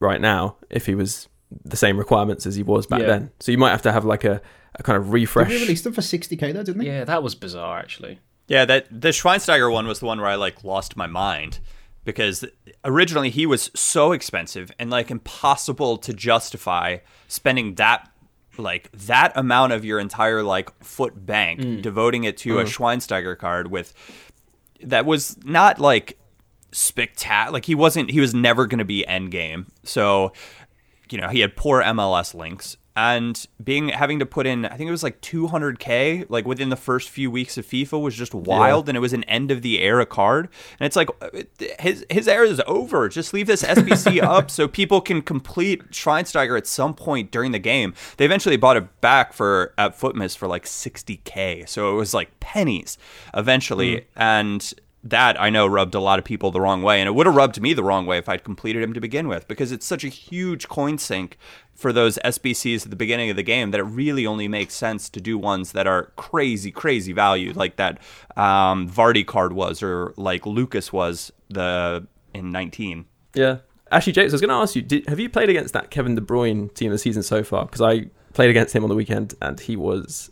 right 0.00 0.20
now 0.20 0.56
if 0.68 0.86
he 0.86 0.96
was 0.96 1.28
the 1.64 1.76
same 1.76 1.96
requirements 1.96 2.44
as 2.46 2.56
he 2.56 2.62
was 2.62 2.86
back 2.86 3.00
Yeah. 3.02 3.06
then. 3.06 3.30
So 3.40 3.52
you 3.52 3.58
might 3.58 3.70
have 3.70 3.82
to 3.82 3.92
have 3.92 4.04
like 4.04 4.24
a, 4.24 4.40
a 4.74 4.82
kind 4.82 4.96
of 4.96 5.12
refresh. 5.12 5.48
They 5.48 5.54
refresh. 5.54 5.66
released 5.66 5.84
them 5.84 5.92
for 5.92 6.00
60k 6.00 6.52
though, 6.52 6.62
didn't 6.62 6.78
they? 6.78 6.86
Yeah, 6.86 7.04
that 7.04 7.22
was 7.22 7.34
bizarre 7.34 7.78
actually. 7.78 8.20
Yeah, 8.48 8.64
that 8.64 8.86
the 8.90 9.08
Schweinsteiger 9.08 9.70
one 9.70 9.86
was 9.86 10.00
the 10.00 10.06
one 10.06 10.18
where 10.20 10.28
I 10.28 10.36
like 10.36 10.64
lost 10.64 10.96
my 10.96 11.06
mind 11.06 11.60
because 12.04 12.44
originally 12.84 13.28
he 13.28 13.44
was 13.44 13.70
so 13.74 14.12
expensive 14.12 14.72
and 14.78 14.88
like 14.88 15.10
impossible 15.10 15.98
to 15.98 16.14
justify 16.14 16.98
spending 17.28 17.74
that 17.74 18.10
like 18.56 18.90
that 18.92 19.32
amount 19.36 19.72
of 19.72 19.84
your 19.84 20.00
entire 20.00 20.42
like 20.42 20.70
FUT 20.82 21.26
bank 21.26 21.60
mm. 21.60 21.82
devoting 21.82 22.24
it 22.24 22.36
to 22.38 22.58
a 22.58 22.62
uh-huh. 22.62 22.70
Schweinsteiger 22.70 23.36
card 23.36 23.70
with 23.70 23.92
that 24.82 25.04
was 25.04 25.36
not 25.44 25.78
like 25.78 26.18
spectacular 26.72 27.52
like 27.52 27.64
he 27.64 27.74
wasn't 27.74 28.10
he 28.10 28.20
was 28.20 28.34
never 28.34 28.66
going 28.66 28.78
to 28.78 28.84
be 28.84 29.06
end 29.06 29.30
game 29.30 29.66
so 29.84 30.32
you 31.10 31.18
know 31.18 31.28
he 31.28 31.40
had 31.40 31.56
poor 31.56 31.82
MLS 31.82 32.34
links 32.34 32.76
and 32.98 33.46
being 33.62 33.90
having 33.90 34.18
to 34.18 34.26
put 34.26 34.44
in 34.44 34.64
I 34.64 34.76
think 34.76 34.88
it 34.88 34.90
was 34.90 35.04
like 35.04 35.20
200k 35.20 36.26
like 36.28 36.44
within 36.44 36.68
the 36.68 36.76
first 36.76 37.08
few 37.08 37.30
weeks 37.30 37.56
of 37.56 37.64
FIFA 37.64 38.02
was 38.02 38.16
just 38.16 38.34
wild 38.34 38.88
and 38.88 38.96
it 38.96 39.00
was 39.00 39.12
an 39.12 39.22
end 39.24 39.52
of 39.52 39.62
the 39.62 39.78
era 39.80 40.04
card. 40.04 40.48
And 40.80 40.86
it's 40.86 40.96
like 40.96 41.08
uh, 41.22 41.28
his 41.78 42.04
his 42.10 42.26
era 42.26 42.48
is 42.48 42.60
over. 42.66 43.08
Just 43.08 43.32
leave 43.32 43.46
this 43.46 43.62
SBC 43.62 44.20
up 44.36 44.50
so 44.50 44.66
people 44.66 45.00
can 45.00 45.22
complete 45.22 45.92
Schweinsteiger 45.92 46.58
at 46.58 46.66
some 46.66 46.92
point 46.92 47.30
during 47.30 47.52
the 47.52 47.60
game. 47.60 47.94
They 48.16 48.24
eventually 48.24 48.56
bought 48.56 48.76
it 48.76 49.00
back 49.00 49.32
for 49.32 49.74
at 49.78 49.96
FUTmas 49.96 50.36
for 50.36 50.48
like 50.48 50.64
60k 50.64 51.68
so 51.68 51.92
it 51.92 51.94
was 51.94 52.12
like 52.12 52.40
pennies 52.40 52.98
eventually. 53.32 54.06
And 54.16 54.74
that 55.04 55.40
I 55.40 55.48
know 55.48 55.66
rubbed 55.66 55.94
a 55.94 56.00
lot 56.00 56.18
of 56.18 56.24
people 56.24 56.50
the 56.50 56.60
wrong 56.60 56.82
way, 56.82 57.00
and 57.00 57.06
it 57.06 57.12
would 57.14 57.26
have 57.26 57.34
rubbed 57.36 57.60
me 57.60 57.72
the 57.72 57.84
wrong 57.84 58.04
way 58.04 58.18
if 58.18 58.28
I'd 58.28 58.42
completed 58.44 58.82
him 58.82 58.92
to 58.94 59.00
begin 59.00 59.28
with, 59.28 59.46
because 59.46 59.70
it's 59.70 59.86
such 59.86 60.02
a 60.04 60.08
huge 60.08 60.68
coin 60.68 60.98
sink 60.98 61.38
for 61.74 61.92
those 61.92 62.18
SBCs 62.24 62.84
at 62.84 62.90
the 62.90 62.96
beginning 62.96 63.30
of 63.30 63.36
the 63.36 63.44
game 63.44 63.70
that 63.70 63.78
it 63.78 63.84
really 63.84 64.26
only 64.26 64.48
makes 64.48 64.74
sense 64.74 65.08
to 65.10 65.20
do 65.20 65.38
ones 65.38 65.70
that 65.72 65.86
are 65.86 66.12
crazy, 66.16 66.72
crazy 66.72 67.12
value, 67.12 67.52
like 67.52 67.76
that 67.76 67.98
um, 68.36 68.88
Vardy 68.90 69.24
card 69.24 69.52
was, 69.52 69.82
or 69.82 70.12
like 70.16 70.44
Lucas 70.44 70.92
was 70.92 71.32
the 71.48 72.06
in 72.34 72.50
19. 72.50 73.04
Yeah. 73.34 73.58
Actually, 73.90 74.12
James, 74.14 74.32
I 74.32 74.34
was 74.34 74.40
going 74.40 74.50
to 74.50 74.56
ask 74.56 74.74
you, 74.76 74.82
did, 74.82 75.08
have 75.08 75.18
you 75.20 75.30
played 75.30 75.48
against 75.48 75.72
that 75.74 75.90
Kevin 75.90 76.14
De 76.14 76.20
Bruyne 76.20 76.74
team 76.74 76.88
of 76.88 76.94
the 76.94 76.98
season 76.98 77.22
so 77.22 77.42
far? 77.42 77.64
Because 77.64 77.80
I 77.80 78.10
played 78.34 78.50
against 78.50 78.74
him 78.74 78.82
on 78.82 78.90
the 78.90 78.96
weekend, 78.96 79.34
and 79.40 79.58
he 79.60 79.76
was 79.76 80.30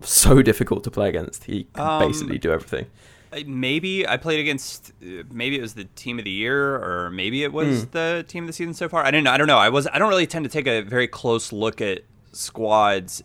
so 0.00 0.42
difficult 0.42 0.82
to 0.84 0.90
play 0.90 1.08
against. 1.10 1.44
He 1.44 1.64
could 1.74 1.80
Um, 1.82 2.08
basically 2.08 2.38
do 2.38 2.50
everything. 2.50 2.86
Uh, 3.32 3.40
Maybe 3.46 4.06
I 4.06 4.16
played 4.16 4.40
against. 4.40 4.92
uh, 5.02 5.22
Maybe 5.30 5.58
it 5.58 5.62
was 5.62 5.74
the 5.74 5.84
team 5.84 6.18
of 6.18 6.24
the 6.24 6.30
year, 6.30 6.74
or 6.76 7.10
maybe 7.10 7.42
it 7.44 7.52
was 7.52 7.86
the 7.86 8.24
team 8.28 8.44
of 8.44 8.48
the 8.48 8.52
season 8.52 8.74
so 8.74 8.88
far. 8.88 9.04
I 9.04 9.10
didn't. 9.10 9.28
I 9.28 9.36
don't 9.36 9.46
know. 9.46 9.58
I 9.58 9.68
was. 9.68 9.86
I 9.86 9.98
don't 9.98 10.08
really 10.08 10.26
tend 10.26 10.44
to 10.44 10.50
take 10.50 10.66
a 10.66 10.82
very 10.82 11.08
close 11.08 11.52
look 11.52 11.80
at 11.80 12.02
squads 12.32 13.22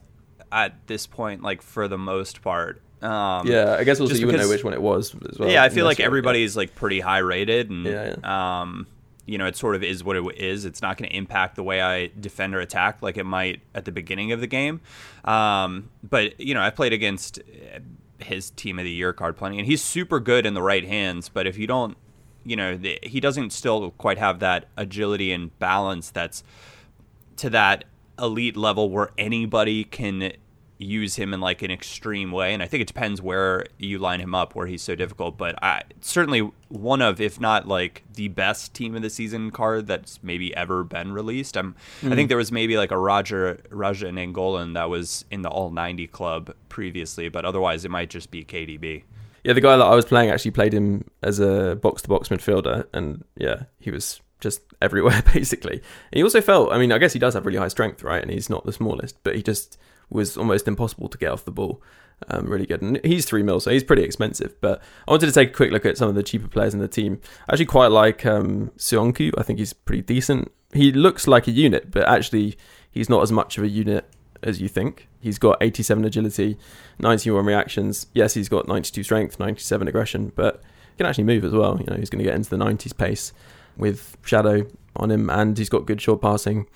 at 0.51 0.87
this 0.87 1.07
point. 1.07 1.41
Like 1.43 1.61
for 1.61 1.87
the 1.87 1.97
most 1.97 2.41
part. 2.41 2.81
Um, 3.01 3.45
Yeah, 3.47 3.75
I 3.77 3.83
guess 3.83 3.99
also 3.99 4.09
just 4.11 4.21
you 4.21 4.27
wouldn't 4.27 4.43
know 4.43 4.49
which 4.49 4.63
one 4.63 4.73
it 4.73 4.81
was 4.81 5.13
as 5.29 5.37
well. 5.37 5.49
yeah, 5.49 5.63
I 5.63 5.69
feel 5.69 5.85
like 5.85 5.99
everybody's 5.99 6.55
like 6.57 6.73
pretty 6.73 6.99
high 6.99 7.19
rated, 7.19 7.69
and 7.69 7.85
Yeah, 7.85 8.15
um, 8.61 8.87
you 9.27 9.37
know, 9.37 9.45
it 9.45 9.55
sort 9.55 9.75
of 9.75 9.83
is 9.83 10.03
what 10.03 10.15
it 10.15 10.23
is. 10.37 10.65
It's 10.65 10.81
not 10.81 10.97
going 10.97 11.09
to 11.09 11.15
impact 11.15 11.57
the 11.57 11.63
way 11.63 11.81
I 11.81 12.07
defend 12.19 12.55
or 12.55 12.59
attack 12.59 13.01
like 13.03 13.17
it 13.17 13.25
might 13.25 13.61
at 13.75 13.85
the 13.85 13.91
beginning 13.91 14.31
of 14.31 14.39
the 14.39 14.47
game. 14.47 14.79
Um, 15.25 15.89
but 16.01 16.39
you 16.39 16.53
know, 16.55 16.61
I 16.61 16.69
played 16.71 16.93
against 16.93 17.39
his 18.19 18.51
team 18.51 18.79
of 18.79 18.85
the 18.85 18.91
year 18.91 19.13
card 19.13 19.37
plenty, 19.37 19.57
and 19.57 19.67
he's 19.67 19.83
super 19.83 20.19
good 20.19 20.45
in 20.45 20.53
the 20.53 20.61
right 20.61 20.85
hands. 20.85 21.29
But 21.29 21.47
if 21.47 21.57
you 21.57 21.67
don't, 21.67 21.97
you 22.43 22.55
know, 22.55 22.75
the, 22.77 22.99
he 23.03 23.19
doesn't 23.19 23.51
still 23.51 23.91
quite 23.91 24.17
have 24.17 24.39
that 24.39 24.65
agility 24.77 25.31
and 25.31 25.57
balance 25.59 26.09
that's 26.11 26.43
to 27.37 27.49
that 27.51 27.85
elite 28.19 28.57
level 28.57 28.89
where 28.89 29.11
anybody 29.17 29.83
can 29.83 30.33
use 30.77 31.15
him 31.15 31.33
in 31.33 31.39
like 31.39 31.61
an 31.61 31.71
extreme 31.71 32.31
way 32.31 32.53
and 32.53 32.61
i 32.61 32.67
think 32.67 32.81
it 32.81 32.87
depends 32.87 33.21
where 33.21 33.65
you 33.77 33.97
line 33.97 34.19
him 34.19 34.35
up 34.35 34.55
where 34.55 34.67
he's 34.67 34.81
so 34.81 34.95
difficult 34.95 35.37
but 35.37 35.61
i 35.63 35.81
certainly 36.01 36.39
one 36.69 37.01
of 37.01 37.19
if 37.19 37.39
not 37.39 37.67
like 37.67 38.03
the 38.13 38.27
best 38.27 38.73
team 38.73 38.95
of 38.95 39.01
the 39.01 39.09
season 39.09 39.49
card 39.49 39.87
that's 39.87 40.19
maybe 40.21 40.55
ever 40.55 40.83
been 40.83 41.11
released 41.11 41.57
i'm 41.57 41.75
i 41.77 42.01
think 42.01 42.13
mm-hmm. 42.13 42.27
there 42.27 42.37
was 42.37 42.51
maybe 42.51 42.77
like 42.77 42.91
a 42.91 42.97
roger 42.97 43.59
raja 43.69 44.07
and 44.07 44.17
angolan 44.17 44.73
that 44.73 44.89
was 44.89 45.25
in 45.31 45.41
the 45.41 45.49
all 45.49 45.71
90 45.71 46.07
club 46.07 46.53
previously 46.69 47.29
but 47.29 47.45
otherwise 47.45 47.83
it 47.83 47.91
might 47.91 48.09
just 48.09 48.29
be 48.31 48.43
kdb 48.43 49.03
Yeah, 49.43 49.53
the 49.53 49.61
guy 49.61 49.77
that 49.77 49.85
I 49.85 49.95
was 49.95 50.03
playing 50.03 50.29
actually 50.29 50.51
played 50.51 50.73
him 50.73 51.05
as 51.23 51.39
a 51.39 51.77
box 51.81 52.01
to 52.01 52.09
box 52.09 52.27
midfielder, 52.27 52.85
and 52.91 53.23
yeah, 53.37 53.63
he 53.79 53.91
was 53.91 54.19
just 54.39 54.61
everywhere 54.81 55.21
basically. 55.33 55.73
And 55.73 56.17
he 56.17 56.23
also 56.23 56.41
felt, 56.41 56.71
I 56.71 56.77
mean, 56.77 56.91
I 56.91 56.97
guess 56.97 57.13
he 57.13 57.19
does 57.19 57.33
have 57.33 57.45
really 57.45 57.57
high 57.57 57.67
strength, 57.67 58.03
right? 58.03 58.21
And 58.21 58.31
he's 58.31 58.49
not 58.49 58.65
the 58.65 58.73
smallest, 58.73 59.17
but 59.23 59.35
he 59.35 59.43
just 59.43 59.77
was 60.09 60.37
almost 60.37 60.67
impossible 60.67 61.09
to 61.09 61.17
get 61.17 61.31
off 61.31 61.45
the 61.45 61.51
ball. 61.51 61.81
Um, 62.29 62.47
really 62.47 62.65
good, 62.65 62.81
and 62.81 62.99
he's 63.05 63.25
three 63.25 63.43
mil, 63.43 63.59
so 63.59 63.69
he's 63.69 63.83
pretty 63.83 64.01
expensive. 64.01 64.59
But 64.59 64.81
I 65.07 65.11
wanted 65.11 65.27
to 65.27 65.31
take 65.31 65.49
a 65.49 65.53
quick 65.53 65.71
look 65.71 65.85
at 65.85 65.97
some 65.97 66.09
of 66.09 66.15
the 66.15 66.23
cheaper 66.23 66.47
players 66.47 66.73
in 66.73 66.79
the 66.79 66.87
team. 66.87 67.21
I 67.47 67.53
actually 67.53 67.67
quite 67.67 67.91
like 67.91 68.25
um, 68.25 68.71
Söyüncü. 68.75 69.33
I 69.37 69.43
think 69.43 69.59
he's 69.59 69.73
pretty 69.73 70.01
decent. 70.01 70.51
He 70.73 70.91
looks 70.91 71.27
like 71.27 71.47
a 71.47 71.51
unit, 71.51 71.91
but 71.91 72.07
actually 72.07 72.57
he's 72.89 73.07
not 73.07 73.21
as 73.21 73.31
much 73.31 73.59
of 73.59 73.63
a 73.63 73.67
unit 73.67 74.05
as 74.43 74.61
you 74.61 74.67
think. 74.67 75.07
He's 75.19 75.37
got 75.37 75.57
87 75.61 76.05
agility, 76.05 76.57
91 76.99 77.45
reactions. 77.45 78.07
Yes, 78.13 78.33
he's 78.33 78.49
got 78.49 78.67
92 78.67 79.03
strength, 79.03 79.39
97 79.39 79.87
aggression, 79.87 80.31
but 80.35 80.61
he 80.91 80.97
can 80.97 81.05
actually 81.05 81.25
move 81.25 81.43
as 81.43 81.51
well. 81.51 81.77
You 81.79 81.85
know, 81.85 81.97
he's 81.97 82.09
going 82.09 82.19
to 82.19 82.25
get 82.25 82.35
into 82.35 82.49
the 82.49 82.57
90s 82.57 82.95
pace 82.97 83.33
with 83.77 84.17
Shadow 84.23 84.65
on 84.95 85.11
him, 85.11 85.29
and 85.29 85.57
he's 85.57 85.69
got 85.69 85.85
good 85.85 86.01
short 86.01 86.21
passing. 86.21 86.67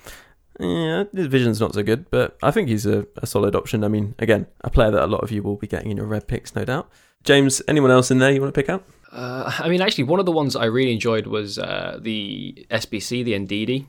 Yeah, 0.60 1.04
his 1.14 1.26
vision's 1.26 1.60
not 1.60 1.74
so 1.74 1.82
good, 1.82 2.10
but 2.10 2.36
I 2.42 2.50
think 2.50 2.68
he's 2.68 2.86
a, 2.86 3.06
a 3.16 3.26
solid 3.26 3.54
option. 3.54 3.84
I 3.84 3.88
mean, 3.88 4.14
again, 4.18 4.46
a 4.62 4.70
player 4.70 4.90
that 4.90 5.04
a 5.04 5.06
lot 5.06 5.22
of 5.22 5.30
you 5.30 5.42
will 5.42 5.56
be 5.56 5.66
getting 5.66 5.90
in 5.90 5.96
your 5.96 6.06
red 6.06 6.28
picks, 6.28 6.54
no 6.54 6.64
doubt. 6.64 6.90
James, 7.24 7.62
anyone 7.68 7.90
else 7.90 8.10
in 8.10 8.18
there 8.18 8.30
you 8.30 8.40
want 8.40 8.52
to 8.54 8.60
pick 8.60 8.68
out? 8.68 8.84
Uh, 9.10 9.50
I 9.58 9.68
mean, 9.68 9.80
actually, 9.80 10.04
one 10.04 10.20
of 10.20 10.26
the 10.26 10.32
ones 10.32 10.56
I 10.56 10.64
really 10.64 10.92
enjoyed 10.92 11.26
was 11.26 11.58
uh, 11.58 11.98
the 12.00 12.66
SBC, 12.70 13.24
the 13.24 13.32
Ndidi. 13.32 13.86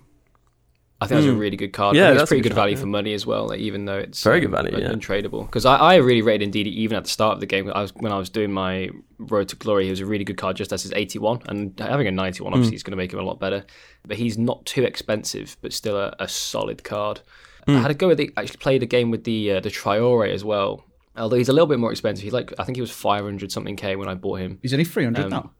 I 1.03 1.07
think 1.07 1.21
that's 1.21 1.31
a 1.33 1.35
really 1.35 1.57
good 1.57 1.73
card. 1.73 1.95
Hmm. 1.95 2.01
Yeah, 2.01 2.11
that's 2.11 2.23
it's 2.23 2.29
pretty 2.29 2.41
good 2.41 2.49
good 2.49 2.55
shout, 2.55 2.63
value 2.63 2.75
yeah. 2.75 2.81
for 2.81 2.87
money 2.87 3.13
as 3.13 3.25
well, 3.25 3.47
like, 3.47 3.59
even 3.59 3.85
though 3.85 3.97
it's 3.99 4.23
Very 4.23 4.39
good 4.39 4.51
value, 4.51 4.73
un- 4.75 4.81
yeah. 4.81 4.89
untradeable. 4.91 5.45
Because 5.45 5.65
I, 5.65 5.75
I 5.77 5.95
really 5.95 6.21
rated 6.21 6.51
Ndidi 6.51 6.67
even 6.67 6.97
at 6.97 7.03
the 7.03 7.09
start 7.09 7.33
of 7.35 7.39
the 7.39 7.45
game. 7.45 7.71
I 7.73 7.81
was 7.81 7.93
when 7.95 8.11
I 8.11 8.17
was 8.17 8.29
doing 8.29 8.51
my 8.51 8.89
Road 9.19 9.47
to 9.49 9.55
Glory, 9.55 9.85
he 9.85 9.89
was 9.89 9.99
a 9.99 10.05
really 10.05 10.23
good 10.23 10.37
card 10.37 10.55
just 10.57 10.73
as 10.73 10.83
his 10.83 10.91
81, 10.93 11.41
and 11.47 11.79
having 11.79 12.07
a 12.07 12.11
91 12.11 12.51
Hmm. 12.51 12.55
obviously 12.55 12.75
is 12.75 12.83
going 12.83 12.91
to 12.91 12.97
make 12.97 13.13
him 13.13 13.19
a 13.19 13.23
lot 13.23 13.39
better. 13.39 13.65
But 14.07 14.17
he's 14.17 14.37
not 14.37 14.65
too 14.65 14.83
expensive, 14.83 15.55
but 15.61 15.71
still 15.73 15.97
a, 15.97 16.15
a 16.19 16.27
solid 16.27 16.83
card. 16.83 17.21
Hmm. 17.67 17.77
I 17.77 17.79
had 17.79 17.91
a 17.91 17.93
go 17.93 18.07
with 18.09 18.17
the, 18.17 18.31
actually 18.35 18.57
played 18.57 18.83
a 18.83 18.85
game 18.85 19.11
with 19.11 19.23
the 19.23 19.51
uh, 19.53 19.59
the 19.61 19.69
Traore 19.69 20.29
as 20.33 20.43
well. 20.43 20.83
Although 21.15 21.37
he's 21.37 21.47
a 21.49 21.53
little 21.53 21.67
bit 21.67 21.79
more 21.79 21.91
expensive, 21.91 22.23
he's 22.23 22.33
like 22.33 22.51
I 22.59 22.63
think 22.63 22.75
he 22.75 22.81
was 22.81 22.91
500 22.91 23.51
something 23.51 23.75
k 23.75 23.95
when 23.95 24.09
I 24.09 24.15
bought 24.15 24.39
him. 24.39 24.59
He's 24.61 24.73
only 24.73 24.83
300 24.85 25.25
Um, 25.25 25.29
now. 25.29 25.51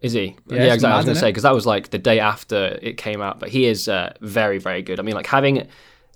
Is 0.00 0.12
he? 0.12 0.36
Yeah, 0.48 0.56
Yeah, 0.56 0.64
it's 0.64 0.74
exactly. 0.74 0.92
I 0.92 0.96
was 0.96 1.04
going 1.06 1.14
to 1.16 1.20
say 1.20 1.28
because 1.30 1.42
that 1.42 1.54
was 1.54 1.66
like 1.66 1.90
the 1.90 1.98
day 1.98 2.20
after 2.20 2.78
it 2.80 2.96
came 2.96 3.20
out. 3.20 3.40
But 3.40 3.48
he 3.48 3.66
is 3.66 3.88
uh, 3.88 4.14
very, 4.20 4.58
very 4.58 4.82
good. 4.82 5.00
I 5.00 5.02
mean, 5.02 5.14
like 5.14 5.26
having 5.26 5.66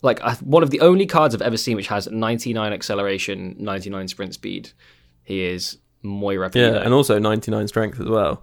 like 0.03 0.21
I- 0.23 0.35
one 0.37 0.63
of 0.63 0.71
the 0.71 0.81
only 0.81 1.07
cards 1.07 1.35
I've 1.35 1.43
ever 1.43 1.57
seen 1.57 1.77
which 1.77 1.89
has 1.89 2.09
99 2.11 2.73
acceleration, 2.73 3.57
99 3.59 4.09
sprint 4.09 4.35
speed. 4.35 4.71
He 5.25 5.43
is 5.43 5.79
muy 6.03 6.37
Yeah, 6.55 6.83
and 6.83 6.93
also 6.93 7.19
99 7.19 7.69
strength 7.69 8.01
as 8.01 8.07
well. 8.07 8.43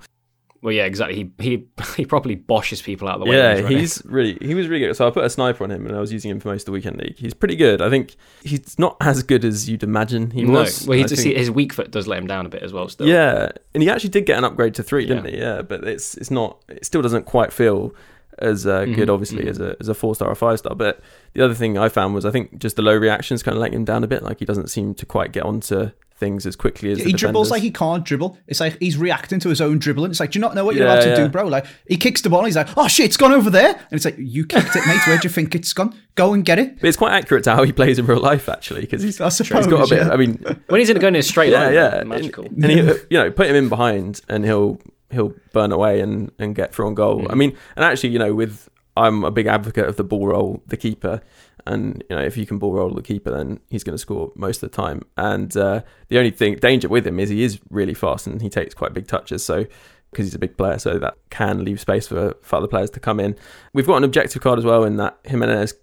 Well, 0.61 0.73
yeah, 0.73 0.85
exactly. 0.85 1.15
He 1.15 1.31
he 1.43 1.65
he 1.97 2.05
probably 2.05 2.35
boshes 2.35 2.83
people 2.83 3.07
out 3.07 3.15
of 3.15 3.21
the 3.25 3.29
way. 3.29 3.37
Yeah, 3.37 3.61
running. 3.61 3.77
he's 3.77 4.01
really 4.05 4.37
he 4.41 4.55
was 4.55 4.67
really 4.67 4.85
good. 4.85 4.95
So 4.95 5.07
I 5.07 5.11
put 5.11 5.23
a 5.23 5.29
sniper 5.29 5.63
on 5.63 5.71
him, 5.71 5.85
and 5.85 5.95
I 5.95 5.99
was 5.99 6.11
using 6.11 6.31
him 6.31 6.39
for 6.39 6.49
most 6.49 6.63
of 6.63 6.65
the 6.67 6.71
weekend 6.73 6.97
league. 6.97 7.17
He's 7.17 7.33
pretty 7.33 7.55
good. 7.55 7.81
I 7.81 7.89
think 7.89 8.15
he's 8.43 8.77
not 8.77 8.97
as 9.01 9.23
good 9.23 9.45
as 9.45 9.69
you'd 9.69 9.83
imagine 9.83 10.31
he 10.31 10.43
no. 10.43 10.59
was. 10.59 10.85
Well, 10.87 10.97
he 10.97 11.03
just, 11.05 11.23
think- 11.23 11.37
his 11.37 11.49
weak 11.49 11.71
foot 11.73 11.91
does 11.91 12.07
let 12.07 12.17
him 12.19 12.27
down 12.27 12.45
a 12.45 12.49
bit 12.49 12.63
as 12.63 12.73
well. 12.73 12.87
Still, 12.89 13.07
yeah, 13.07 13.49
and 13.73 13.81
he 13.83 13.89
actually 13.89 14.09
did 14.09 14.25
get 14.25 14.37
an 14.37 14.43
upgrade 14.43 14.75
to 14.75 14.83
three, 14.83 15.05
didn't 15.05 15.25
Yeah. 15.25 15.31
he? 15.31 15.37
Yeah, 15.37 15.61
but 15.61 15.83
it's 15.85 16.15
it's 16.15 16.31
not. 16.31 16.61
It 16.67 16.85
still 16.85 17.01
doesn't 17.01 17.25
quite 17.25 17.53
feel 17.53 17.93
as 18.39 18.65
uh, 18.65 18.81
Mm-hmm, 18.81 18.93
good, 18.93 19.09
obviously, 19.09 19.47
as 19.47 19.59
a 19.59 19.75
as 19.79 19.87
a 19.89 19.93
four 19.93 20.15
star 20.15 20.29
or 20.29 20.35
five 20.35 20.59
star. 20.59 20.75
But 20.75 20.99
the 21.33 21.43
other 21.43 21.53
thing 21.53 21.77
I 21.77 21.89
found 21.89 22.13
was 22.15 22.25
I 22.25 22.31
think 22.31 22.57
just 22.59 22.75
the 22.75 22.81
low 22.81 22.95
reactions 22.95 23.43
kind 23.43 23.55
of 23.55 23.61
let 23.61 23.73
him 23.73 23.85
down 23.85 24.03
a 24.03 24.07
bit. 24.07 24.23
Like 24.23 24.39
he 24.39 24.45
doesn't 24.45 24.67
seem 24.69 24.93
to 24.95 25.05
quite 25.05 25.31
get 25.31 25.43
onto 25.43 25.91
things 26.19 26.45
as 26.45 26.55
quickly 26.55 26.91
as 26.91 26.99
he 26.99 27.05
the 27.05 27.13
dribbles 27.13 27.47
defenders. 27.47 27.51
like 27.51 27.61
he 27.63 27.71
can't 27.71 28.05
dribble. 28.05 28.37
It's 28.47 28.59
like 28.59 28.77
he's 28.79 28.97
reacting 28.97 29.39
to 29.39 29.49
his 29.49 29.61
own 29.61 29.79
dribbling. 29.79 30.11
It's 30.11 30.19
like, 30.19 30.31
do 30.31 30.39
you 30.39 30.41
not 30.41 30.53
know 30.53 30.65
what 30.65 30.75
you're 30.75 30.85
Yeah, 30.85 30.93
allowed 30.93 31.03
to 31.03 31.09
yeah. 31.09 31.15
do, 31.15 31.29
bro? 31.29 31.47
Like 31.47 31.65
he 31.87 31.97
kicks 31.97 32.21
the 32.21 32.29
ball, 32.29 32.39
and 32.39 32.47
he's 32.47 32.55
like, 32.55 32.67
oh 32.77 32.87
shit, 32.87 33.05
it's 33.05 33.17
gone 33.17 33.31
over 33.31 33.49
there, 33.49 33.69
and 33.69 33.93
it's 33.93 34.05
like, 34.05 34.15
you 34.17 34.45
kicked 34.45 34.75
it, 34.75 34.85
mate. 34.85 34.99
Where 35.07 35.17
do 35.17 35.27
you 35.27 35.33
think 35.33 35.55
it's 35.55 35.73
gone? 35.73 35.95
Go 36.15 36.33
and 36.33 36.43
get 36.45 36.59
it. 36.59 36.79
But 36.79 36.87
it's 36.87 36.97
quite 36.97 37.13
accurate 37.13 37.43
to 37.45 37.55
how 37.55 37.63
he 37.63 37.71
plays 37.71 37.97
in 37.97 38.05
real 38.05 38.19
life, 38.19 38.49
actually, 38.49 38.81
because 38.81 39.01
he's, 39.01 39.19
I 39.21 39.25
he's 39.25 39.37
suppose, 39.37 39.65
got 39.67 39.91
a 39.91 39.95
bit. 39.95 40.07
I 40.07 40.17
mean, 40.17 40.43
when 40.67 40.79
he's 40.81 40.89
in 40.89 40.99
going 40.99 41.15
in 41.15 41.19
a 41.21 41.23
straight 41.23 41.51
yeah, 41.51 41.63
line, 41.63 41.73
yeah, 41.73 42.03
magical. 42.03 42.45
And, 42.45 42.63
and 42.65 42.71
he, 42.71 42.77
you 43.09 43.17
know, 43.17 43.31
put 43.31 43.47
him 43.47 43.55
in 43.55 43.69
behind, 43.69 44.21
and 44.27 44.43
he'll 44.45 44.79
he'll 45.11 45.33
burn 45.53 45.71
away 45.71 46.01
and 46.01 46.31
and 46.37 46.53
get 46.53 46.73
through 46.73 46.87
on 46.87 46.95
goal. 46.95 47.21
Mm. 47.21 47.31
I 47.31 47.35
mean, 47.35 47.57
and 47.75 47.85
actually, 47.85 48.09
you 48.09 48.19
know, 48.19 48.35
with 48.35 48.69
I'm 48.97 49.23
a 49.23 49.31
big 49.31 49.47
advocate 49.47 49.85
of 49.85 49.95
the 49.95 50.03
ball 50.03 50.27
roll, 50.27 50.61
the 50.67 50.75
keeper, 50.75 51.21
and 51.65 52.03
you 52.09 52.15
know, 52.15 52.21
if 52.21 52.37
you 52.37 52.45
can 52.45 52.59
ball 52.59 52.73
roll 52.73 52.93
the 52.93 53.01
keeper, 53.01 53.31
then 53.31 53.59
he's 53.69 53.83
going 53.83 53.93
to 53.93 53.99
score 53.99 54.31
most 54.35 54.63
of 54.63 54.71
the 54.71 54.75
time. 54.75 55.01
And 55.17 55.55
uh, 55.55 55.81
the 56.07 56.17
only 56.17 56.31
thing 56.31 56.55
danger 56.55 56.89
with 56.89 57.05
him 57.05 57.19
is 57.19 57.29
he 57.29 57.43
is 57.43 57.59
really 57.69 57.93
fast 57.93 58.27
and 58.27 58.41
he 58.41 58.49
takes 58.49 58.73
quite 58.73 58.93
big 58.93 59.07
touches. 59.07 59.43
So. 59.43 59.65
Because 60.11 60.25
he's 60.25 60.33
a 60.33 60.39
big 60.39 60.57
player, 60.57 60.79
so 60.79 60.97
that 60.97 61.17
can 61.29 61.63
leave 61.63 61.79
space 61.79 62.07
for, 62.07 62.33
for 62.41 62.55
other 62.55 62.65
players 62.65 62.89
to 62.89 62.99
come 62.99 63.19
in. 63.19 63.35
We've 63.73 63.85
got 63.85 63.97
an 63.97 64.03
objective 64.03 64.41
card 64.41 64.57
as 64.57 64.65
well 64.65 64.83
in 64.83 64.97
that 64.97 65.19
Jimenez 65.23 65.75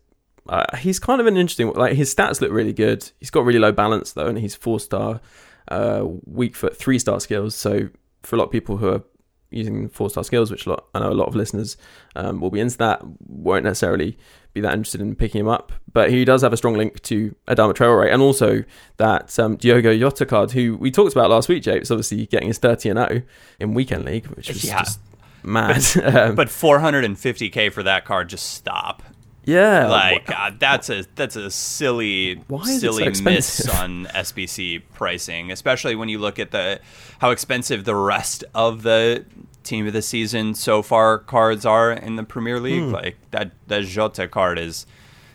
uh, 0.49 0.77
he's 0.77 0.99
kind 0.99 1.21
of 1.21 1.27
an 1.27 1.37
interesting 1.37 1.73
like 1.73 1.95
his 1.95 2.15
stats 2.15 2.41
look 2.41 2.51
really 2.51 2.73
good 2.73 3.11
he's 3.19 3.31
got 3.31 3.45
really 3.45 3.59
low 3.59 3.73
balance 3.73 4.12
though 4.12 4.27
and 4.27 4.39
he's 4.39 4.55
four 4.55 4.79
star 4.79 5.21
uh 5.69 6.05
weak 6.25 6.55
foot 6.55 6.77
three 6.77 6.99
star 6.99 7.21
skills 7.21 7.55
so 7.55 7.89
for 8.23 8.37
a 8.37 8.39
lot 8.39 8.47
of 8.47 8.51
people 8.51 8.77
who 8.77 8.89
are 8.89 9.03
using 9.51 9.89
four 9.89 10.11
star 10.11 10.23
skills 10.23 10.51
which 10.51 10.67
lot 10.67 10.87
i 10.95 10.99
know 10.99 11.11
a 11.11 11.15
lot 11.15 11.29
of 11.29 11.35
listeners 11.35 11.77
um, 12.15 12.41
will 12.41 12.51
be 12.51 12.61
into 12.61 12.77
that 12.79 13.01
won't 13.27 13.65
necessarily 13.65 14.17
be 14.57 14.61
that 14.62 14.75
interested 14.75 15.01
in 15.01 15.14
picking 15.14 15.40
him 15.42 15.49
up. 15.49 15.73
But 15.92 16.11
he 16.11 16.25
does 16.25 16.42
have 16.42 16.53
a 16.53 16.57
strong 16.57 16.75
link 16.75 17.01
to 17.03 17.35
adama 17.49 17.73
traore 17.75 18.12
and 18.12 18.21
also 18.21 18.64
that 18.99 19.38
um, 19.38 19.57
diogo 19.57 19.97
Jota 19.97 20.27
card 20.27 20.51
who 20.51 20.77
we 20.77 20.90
talked 20.90 21.12
about 21.12 21.31
last 21.31 21.49
week 21.49 21.62
japes 21.62 21.90
obviously 21.90 22.27
getting 22.27 22.49
his 22.49 22.59
30 22.59 22.90
and 22.90 22.99
0 22.99 23.23
in 23.61 23.73
weekend 23.75 24.05
league 24.05 24.27
which 24.29 24.49
was 24.49 24.64
Yeah. 24.64 24.81
just 24.81 25.01
mad. 25.42 25.83
Um, 26.05 26.35
but 26.35 26.49
450k 26.49 27.73
for 27.73 27.83
that 27.85 28.05
card 28.05 28.29
just 28.29 28.53
stop. 28.55 29.03
Yeah, 29.45 29.87
Like 29.88 30.29
uh, 30.29 30.51
that's 30.59 30.90
a 30.90 31.05
that's 31.14 31.37
a 31.37 31.53
silly 31.53 32.31
is 32.33 32.83
it 32.83 32.92
so 32.92 32.92
silly 32.92 33.23
miss 33.23 33.69
on 33.69 34.07
SBC 34.12 34.83
pricing, 34.95 35.53
especially 35.53 35.95
when 35.95 36.09
you 36.09 36.19
look 36.19 36.40
at 36.40 36.51
the 36.51 36.81
how 37.21 37.31
expensive 37.31 37.85
the 37.85 37.95
rest 37.95 38.42
of 38.57 38.83
the 38.83 39.25
team 39.67 39.87
of 39.87 39.93
the 39.93 40.03
season 40.03 40.55
so 40.55 40.81
far 40.83 41.19
cards 41.19 41.67
are 41.67 41.93
in 41.93 42.17
the 42.17 42.25
Premier 42.25 42.59
League. 42.61 42.85
Hmm. 42.85 42.93
Like 42.93 43.17
that 43.33 43.51
that 43.67 43.85
Jota 43.85 44.29
card 44.29 44.59
is 44.59 44.87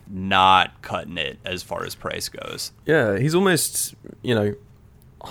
not 0.10 0.82
cutting 0.82 1.18
it 1.18 1.40
as 1.46 1.64
far 1.64 1.86
as 1.86 1.96
price 1.96 2.28
goes. 2.30 2.72
yeah, 2.86 3.18
he's 3.18 3.36
almost 3.36 3.96
you 4.22 4.34
know 4.36 4.54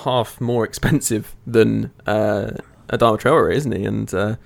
half 0.05 0.41
more 0.41 0.65
expensive 0.65 1.35
than 1.47 1.91
uh, 2.07 2.51
Adama 2.89 3.19
Traore, 3.21 3.53
isn't 3.55 3.73
he? 3.73 3.85
And 3.85 4.13
uh, 4.15 4.37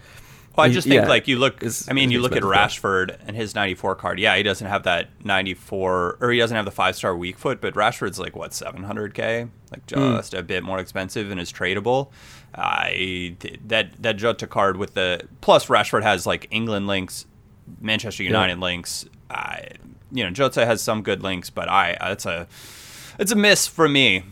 Well, 0.56 0.66
I 0.66 0.70
just 0.70 0.88
think 0.88 1.02
yeah, 1.02 1.08
like 1.08 1.28
you 1.28 1.38
look. 1.38 1.62
is- 1.62 1.86
I 1.88 1.92
mean, 1.92 2.10
you 2.10 2.20
look 2.20 2.34
at. 2.36 2.42
Rashford 2.42 3.16
and 3.26 3.36
his 3.36 3.54
94 3.54 3.94
card. 3.96 4.18
Yeah, 4.18 4.36
he 4.36 4.42
doesn't 4.42 4.66
have 4.66 4.84
that 4.84 5.08
94, 5.24 6.18
or 6.20 6.30
he 6.30 6.38
doesn't 6.38 6.54
have 6.56 6.64
the 6.64 6.70
five 6.70 6.96
star 6.96 7.14
weak 7.16 7.38
foot. 7.38 7.60
But 7.60 7.74
Rashford's 7.74 8.18
like 8.18 8.34
what 8.34 8.52
700k, 8.52 9.50
like 9.70 9.90
Hmm. 9.90 10.16
just 10.16 10.34
a 10.34 10.42
bit 10.42 10.62
more 10.64 10.78
expensive 10.78 11.30
and 11.30 11.38
is 11.40 11.52
tradable. 11.52 12.10
I 12.56 13.36
that 13.66 14.02
that 14.02 14.16
Jota 14.16 14.46
card 14.46 14.76
with 14.76 14.94
the 14.94 15.22
plus 15.40 15.66
Rashford 15.66 16.02
has 16.02 16.26
like 16.26 16.46
England 16.50 16.86
links, 16.86 17.26
Manchester 17.80 18.22
United 18.22 18.58
links. 18.58 19.06
I 19.30 19.68
you 20.12 20.24
know 20.24 20.30
Jota 20.30 20.64
has 20.66 20.80
some 20.82 21.02
good 21.02 21.22
links, 21.22 21.50
but 21.50 21.68
I 21.68 21.96
that's 22.00 22.26
a 22.26 22.46
it's 23.18 23.32
a 23.32 23.36
miss 23.36 23.66
for 23.66 23.88
me. 23.88 24.24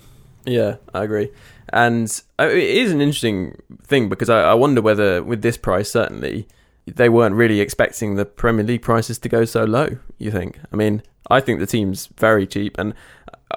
Yeah, 0.44 0.76
I 0.92 1.04
agree. 1.04 1.30
And 1.72 2.22
uh, 2.38 2.48
it 2.48 2.58
is 2.58 2.92
an 2.92 3.00
interesting 3.00 3.56
thing 3.84 4.08
because 4.08 4.28
I, 4.28 4.42
I 4.42 4.54
wonder 4.54 4.82
whether, 4.82 5.22
with 5.22 5.42
this 5.42 5.56
price, 5.56 5.90
certainly, 5.90 6.48
they 6.86 7.08
weren't 7.08 7.34
really 7.34 7.60
expecting 7.60 8.16
the 8.16 8.24
Premier 8.24 8.64
League 8.64 8.82
prices 8.82 9.18
to 9.20 9.28
go 9.28 9.44
so 9.44 9.64
low. 9.64 9.98
You 10.18 10.30
think? 10.30 10.58
I 10.72 10.76
mean, 10.76 11.02
I 11.30 11.40
think 11.40 11.60
the 11.60 11.66
team's 11.66 12.06
very 12.18 12.46
cheap, 12.46 12.76
and 12.78 12.94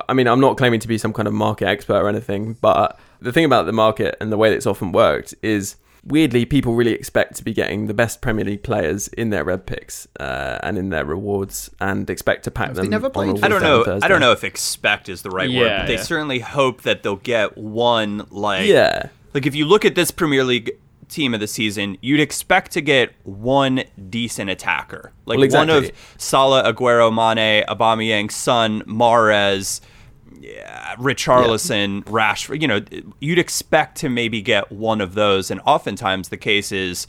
I 0.07 0.13
mean, 0.13 0.27
I'm 0.27 0.39
not 0.39 0.57
claiming 0.57 0.79
to 0.81 0.87
be 0.87 0.97
some 0.97 1.13
kind 1.13 1.27
of 1.27 1.33
market 1.33 1.67
expert 1.67 2.01
or 2.01 2.07
anything, 2.07 2.53
but 2.61 2.99
the 3.21 3.31
thing 3.31 3.45
about 3.45 3.65
the 3.65 3.73
market 3.73 4.15
and 4.21 4.31
the 4.31 4.37
way 4.37 4.49
that 4.49 4.55
it's 4.55 4.65
often 4.67 4.91
worked 4.91 5.33
is 5.41 5.75
weirdly 6.03 6.45
people 6.45 6.75
really 6.75 6.93
expect 6.93 7.35
to 7.35 7.43
be 7.43 7.51
getting 7.51 7.87
the 7.87 7.93
best 7.93 8.21
Premier 8.21 8.45
League 8.45 8.61
players 8.63 9.07
in 9.09 9.31
their 9.31 9.43
red 9.43 9.65
picks 9.65 10.07
uh, 10.19 10.59
and 10.61 10.77
in 10.77 10.89
their 10.89 11.03
rewards, 11.05 11.71
and 11.81 12.07
expect 12.09 12.43
to 12.43 12.51
pack 12.51 12.67
Have 12.67 12.75
they 12.75 12.81
them. 12.83 12.91
never 12.91 13.07
on 13.07 13.11
played 13.11 13.39
a 13.41 13.45
I 13.45 13.49
don't 13.49 13.61
know. 13.63 13.83
and 13.83 14.03
I 14.03 14.07
don't 14.07 14.21
know 14.21 14.31
if 14.31 14.43
expect 14.43 15.09
is 15.09 15.23
the 15.23 15.31
right 15.31 15.49
word, 15.49 15.55
Yeah, 15.65 15.79
but 15.79 15.87
they 15.87 15.95
yeah. 15.95 16.03
certainly 16.03 16.39
hope 16.39 16.83
that 16.83 17.01
they'll 17.03 17.15
get 17.15 17.57
one 17.57 18.27
like 18.29 18.67
Yeah. 18.67 19.07
Like 19.33 19.45
if 19.47 19.55
you 19.55 19.65
look 19.65 19.83
at 19.83 19.95
this 19.95 20.11
Premier 20.11 20.43
League 20.43 20.77
team 21.09 21.33
of 21.33 21.39
the 21.39 21.47
season, 21.47 21.97
you'd 22.01 22.19
expect 22.19 22.71
to 22.71 22.81
get 22.81 23.13
one 23.23 23.83
decent 24.09 24.49
attacker, 24.49 25.11
like 25.25 25.39
Well, 25.39 25.49
one 25.49 25.69
of 25.69 25.91
Salah, 26.17 26.71
Aguero, 26.71 27.11
Mane, 27.11 27.63
Aubameyang, 27.67 28.31
Son, 28.31 28.81
Mahrez, 28.83 29.81
yeah, 30.39 30.95
Richarlison, 30.95 32.03
Rashford. 32.05 32.61
You 32.61 32.67
know, 32.67 32.81
you'd 33.19 33.39
expect 33.39 33.97
to 33.97 34.09
maybe 34.09 34.41
get 34.41 34.71
one 34.71 35.01
of 35.01 35.13
those, 35.13 35.51
and 35.51 35.61
oftentimes 35.65 36.29
the 36.29 36.37
case 36.37 36.71
is 36.71 37.07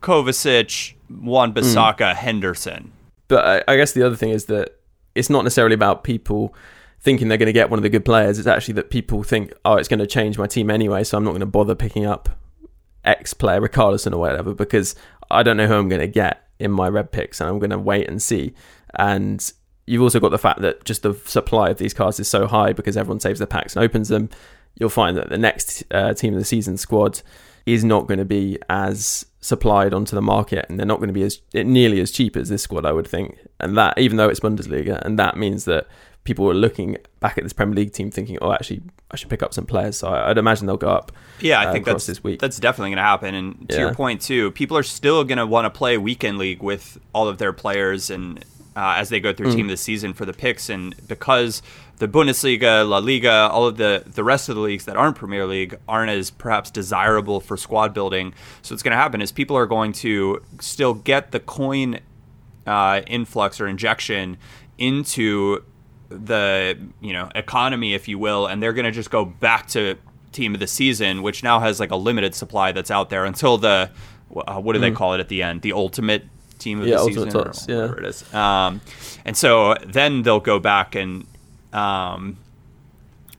Kovacic, 0.00 0.94
Juan 1.08 1.50
hmm. 1.52 1.58
Bissaka, 1.58 2.14
Henderson. 2.14 2.92
But 3.28 3.66
I, 3.68 3.72
I 3.72 3.76
guess 3.76 3.92
the 3.92 4.02
other 4.02 4.16
thing 4.16 4.30
is 4.30 4.46
that 4.46 4.76
it's 5.14 5.30
not 5.30 5.44
necessarily 5.44 5.74
about 5.74 6.04
people 6.04 6.54
thinking 7.00 7.28
they're 7.28 7.38
going 7.38 7.46
to 7.46 7.52
get 7.52 7.70
one 7.70 7.78
of 7.78 7.82
the 7.82 7.88
good 7.88 8.04
players. 8.04 8.38
It's 8.38 8.48
actually 8.48 8.74
that 8.74 8.90
people 8.90 9.22
think, 9.22 9.52
oh, 9.64 9.76
it's 9.76 9.88
going 9.88 10.00
to 10.00 10.06
change 10.06 10.38
my 10.38 10.46
team 10.46 10.70
anyway, 10.70 11.04
so 11.04 11.16
I'm 11.16 11.24
not 11.24 11.30
going 11.30 11.40
to 11.40 11.46
bother 11.46 11.74
picking 11.74 12.04
up 12.04 12.28
X 13.04 13.32
player, 13.32 13.60
Richarlison 13.60 14.12
or 14.12 14.18
whatever, 14.18 14.54
because 14.54 14.94
I 15.30 15.42
don't 15.42 15.56
know 15.56 15.66
who 15.66 15.74
I'm 15.74 15.88
going 15.88 16.00
to 16.00 16.08
get 16.08 16.46
in 16.58 16.70
my 16.70 16.88
red 16.88 17.10
picks, 17.10 17.40
and 17.40 17.48
I'm 17.48 17.58
going 17.58 17.70
to 17.70 17.78
wait 17.78 18.08
and 18.08 18.22
see. 18.22 18.52
And 18.94 19.50
you've 19.90 20.02
also 20.02 20.20
got 20.20 20.28
the 20.28 20.38
fact 20.38 20.60
that 20.60 20.84
just 20.84 21.02
the 21.02 21.14
supply 21.24 21.68
of 21.68 21.78
these 21.78 21.92
cards 21.92 22.20
is 22.20 22.28
so 22.28 22.46
high 22.46 22.72
because 22.72 22.96
everyone 22.96 23.18
saves 23.18 23.40
their 23.40 23.46
packs 23.46 23.74
and 23.74 23.84
opens 23.84 24.08
them. 24.08 24.30
You'll 24.76 24.88
find 24.88 25.16
that 25.16 25.30
the 25.30 25.36
next 25.36 25.82
uh, 25.90 26.14
team 26.14 26.32
of 26.32 26.38
the 26.38 26.44
season 26.44 26.76
squad 26.76 27.22
is 27.66 27.82
not 27.82 28.06
going 28.06 28.18
to 28.18 28.24
be 28.24 28.56
as 28.70 29.26
supplied 29.40 29.92
onto 29.92 30.14
the 30.14 30.22
market, 30.22 30.64
and 30.68 30.78
they're 30.78 30.86
not 30.86 30.98
going 30.98 31.08
to 31.08 31.12
be 31.12 31.24
as 31.24 31.40
nearly 31.52 32.00
as 32.00 32.12
cheap 32.12 32.36
as 32.36 32.48
this 32.48 32.62
squad, 32.62 32.86
I 32.86 32.92
would 32.92 33.06
think. 33.06 33.36
And 33.58 33.76
that, 33.76 33.98
even 33.98 34.16
though 34.16 34.28
it's 34.28 34.38
Bundesliga, 34.38 35.00
and 35.04 35.18
that 35.18 35.36
means 35.36 35.64
that 35.64 35.88
people 36.22 36.48
are 36.48 36.54
looking 36.54 36.96
back 37.18 37.36
at 37.36 37.42
this 37.44 37.52
Premier 37.52 37.74
League 37.74 37.92
team 37.92 38.12
thinking, 38.12 38.38
"Oh, 38.40 38.52
actually, 38.52 38.82
I 39.10 39.16
should 39.16 39.28
pick 39.28 39.42
up 39.42 39.52
some 39.52 39.66
players." 39.66 39.96
So 39.96 40.08
I'd 40.08 40.38
imagine 40.38 40.66
they'll 40.66 40.76
go 40.76 40.90
up. 40.90 41.10
Yeah, 41.40 41.60
I 41.60 41.66
uh, 41.66 41.72
think 41.72 41.84
that's 41.84 42.06
this 42.06 42.22
week. 42.22 42.38
that's 42.38 42.60
definitely 42.60 42.90
going 42.90 42.98
to 42.98 43.02
happen. 43.02 43.34
And 43.34 43.68
to 43.70 43.74
Yeah. 43.74 43.80
your 43.86 43.94
point 43.94 44.20
too, 44.20 44.52
people 44.52 44.76
are 44.76 44.84
still 44.84 45.24
going 45.24 45.38
to 45.38 45.46
want 45.46 45.64
to 45.64 45.70
play 45.76 45.98
weekend 45.98 46.38
league 46.38 46.62
with 46.62 46.98
all 47.12 47.26
of 47.26 47.38
their 47.38 47.52
players 47.52 48.08
and 48.08 48.44
uh, 48.76 48.94
as 48.98 49.08
they 49.08 49.20
go 49.20 49.32
Mm. 49.32 49.36
through 49.36 49.52
team 49.52 49.66
of 49.66 49.70
the 49.70 49.76
season 49.76 50.12
for 50.14 50.24
the 50.24 50.32
picks. 50.32 50.68
And 50.70 50.94
because 51.08 51.62
the 51.98 52.06
Bundesliga, 52.08 52.88
La 52.88 52.98
Liga, 52.98 53.48
all 53.52 53.66
of 53.66 53.76
the 53.76 54.04
the 54.06 54.24
rest 54.24 54.48
of 54.48 54.54
the 54.54 54.60
leagues 54.62 54.84
that 54.86 54.96
aren't 54.96 55.16
Premier 55.16 55.46
League 55.46 55.76
aren't 55.88 56.10
as 56.10 56.30
perhaps 56.30 56.70
desirable 56.70 57.40
for 57.40 57.56
squad 57.56 57.92
building. 57.92 58.32
So 58.62 58.74
what's 58.74 58.82
going 58.82 58.92
to 58.92 58.96
happen 58.96 59.20
is 59.20 59.32
people 59.32 59.56
are 59.56 59.66
going 59.66 59.92
to 59.94 60.42
still 60.60 60.94
get 60.94 61.32
the 61.32 61.40
coin 61.40 62.00
uh, 62.66 63.02
influx 63.06 63.60
or 63.60 63.66
injection 63.66 64.36
into 64.78 65.62
the 66.08 66.76
you 67.00 67.12
know 67.12 67.28
economy, 67.34 67.94
if 67.94 68.08
you 68.08 68.18
will, 68.18 68.46
and 68.46 68.62
they're 68.62 68.72
going 68.72 68.84
to 68.86 68.90
just 68.92 69.10
go 69.10 69.24
back 69.24 69.66
to 69.68 69.96
team 70.32 70.54
of 70.54 70.60
the 70.60 70.66
season, 70.66 71.22
which 71.22 71.42
now 71.42 71.58
has 71.60 71.80
like 71.80 71.90
a 71.90 71.96
limited 71.96 72.34
supply 72.34 72.72
that's 72.72 72.90
out 72.90 73.10
there 73.10 73.24
until 73.24 73.58
the 73.58 73.90
uh, 74.34 74.60
what 74.60 74.72
do 74.74 74.78
they 74.78 74.90
call 74.92 75.12
it 75.14 75.20
at 75.20 75.28
the 75.28 75.42
end? 75.42 75.62
The 75.62 75.72
ultimate 75.72 76.24
team 76.60 76.80
of 76.80 76.86
Yeah, 76.86 76.96
the 76.96 77.04
season, 77.04 77.28
or 77.28 77.44
Tots, 77.44 77.66
yeah. 77.68 77.76
whatever 77.76 77.98
it 78.00 78.06
is. 78.06 78.34
Um, 78.34 78.80
and 79.24 79.36
so 79.36 79.74
then 79.86 80.22
they'll 80.22 80.40
go 80.40 80.58
back 80.58 80.94
and 80.94 81.26
um, 81.72 82.36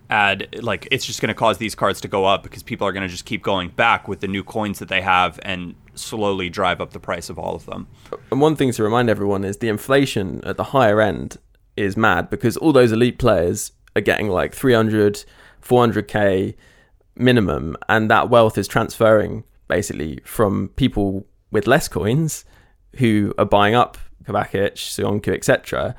add 0.09 0.49
like 0.61 0.87
it's 0.91 1.05
just 1.05 1.21
going 1.21 1.29
to 1.29 1.33
cause 1.33 1.57
these 1.57 1.75
cards 1.75 2.01
to 2.01 2.07
go 2.07 2.25
up 2.25 2.43
because 2.43 2.63
people 2.63 2.85
are 2.87 2.91
going 2.91 3.03
to 3.03 3.09
just 3.09 3.25
keep 3.25 3.41
going 3.41 3.69
back 3.69 4.07
with 4.07 4.19
the 4.19 4.27
new 4.27 4.43
coins 4.43 4.79
that 4.79 4.89
they 4.89 5.01
have 5.01 5.39
and 5.43 5.75
slowly 5.95 6.49
drive 6.49 6.81
up 6.81 6.91
the 6.91 6.99
price 6.99 7.29
of 7.29 7.37
all 7.39 7.55
of 7.55 7.65
them. 7.65 7.87
And 8.31 8.41
one 8.41 8.55
thing 8.55 8.71
to 8.73 8.83
remind 8.83 9.09
everyone 9.09 9.43
is 9.43 9.57
the 9.57 9.69
inflation 9.69 10.41
at 10.43 10.57
the 10.57 10.65
higher 10.65 11.01
end 11.01 11.37
is 11.77 11.95
mad 11.95 12.29
because 12.29 12.57
all 12.57 12.73
those 12.73 12.91
elite 12.91 13.17
players 13.17 13.71
are 13.95 14.01
getting 14.01 14.27
like 14.29 14.53
300, 14.53 15.25
400k 15.61 16.55
minimum, 17.15 17.75
and 17.89 18.09
that 18.09 18.29
wealth 18.29 18.57
is 18.57 18.67
transferring 18.67 19.43
basically 19.67 20.19
from 20.25 20.69
people 20.75 21.25
with 21.51 21.67
less 21.67 21.87
coins 21.87 22.45
who 22.97 23.33
are 23.37 23.45
buying 23.45 23.75
up 23.75 23.97
Kovacic, 24.23 24.73
Söyüncü, 24.73 25.33
etc. 25.33 25.95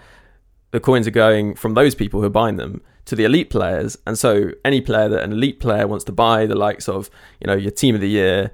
The 0.71 0.81
coins 0.81 1.07
are 1.07 1.13
going 1.13 1.55
from 1.55 1.75
those 1.75 1.95
people 1.95 2.21
who 2.21 2.27
are 2.27 2.31
buying 2.31 2.57
them 2.57 2.83
to 3.05 3.17
the 3.17 3.25
elite 3.25 3.51
players, 3.51 3.99
and 4.07 4.19
so 4.19 4.53
any 4.65 4.81
player 4.81 5.09
that 5.09 5.23
an 5.23 5.33
elite 5.33 5.61
player 5.61 5.87
wants 5.87 6.05
to 6.05 6.13
buy, 6.13 6.47
the 6.47 6.55
likes 6.55 6.89
of 6.89 7.11
you 7.41 7.47
know 7.47 7.55
your 7.55 7.73
team 7.73 7.95
of 7.95 8.01
the 8.01 8.09
year, 8.09 8.53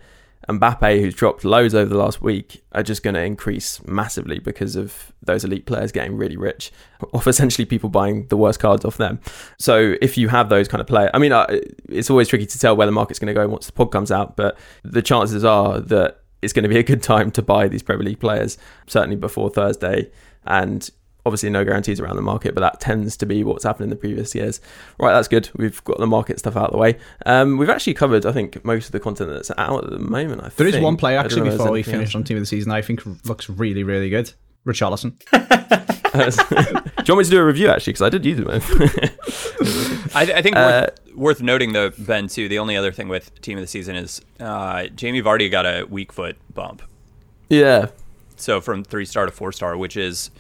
Mbappe, 0.48 1.00
who's 1.00 1.14
dropped 1.14 1.44
loads 1.44 1.74
over 1.74 1.88
the 1.90 1.98
last 1.98 2.22
week, 2.22 2.62
are 2.72 2.82
just 2.82 3.02
going 3.02 3.14
to 3.14 3.22
increase 3.22 3.84
massively 3.86 4.38
because 4.38 4.76
of 4.76 5.12
those 5.22 5.44
elite 5.44 5.66
players 5.66 5.92
getting 5.92 6.16
really 6.16 6.38
rich, 6.38 6.72
off 7.12 7.26
essentially 7.26 7.66
people 7.66 7.90
buying 7.90 8.26
the 8.28 8.36
worst 8.36 8.58
cards 8.58 8.84
off 8.84 8.96
them. 8.96 9.20
So 9.58 9.96
if 10.00 10.16
you 10.16 10.28
have 10.28 10.48
those 10.48 10.66
kind 10.66 10.80
of 10.80 10.86
players, 10.86 11.10
I 11.12 11.18
mean, 11.18 11.32
uh, 11.32 11.46
it's 11.88 12.08
always 12.08 12.28
tricky 12.28 12.46
to 12.46 12.58
tell 12.58 12.74
where 12.74 12.86
the 12.86 12.92
market's 12.92 13.18
going 13.18 13.28
to 13.28 13.34
go 13.34 13.46
once 13.46 13.66
the 13.66 13.72
pod 13.72 13.92
comes 13.92 14.10
out, 14.10 14.36
but 14.36 14.56
the 14.82 15.02
chances 15.02 15.44
are 15.44 15.80
that 15.80 16.17
it's 16.42 16.52
going 16.52 16.62
to 16.62 16.68
be 16.68 16.78
a 16.78 16.82
good 16.82 17.02
time 17.02 17.30
to 17.32 17.42
buy 17.42 17.68
these 17.68 17.82
Premier 17.82 18.04
League 18.04 18.20
players, 18.20 18.58
certainly 18.86 19.16
before 19.16 19.50
Thursday. 19.50 20.10
And 20.44 20.88
obviously, 21.26 21.50
no 21.50 21.64
guarantees 21.64 22.00
around 22.00 22.16
the 22.16 22.22
market, 22.22 22.54
but 22.54 22.60
that 22.60 22.80
tends 22.80 23.16
to 23.18 23.26
be 23.26 23.44
what's 23.44 23.64
happened 23.64 23.84
in 23.84 23.90
the 23.90 23.96
previous 23.96 24.34
years. 24.34 24.60
Right, 24.98 25.12
that's 25.12 25.28
good. 25.28 25.50
We've 25.56 25.82
got 25.84 25.98
the 25.98 26.06
market 26.06 26.38
stuff 26.38 26.56
out 26.56 26.66
of 26.66 26.72
the 26.72 26.78
way. 26.78 26.98
Um, 27.26 27.58
we've 27.58 27.68
actually 27.68 27.94
covered, 27.94 28.24
I 28.24 28.32
think, 28.32 28.64
most 28.64 28.86
of 28.86 28.92
the 28.92 29.00
content 29.00 29.30
that's 29.30 29.50
out 29.58 29.84
at 29.84 29.90
the 29.90 29.98
moment. 29.98 30.40
I 30.40 30.44
think 30.44 30.56
There 30.56 30.66
is 30.68 30.78
one 30.78 30.96
player 30.96 31.18
actually 31.18 31.50
before 31.50 31.70
we 31.70 31.82
finish 31.82 32.14
on 32.14 32.24
team 32.24 32.36
of 32.36 32.42
the 32.42 32.46
season. 32.46 32.72
I 32.72 32.82
think 32.82 33.04
looks 33.26 33.48
really, 33.48 33.82
really 33.82 34.10
good. 34.10 34.32
Richarlison. 34.66 35.18
do 35.32 36.18
you 36.18 37.14
want 37.14 37.18
me 37.18 37.24
to 37.24 37.30
do 37.30 37.40
a 37.40 37.44
review 37.44 37.68
actually? 37.68 37.92
Because 37.94 38.02
I 38.02 38.08
did 38.10 38.24
use 38.24 38.40
it. 38.40 39.17
I, 40.14 40.32
I 40.36 40.42
think 40.42 40.56
Uh, 40.56 40.86
worth, 41.06 41.16
worth 41.16 41.42
noting 41.42 41.72
though, 41.72 41.90
Ben, 41.98 42.28
too. 42.28 42.48
The 42.48 42.58
only 42.58 42.76
other 42.76 42.92
thing 42.92 43.08
with 43.08 43.40
team 43.40 43.58
of 43.58 43.62
the 43.62 43.68
season 43.68 43.96
is 43.96 44.20
uh, 44.40 44.86
Jamie 44.86 45.22
Vardy 45.22 45.50
got 45.50 45.66
a 45.66 45.84
weak 45.84 46.12
foot 46.12 46.36
bump, 46.54 46.82
yeah, 47.48 47.88
so 48.36 48.60
from 48.60 48.84
three 48.84 49.04
star 49.04 49.26
to 49.26 49.32
four 49.32 49.52
star, 49.52 49.76
which 49.76 49.96
is 49.96 50.30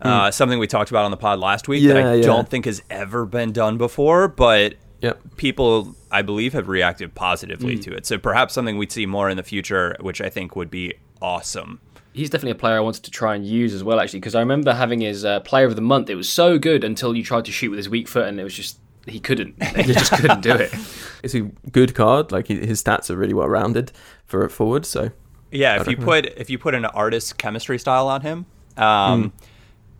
uh, 0.00 0.30
something 0.30 0.58
we 0.58 0.66
talked 0.66 0.90
about 0.90 1.04
on 1.04 1.10
the 1.10 1.16
pod 1.16 1.38
last 1.38 1.68
week 1.68 1.86
that. 1.86 1.96
Yeah, 1.96 2.08
I 2.10 2.14
yeah. 2.14 2.22
don't 2.22 2.48
think 2.48 2.64
has 2.64 2.82
ever 2.90 3.26
been 3.26 3.52
done 3.52 3.78
before, 3.78 4.28
but 4.28 4.74
yep. 5.00 5.20
people 5.36 5.94
I 6.10 6.22
believe 6.22 6.52
have 6.52 6.68
reacted 6.68 7.14
positively 7.14 7.78
to 7.78 7.92
it. 7.94 8.06
So 8.06 8.18
perhaps 8.18 8.54
something 8.54 8.78
we'd 8.78 8.92
see 8.92 9.06
more 9.06 9.28
in 9.30 9.36
the 9.36 9.42
future, 9.42 9.96
which 10.00 10.20
I 10.20 10.28
think 10.28 10.56
would 10.56 10.70
be 10.70 10.94
awesome. 11.22 11.80
He's 12.14 12.30
definitely 12.30 12.52
a 12.52 12.54
player 12.54 12.76
I 12.76 12.80
wanted 12.80 13.02
to 13.04 13.10
try 13.10 13.34
and 13.34 13.44
use 13.46 13.74
as 13.74 13.84
well, 13.84 14.00
actually, 14.00 14.20
because 14.20 14.34
I 14.34 14.40
remember 14.40 14.72
having 14.72 15.00
his 15.00 15.24
uh, 15.24 15.40
player 15.40 15.66
of 15.66 15.76
the 15.76 15.82
month. 15.82 16.08
It 16.08 16.14
was 16.14 16.28
so 16.28 16.58
good 16.58 16.84
until 16.84 17.16
you 17.16 17.22
tried 17.22 17.44
to 17.44 17.52
shoot 17.52 17.70
with 17.70 17.76
his 17.78 17.88
weak 17.88 18.08
foot, 18.08 18.28
and 18.28 18.40
it 18.40 18.44
was 18.44 18.54
just 18.54 18.78
he 19.06 19.20
couldn't. 19.20 19.62
He 19.76 19.92
just 19.92 20.12
couldn't 20.12 20.40
do 20.40 20.54
it. 20.54 20.72
It's 21.22 21.34
a 21.34 21.40
good 21.72 21.94
card. 21.94 22.32
Like 22.32 22.48
his 22.48 22.82
stats 22.82 23.08
are 23.10 23.16
really 23.16 23.32
well 23.32 23.48
rounded 23.48 23.92
for 24.26 24.44
a 24.44 24.50
forward. 24.50 24.84
So 24.84 25.10
Yeah, 25.50 25.80
if 25.80 25.88
you 25.88 25.96
put 25.96 26.26
if 26.26 26.50
you 26.50 26.58
put 26.58 26.74
an 26.74 26.84
artist 26.84 27.38
chemistry 27.38 27.78
style 27.78 28.08
on 28.08 28.20
him, 28.20 28.46
um, 28.76 29.32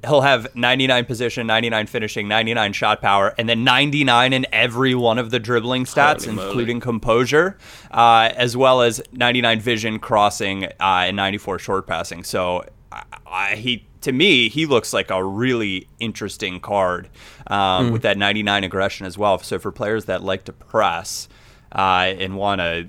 he'll 0.05 0.21
have 0.21 0.55
99 0.55 1.05
position, 1.05 1.47
99 1.47 1.87
finishing, 1.87 2.29
99 2.29 2.73
shot 2.73 3.01
power, 3.01 3.35
and 3.39 3.49
then 3.49 3.65
99 3.65 4.33
in 4.33 4.47
every 4.53 4.95
one 4.95 5.19
of 5.19 5.31
the 5.31 5.39
dribbling 5.39 5.85
stats, 5.85 6.25
Holy 6.25 6.37
moly. 6.37 6.49
including 6.49 6.81
composure, 6.81 7.59
uh, 7.91 8.31
as 8.37 8.57
well 8.57 8.83
as 8.83 9.03
99 9.13 9.61
vision, 9.61 9.99
crossing, 9.99 10.65
uh, 10.65 10.71
and 10.81 11.17
94 11.17 11.59
short 11.59 11.87
passing. 11.87 12.25
So 12.25 12.65
I, 12.93 13.03
I, 13.27 13.57
he, 13.57 13.87
to 14.03 14.13
me, 14.13 14.49
he 14.49 14.67
looks 14.67 14.93
like 14.93 15.11
a 15.11 15.25
really 15.25 15.89
interesting 15.99 16.61
card 16.61 17.09
um, 17.47 17.91
with 17.91 18.03
that 18.03 18.19
99 18.19 18.65
aggression 18.65 19.07
as 19.07 19.19
well. 19.19 19.39
So 19.39 19.59
for 19.59 19.73
players 19.73 20.05
that 20.07 20.23
like 20.23 20.45
to 20.45 20.53
press 20.53 21.29
uh, 21.73 22.13
and 22.19 22.37
want 22.37 22.61
to 22.61 22.89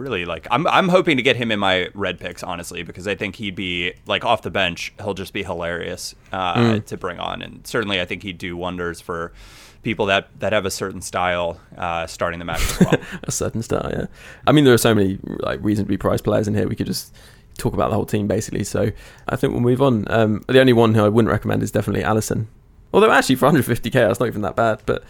really 0.00 0.24
like 0.24 0.48
I'm 0.50 0.66
I'm 0.66 0.88
hoping 0.88 1.16
to 1.18 1.22
get 1.22 1.36
him 1.36 1.52
in 1.52 1.60
my 1.60 1.88
red 1.94 2.18
picks 2.18 2.42
honestly 2.42 2.82
because 2.82 3.06
I 3.06 3.14
think 3.14 3.36
he'd 3.36 3.54
be 3.54 3.92
like 4.06 4.24
off 4.24 4.42
the 4.42 4.50
bench 4.50 4.92
he'll 4.98 5.14
just 5.14 5.32
be 5.32 5.42
hilarious 5.42 6.14
uh, 6.32 6.80
to 6.80 6.96
bring 6.96 7.18
on 7.18 7.42
and 7.42 7.66
certainly 7.66 8.00
I 8.00 8.06
think 8.06 8.22
he'd 8.22 8.38
do 8.38 8.56
wonders 8.56 9.00
for 9.00 9.32
people 9.82 10.06
that 10.06 10.28
that 10.40 10.52
have 10.52 10.66
a 10.66 10.70
certain 10.70 11.00
style 11.00 11.60
uh, 11.76 12.06
starting 12.06 12.38
the 12.38 12.44
match 12.44 12.62
as 12.62 12.80
well. 12.80 12.94
a 13.22 13.30
certain 13.30 13.62
style. 13.62 13.90
Yeah, 13.90 14.06
I 14.46 14.52
mean 14.52 14.64
there 14.64 14.74
are 14.74 14.78
so 14.78 14.94
many 14.94 15.18
like 15.24 15.60
reasonably 15.62 15.96
priced 15.96 16.24
players 16.24 16.48
in 16.48 16.54
here. 16.54 16.68
We 16.68 16.76
could 16.76 16.86
just 16.86 17.14
talk 17.58 17.74
about 17.74 17.90
the 17.90 17.96
whole 17.96 18.06
team 18.06 18.26
basically. 18.26 18.64
So 18.64 18.90
I 19.28 19.36
think 19.36 19.52
we'll 19.52 19.62
move 19.62 19.82
on. 19.82 20.10
Um, 20.10 20.42
the 20.48 20.60
only 20.60 20.72
one 20.72 20.94
who 20.94 21.04
I 21.04 21.08
wouldn't 21.08 21.30
recommend 21.30 21.62
is 21.62 21.70
definitely 21.70 22.02
Alisson. 22.02 22.46
Although 22.92 23.12
actually 23.12 23.36
for 23.36 23.48
150k, 23.48 23.92
that's 23.92 24.18
not 24.18 24.26
even 24.26 24.42
that 24.42 24.56
bad. 24.56 24.82
But 24.84 25.04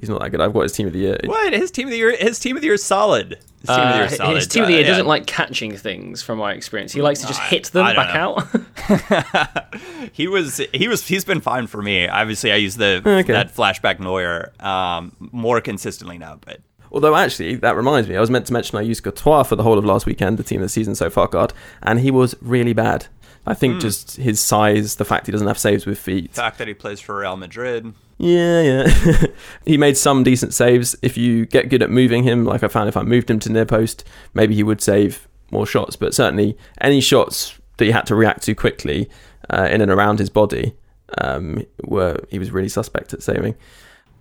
he's 0.00 0.08
not 0.08 0.20
that 0.20 0.30
good. 0.30 0.40
I've 0.40 0.52
got 0.52 0.62
his 0.62 0.72
team 0.72 0.86
of 0.86 0.92
the 0.92 1.00
year. 1.00 1.18
what 1.24 1.52
his 1.52 1.70
team 1.70 1.88
of 1.88 1.92
the 1.92 1.98
year? 1.98 2.16
His 2.16 2.38
team 2.38 2.56
of 2.56 2.62
the 2.62 2.66
year 2.66 2.74
is 2.74 2.84
solid. 2.84 3.38
His 3.66 3.76
team 3.76 3.84
of 3.86 3.88
the 3.92 3.94
year 3.96 4.04
Uh, 4.04 4.08
solid. 4.08 4.34
his 4.36 4.46
team 4.46 4.62
of 4.62 4.66
the 4.68 4.72
year 4.74 4.82
Uh, 4.82 4.84
yeah. 4.84 4.90
doesn't 4.90 5.06
like 5.06 5.26
catching 5.26 5.76
things, 5.76 6.22
from 6.22 6.38
my 6.38 6.52
experience. 6.52 6.92
He 6.92 7.02
likes 7.02 7.20
to 7.20 7.26
just 7.26 7.40
hit 7.42 7.64
them 7.66 7.84
back 7.94 8.14
know. 8.14 8.38
out. 8.38 9.76
he 10.12 10.28
was 10.28 10.60
he 10.72 10.88
was 10.88 11.06
he's 11.06 11.24
been 11.24 11.40
fine 11.40 11.66
for 11.66 11.82
me. 11.82 12.06
Obviously, 12.08 12.52
I 12.52 12.56
use 12.56 12.76
the 12.76 13.02
Okay. 13.04 13.32
that 13.32 13.54
flashback 13.54 14.00
Neuer 14.00 14.52
um, 14.60 15.12
more 15.32 15.60
consistently 15.60 16.18
now, 16.18 16.38
but. 16.44 16.60
Although 16.92 17.16
actually, 17.16 17.56
that 17.56 17.74
reminds 17.76 18.08
me, 18.08 18.16
I 18.16 18.20
was 18.20 18.30
meant 18.30 18.46
to 18.46 18.52
mention 18.52 18.78
I 18.78 18.82
used 18.82 19.02
Courtois 19.02 19.42
for 19.42 19.56
the 19.56 19.64
whole 19.64 19.76
of 19.76 19.84
last 19.84 20.06
weekend, 20.06 20.38
the 20.38 20.44
team 20.44 20.60
of 20.60 20.66
the 20.66 20.68
season 20.68 20.94
so 20.94 21.10
far 21.10 21.26
card, 21.26 21.52
and 21.82 21.98
he 21.98 22.12
was 22.12 22.36
really 22.40 22.72
bad. 22.72 23.08
I 23.46 23.54
think 23.54 23.74
Hmm. 23.74 23.80
just 23.80 24.16
his 24.16 24.40
size, 24.40 24.96
the 24.96 25.04
fact 25.04 25.26
he 25.26 25.32
doesn't 25.32 25.46
have 25.46 25.58
saves 25.58 25.86
with 25.86 25.98
feet. 25.98 26.32
the 26.32 26.40
fact 26.40 26.58
that 26.58 26.68
he 26.68 26.74
plays 26.74 27.00
for 27.00 27.18
Real 27.18 27.36
Madrid. 27.36 27.92
Yeah, 28.18 28.62
yeah. 28.62 29.26
he 29.66 29.76
made 29.76 29.96
some 29.96 30.22
decent 30.24 30.54
saves. 30.54 30.96
If 31.02 31.16
you 31.16 31.46
get 31.46 31.68
good 31.68 31.82
at 31.82 31.90
moving 31.90 32.24
him, 32.24 32.44
like 32.44 32.62
I 32.62 32.68
found 32.68 32.88
if 32.88 32.96
I 32.96 33.02
moved 33.02 33.30
him 33.30 33.38
to 33.40 33.52
near 33.52 33.66
post, 33.66 34.04
maybe 34.34 34.54
he 34.54 34.62
would 34.62 34.80
save 34.80 35.28
more 35.50 35.66
shots. 35.66 35.96
But 35.96 36.14
certainly, 36.14 36.56
any 36.80 37.00
shots 37.00 37.54
that 37.76 37.84
he 37.84 37.90
had 37.90 38.06
to 38.06 38.14
react 38.16 38.42
to 38.44 38.54
quickly 38.54 39.08
uh, 39.50 39.68
in 39.70 39.80
and 39.82 39.90
around 39.90 40.18
his 40.18 40.30
body, 40.30 40.74
um, 41.18 41.62
were 41.84 42.16
he 42.30 42.38
was 42.38 42.50
really 42.50 42.70
suspect 42.70 43.12
at 43.12 43.22
saving. 43.22 43.54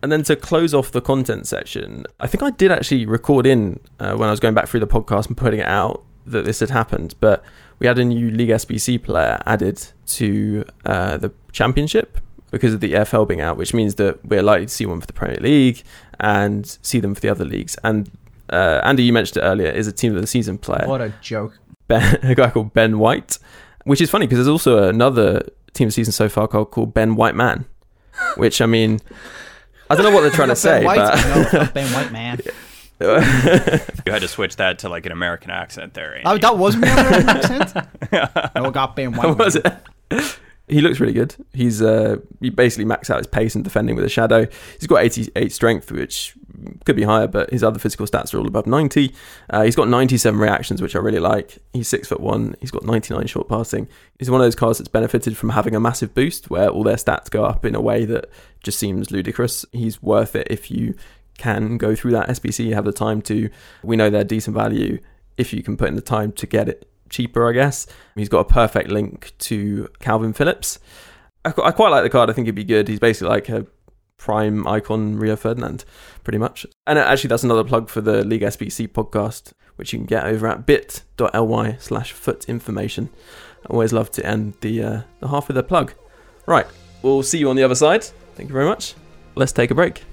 And 0.03 0.11
then 0.11 0.23
to 0.23 0.35
close 0.35 0.73
off 0.73 0.91
the 0.91 1.01
content 1.01 1.47
section, 1.47 2.05
I 2.19 2.27
think 2.27 2.43
I 2.43 2.51
did 2.51 2.71
actually 2.71 3.05
record 3.07 3.47
in 3.47 3.79
uh, 3.99 4.13
when 4.15 4.27
I 4.27 4.31
was 4.31 4.39
going 4.41 4.53
back 4.53 4.67
through 4.67 4.81
the 4.81 4.87
podcast 4.87 5.27
and 5.27 5.37
putting 5.37 5.61
it 5.61 5.65
out 5.65 6.03
that 6.27 6.43
this 6.45 6.59
had 6.59 6.69
happened. 6.69 7.15
But 7.21 7.43
we 7.79 7.87
had 7.87 7.99
a 7.99 8.05
new 8.05 8.31
League 8.31 8.49
SBC 8.49 9.03
player 9.03 9.39
added 9.45 9.85
to 10.07 10.65
uh, 10.85 11.17
the 11.17 11.31
championship 11.51 12.17
because 12.51 12.73
of 12.73 12.79
the 12.79 12.93
EFL 12.93 13.27
being 13.27 13.41
out, 13.41 13.57
which 13.57 13.73
means 13.73 13.95
that 13.95 14.23
we're 14.25 14.43
likely 14.43 14.65
to 14.65 14.71
see 14.71 14.85
one 14.85 15.01
for 15.01 15.07
the 15.07 15.13
Premier 15.13 15.39
League 15.41 15.83
and 16.19 16.77
see 16.81 16.99
them 16.99 17.13
for 17.13 17.21
the 17.21 17.29
other 17.29 17.43
leagues. 17.43 17.75
And 17.83 18.09
uh, 18.49 18.81
Andy, 18.83 19.03
you 19.03 19.11
mentioned 19.11 19.43
it 19.43 19.45
earlier, 19.47 19.69
is 19.69 19.87
a 19.87 19.91
team 19.91 20.15
of 20.15 20.21
the 20.21 20.27
season 20.27 20.57
player 20.57 20.87
What 20.87 21.01
a 21.01 21.13
joke. 21.21 21.57
ben, 21.87 22.19
a 22.23 22.35
guy 22.35 22.49
called 22.49 22.73
Ben 22.73 22.99
White, 22.99 23.39
which 23.83 23.99
is 24.01 24.09
funny 24.09 24.25
because 24.25 24.37
there's 24.37 24.47
also 24.47 24.87
another 24.87 25.41
team 25.73 25.87
of 25.87 25.89
the 25.89 25.95
season 25.95 26.13
so 26.13 26.29
far 26.29 26.47
called, 26.47 26.71
called 26.71 26.93
Ben 26.93 27.15
White 27.15 27.35
Man, 27.35 27.65
which 28.37 28.61
I 28.61 28.65
mean, 28.67 29.01
I 29.89 29.95
don't 29.95 30.05
know 30.05 30.11
what 30.11 30.21
they're 30.21 30.31
trying 30.31 30.49
to 30.49 30.55
say, 30.55 30.85
White, 30.85 30.97
but 30.97 31.53
no, 31.53 31.65
Ben 31.73 31.91
White, 31.93 32.11
man. 32.11 32.39
You 34.05 34.11
had 34.11 34.21
to 34.21 34.27
switch 34.27 34.55
that 34.57 34.79
to 34.79 34.89
like 34.89 35.05
an 35.05 35.11
American 35.11 35.51
accent 35.51 35.93
there. 35.93 36.21
Oh, 36.23 36.31
Andy. 36.31 36.41
that 36.41 36.57
was 36.57 36.75
my 36.75 36.87
American 36.87 37.29
accent. 37.29 37.87
No, 38.11 38.65
I 38.65 38.69
got 38.69 38.95
Ben 38.95 39.11
White. 39.13 39.37
was 39.37 39.55
it? 39.57 39.65
he 40.67 40.81
looks 40.81 40.99
really 40.99 41.13
good. 41.13 41.35
He's 41.53 41.81
uh, 41.81 42.17
he 42.39 42.49
basically 42.49 42.85
maxed 42.85 43.09
out 43.09 43.17
his 43.17 43.27
pace 43.27 43.55
and 43.55 43.63
defending 43.63 43.95
with 43.95 44.05
a 44.05 44.09
shadow. 44.09 44.47
He's 44.79 44.87
got 44.87 44.97
88 44.97 45.51
strength, 45.51 45.91
which 45.91 46.35
could 46.85 46.95
be 46.95 47.03
higher, 47.03 47.27
but 47.27 47.49
his 47.49 47.63
other 47.63 47.79
physical 47.79 48.05
stats 48.05 48.33
are 48.33 48.37
all 48.37 48.47
above 48.47 48.65
90. 48.65 49.13
Uh, 49.49 49.63
he's 49.63 49.75
got 49.75 49.89
97 49.89 50.39
reactions, 50.39 50.81
which 50.81 50.95
I 50.95 50.99
really 50.99 51.19
like. 51.19 51.57
He's 51.73 51.87
six 51.87 52.07
foot 52.07 52.21
one. 52.21 52.55
He's 52.61 52.71
got 52.71 52.83
99 52.85 53.27
short 53.27 53.49
passing. 53.49 53.87
He's 54.19 54.31
one 54.31 54.39
of 54.39 54.45
those 54.45 54.55
cards 54.55 54.77
that's 54.79 54.87
benefited 54.87 55.35
from 55.35 55.49
having 55.49 55.75
a 55.75 55.79
massive 55.79 56.13
boost, 56.13 56.49
where 56.49 56.69
all 56.69 56.83
their 56.83 56.95
stats 56.95 57.29
go 57.29 57.43
up 57.43 57.65
in 57.65 57.75
a 57.75 57.81
way 57.81 58.05
that 58.05 58.29
just 58.63 58.79
seems 58.79 59.11
ludicrous. 59.11 59.65
He's 59.71 60.01
worth 60.01 60.35
it 60.35 60.47
if 60.49 60.71
you 60.71 60.95
can 61.37 61.77
go 61.77 61.95
through 61.95 62.11
that 62.11 62.29
SBC. 62.29 62.73
Have 62.73 62.85
the 62.85 62.91
time 62.91 63.21
to. 63.23 63.49
We 63.83 63.95
know 63.95 64.09
they're 64.09 64.23
decent 64.23 64.55
value 64.55 64.99
if 65.37 65.53
you 65.53 65.63
can 65.63 65.77
put 65.77 65.89
in 65.89 65.95
the 65.95 66.01
time 66.01 66.31
to 66.33 66.47
get 66.47 66.69
it 66.69 66.89
cheaper, 67.09 67.47
I 67.47 67.53
guess. 67.53 67.87
He's 68.15 68.29
got 68.29 68.39
a 68.39 68.45
perfect 68.45 68.89
link 68.89 69.33
to 69.39 69.89
Kalvin 69.99 70.35
Phillips. 70.35 70.79
I, 71.43 71.51
quite 71.51 71.89
like 71.89 72.03
the 72.03 72.09
card. 72.09 72.29
I 72.29 72.33
think 72.33 72.45
it'd 72.45 72.55
be 72.55 72.63
good. 72.63 72.87
He's 72.87 72.99
basically 72.99 73.29
like 73.29 73.49
a 73.49 73.67
prime 74.17 74.67
icon 74.67 75.17
Rio 75.17 75.35
Ferdinand, 75.35 75.85
pretty 76.23 76.39
much. 76.39 76.65
And 76.87 76.97
actually, 76.97 77.27
that's 77.27 77.43
another 77.43 77.63
plug 77.63 77.89
for 77.89 78.01
the 78.01 78.23
League 78.23 78.41
SBC 78.41 78.87
podcast, 78.87 79.53
which 79.75 79.93
you 79.93 79.99
can 79.99 80.07
get 80.07 80.25
over 80.25 80.47
at 80.47 80.65
bit.ly 80.65 81.77
slash 81.79 82.11
foot 82.13 82.45
information. 82.45 83.09
I 83.63 83.73
always 83.73 83.93
love 83.93 84.11
to 84.11 84.25
end 84.25 84.55
the, 84.61 84.83
uh, 84.83 85.01
the 85.19 85.27
half 85.27 85.47
with 85.47 85.57
a 85.57 85.63
plug. 85.63 85.93
Right, 86.47 86.67
we'll 87.03 87.23
see 87.23 87.37
you 87.37 87.49
on 87.49 87.55
the 87.55 87.63
other 87.63 87.75
side. 87.75 88.03
Thank 88.35 88.49
you 88.49 88.53
very 88.53 88.65
much. 88.65 88.95
Let's 89.35 89.51
take 89.51 89.71
a 89.71 89.75
break. 89.75 90.03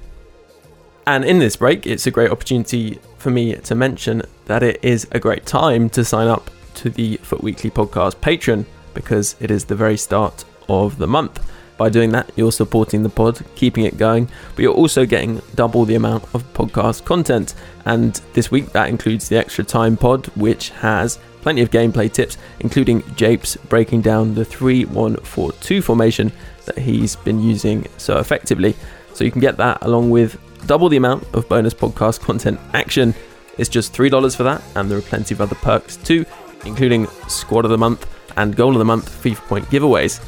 And 1.06 1.24
in 1.24 1.38
this 1.38 1.56
break, 1.56 1.86
it's 1.86 2.06
a 2.06 2.10
great 2.10 2.30
opportunity 2.30 2.98
for 3.18 3.30
me 3.30 3.54
to 3.56 3.74
mention 3.74 4.22
that 4.46 4.62
it 4.62 4.78
is 4.84 5.06
a 5.10 5.18
great 5.18 5.46
time 5.46 5.90
to 5.90 6.04
sign 6.04 6.28
up 6.28 6.50
to 6.74 6.90
the 6.90 7.16
FUT 7.18 7.42
Weekly 7.42 7.70
Podcast 7.70 8.16
Patreon 8.16 8.64
because 8.94 9.34
it 9.40 9.50
is 9.50 9.64
the 9.64 9.74
very 9.74 9.96
start 9.96 10.44
of 10.68 10.98
the 10.98 11.06
month. 11.06 11.44
By 11.76 11.88
doing 11.88 12.10
that, 12.12 12.30
you're 12.36 12.52
supporting 12.52 13.02
the 13.02 13.08
pod, 13.08 13.44
keeping 13.56 13.84
it 13.84 13.96
going, 13.96 14.28
but 14.54 14.62
you're 14.62 14.74
also 14.74 15.04
getting 15.04 15.42
double 15.56 15.84
the 15.84 15.96
amount 15.96 16.22
of 16.34 16.44
podcast 16.54 17.04
content. 17.04 17.54
And 17.84 18.20
this 18.34 18.52
week, 18.52 18.70
that 18.70 18.88
includes 18.88 19.28
the 19.28 19.38
Extra 19.38 19.64
Time 19.64 19.96
pod, 19.96 20.26
which 20.36 20.70
has 20.70 21.18
plenty 21.40 21.62
of 21.62 21.70
gameplay 21.70 22.12
tips, 22.12 22.38
including 22.60 23.02
Japes 23.16 23.56
breaking 23.68 24.02
down 24.02 24.34
the 24.34 24.44
3 24.44 24.84
1 24.84 25.16
4 25.16 25.52
2 25.52 25.82
formation 25.82 26.30
that 26.66 26.78
he's 26.78 27.16
been 27.16 27.42
using 27.42 27.88
so 27.96 28.18
effectively. 28.18 28.76
So 29.14 29.24
you 29.24 29.32
can 29.32 29.40
get 29.40 29.56
that 29.56 29.78
along 29.82 30.10
with 30.10 30.38
double 30.66 30.88
the 30.88 30.96
amount 30.96 31.24
of 31.34 31.48
bonus 31.48 31.74
podcast 31.74 32.20
content 32.20 32.60
action. 32.72 33.14
It's 33.58 33.68
just 33.68 33.92
$3 33.92 34.36
for 34.36 34.42
that, 34.44 34.62
and 34.76 34.90
there 34.90 34.98
are 34.98 35.02
plenty 35.02 35.34
of 35.34 35.40
other 35.40 35.54
perks 35.56 35.96
too, 35.96 36.24
including 36.64 37.06
Squad 37.28 37.64
of 37.64 37.70
the 37.70 37.78
Month 37.78 38.08
and 38.36 38.56
Goal 38.56 38.72
of 38.72 38.78
the 38.78 38.84
Month 38.84 39.22
FIFA 39.22 39.48
point 39.48 39.64
giveaways. 39.66 40.20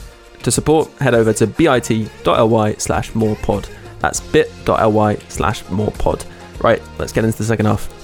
To 0.43 0.51
support, 0.51 0.91
head 0.99 1.15
over 1.15 1.33
to 1.33 1.47
bit.ly 1.47 2.75
slash 2.75 3.13
morepod. 3.13 3.69
That's 4.01 4.21
bit.ly 4.21 5.17
slash 5.29 5.63
morepod. 5.65 6.27
Right, 6.63 6.83
let's 6.99 7.13
get 7.13 7.25
into 7.25 7.39
the 7.39 7.45
second 7.45 7.67
half. 7.67 8.04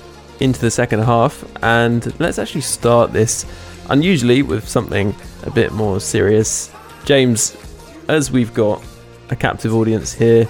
into 0.41 0.59
the 0.59 0.71
second 0.71 0.99
half, 0.99 1.45
and 1.63 2.19
let's 2.19 2.39
actually 2.39 2.61
start 2.61 3.13
this 3.13 3.45
unusually 3.89 4.41
with 4.41 4.67
something 4.67 5.15
a 5.43 5.51
bit 5.51 5.71
more 5.71 5.99
serious. 5.99 6.71
James, 7.05 7.55
as 8.07 8.31
we've 8.31 8.53
got 8.53 8.83
a 9.29 9.35
captive 9.35 9.73
audience 9.73 10.13
here, 10.13 10.47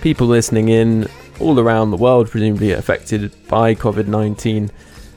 people 0.00 0.26
listening 0.26 0.68
in 0.68 1.08
all 1.40 1.58
around 1.58 1.90
the 1.90 1.96
world, 1.96 2.30
presumably 2.30 2.72
affected 2.72 3.32
by 3.48 3.74
COVID 3.74 4.06
19, 4.06 4.70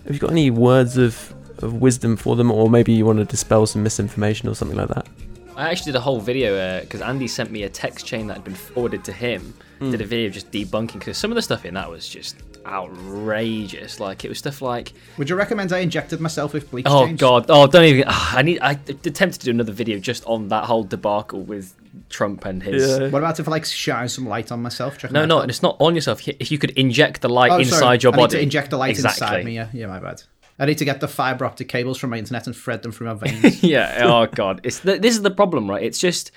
have 0.06 0.14
you 0.14 0.20
got 0.20 0.32
any 0.32 0.50
words 0.50 0.98
of, 0.98 1.34
of 1.60 1.76
wisdom 1.76 2.16
for 2.16 2.36
them, 2.36 2.52
or 2.52 2.70
maybe 2.70 2.94
you 2.94 3.06
want 3.06 3.20
to 3.20 3.26
dispel 3.26 3.66
some 3.66 3.84
misinformation 3.84 4.50
or 4.50 4.56
something 4.56 4.78
like 4.78 4.90
that? 4.90 5.08
I 5.56 5.70
actually 5.70 5.92
did 5.92 5.98
a 5.98 6.02
whole 6.02 6.20
video 6.20 6.56
uh, 6.56 6.82
because 6.82 7.02
Andy 7.02 7.28
sent 7.28 7.52
me 7.52 7.64
a 7.64 7.70
text 7.70 8.06
chain 8.06 8.28
that 8.28 8.36
had 8.36 8.44
been 8.44 8.56
forwarded 8.56 9.04
to 9.06 9.12
him 9.12 9.54
did 9.80 9.94
hmm. 9.94 10.02
a 10.02 10.06
video 10.06 10.30
just 10.30 10.52
debunking 10.52 10.94
because 10.94 11.18
some 11.18 11.32
of 11.32 11.36
the 11.36 11.42
stuff 11.42 11.66
in 11.66 11.76
that 11.76 11.90
was 11.90 12.08
just 12.08 12.38
outrageous. 12.68 14.00
Like 14.00 14.26
it 14.26 14.30
was 14.30 14.38
stuff 14.38 14.62
like, 14.62 14.94
Would 15.18 15.30
you 15.30 15.36
recommend 15.36 15.72
I 15.74 15.80
injected 15.80 16.20
myself 16.20 16.54
with 16.54 16.70
bleach? 16.72 16.86
oh 16.90 17.06
James? 17.08 17.20
god, 17.20 17.46
oh 17.50 17.68
don't 17.68 17.86
even. 17.86 18.04
ah, 18.08 18.38
I 18.38 18.42
need. 18.42 18.60
I 18.62 18.72
attempted 18.72 19.40
to 19.40 19.46
do 19.46 19.52
another 19.52 19.72
video 19.72 20.00
just 20.00 20.26
on 20.26 20.50
that 20.50 20.66
whole 20.66 20.84
debacle 20.84 21.42
with 21.42 21.76
Trump 22.10 22.46
and 22.46 22.62
his. 22.64 22.88
Yeah. 22.88 23.10
What 23.10 23.20
about 23.20 23.40
if 23.40 23.48
I 23.48 23.52
like 23.52 23.66
shine 23.66 24.10
some 24.10 24.28
light 24.28 24.52
on 24.52 24.62
myself? 24.62 24.98
Check 24.98 25.12
No, 25.12 25.26
no, 25.26 25.40
and 25.40 25.50
it's 25.50 25.64
not 25.64 25.78
on 25.80 25.96
yourself. 25.96 26.28
If 26.28 26.52
you 26.52 26.58
could 26.58 26.72
inject 26.72 27.22
the 27.22 27.30
light 27.30 27.52
Oh, 27.52 27.58
inside 27.60 27.80
sorry. 27.80 28.00
your 28.02 28.14
I 28.14 28.16
need 28.18 28.22
body, 28.24 28.36
to 28.38 28.42
inject 28.44 28.70
the 28.72 28.78
light 28.78 28.92
exactly. 28.92 29.26
inside 29.26 29.46
me. 29.46 29.56
Yeah, 29.56 29.70
yeah, 29.74 29.88
my 29.88 30.00
bad. 30.00 30.24
I 30.60 30.66
need 30.66 30.80
to 30.80 30.86
get 30.86 31.02
the 31.02 31.08
fiber 31.08 31.46
optic 31.46 31.70
cables 31.70 32.00
from 32.00 32.10
my 32.10 32.18
internet 32.18 32.48
and 32.48 32.56
thread 32.56 32.82
them 32.82 32.92
through 32.92 33.08
my 33.08 33.14
veins. 33.14 33.64
yeah. 33.64 34.02
Oh 34.04 34.26
god, 34.26 34.62
it's 34.64 34.80
th- 34.80 35.02
this 35.02 35.16
is 35.16 35.22
the 35.22 35.30
problem, 35.32 35.70
right? 35.70 35.84
It's 35.84 36.00
just 36.00 36.32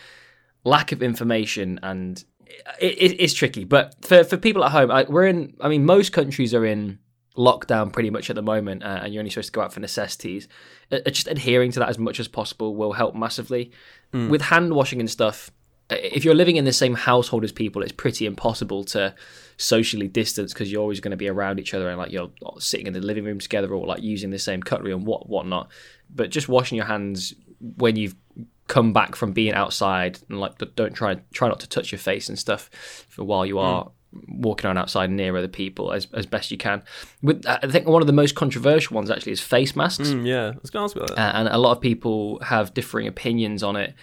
lack 0.63 0.93
of 0.93 1.03
information, 1.03 1.81
and 1.83 2.23
it, 2.81 2.99
it, 2.99 3.17
it's 3.21 3.35
tricky. 3.35 3.65
But 3.65 4.05
for 4.05 4.25
for 4.25 4.37
people 4.37 4.65
at 4.65 4.73
home, 4.73 4.91
I, 4.91 5.05
we're 5.09 5.27
in. 5.27 5.55
I 5.61 5.69
mean, 5.69 5.85
most 5.85 6.13
countries 6.13 6.55
are 6.55 6.65
in 6.65 6.99
lockdown 7.37 7.93
pretty 7.93 8.11
much 8.11 8.31
at 8.31 8.37
the 8.37 8.43
moment, 8.43 8.83
uh, 8.83 9.01
and 9.03 9.13
you're 9.13 9.21
only 9.21 9.31
supposed 9.31 9.49
to 9.49 9.53
go 9.53 9.63
out 9.63 9.73
for 9.73 9.81
necessities. 9.81 10.49
Uh, 10.91 10.99
uh, 11.07 11.11
just 11.11 11.29
adhering 11.29 11.73
to 11.73 11.81
that 11.81 11.89
as 11.89 11.99
much 11.99 12.21
as 12.21 12.29
possible 12.29 12.75
will 12.75 12.93
help 12.93 13.15
massively. 13.15 13.71
With 14.29 14.43
hand 14.43 14.75
washing 14.75 15.01
and 15.01 15.09
stuff, 15.09 15.51
if 15.91 16.25
you're 16.25 16.35
living 16.35 16.57
in 16.57 16.65
the 16.65 16.73
same 16.73 16.95
household 16.95 17.45
as 17.45 17.53
people, 17.53 17.83
it's 17.83 17.93
pretty 17.93 18.27
impossible 18.27 18.85
to 18.85 19.15
socially 19.57 20.09
distance 20.09 20.53
because 20.53 20.71
you're 20.71 20.81
always 20.81 21.01
going 21.01 21.11
to 21.11 21.17
be 21.17 21.29
around 21.29 21.61
each 21.61 21.75
other 21.75 21.89
and 21.89 21.99
like 21.99 22.11
you're 22.11 22.31
sitting 22.59 22.87
in 22.87 22.93
the 22.93 23.01
living 23.01 23.25
room 23.25 23.39
together 23.39 23.73
or 23.73 23.87
like 23.87 24.03
using 24.03 24.31
the 24.31 24.39
same 24.39 24.63
cutlery 24.63 24.93
and 24.93 25.07
what 25.07 25.29
whatnot. 25.29 25.71
But 26.15 26.31
just 26.31 26.49
washing 26.49 26.77
your 26.77 26.87
hands 26.87 27.35
when 27.77 27.97
you've 27.97 28.15
come 28.77 28.93
back 28.93 29.17
from 29.17 29.33
being 29.33 29.53
outside 29.63 30.13
and 30.29 30.39
like 30.41 30.53
don't 30.77 30.95
try 30.95 31.13
try 31.33 31.49
not 31.49 31.61
to 31.61 31.69
touch 31.69 31.91
your 31.93 31.99
face 31.99 32.29
and 32.31 32.39
stuff 32.39 32.71
for 33.09 33.25
while 33.25 33.45
you 33.45 33.59
are 33.59 33.91
walking 34.29 34.67
around 34.67 34.79
outside 34.79 35.09
near 35.11 35.37
other 35.37 35.49
people 35.63 35.93
as, 35.93 36.07
as 36.15 36.27
best 36.27 36.51
you 36.51 36.57
can. 36.57 36.83
With 37.23 37.45
I 37.47 37.67
think 37.69 37.87
one 37.87 38.03
of 38.03 38.07
the 38.07 38.13
most 38.23 38.35
controversial 38.35 38.95
ones 38.95 39.11
actually 39.11 39.33
is 39.33 39.41
face 39.41 39.75
masks 39.77 40.09
Mm, 40.11 40.27
yeah, 40.27 40.47
I 40.55 40.59
was 40.63 40.71
going 40.71 40.83
to 40.83 40.85
ask 40.89 40.97
about 40.97 41.09
that. 41.17 41.19
uh, 41.19 41.39
and 41.39 41.49
a 41.49 41.59
lot 41.59 41.73
of 41.77 41.81
people 41.81 42.39
have 42.41 42.73
differing 42.75 43.07
opinions 43.09 43.63
on 43.63 43.77
it. 43.77 43.95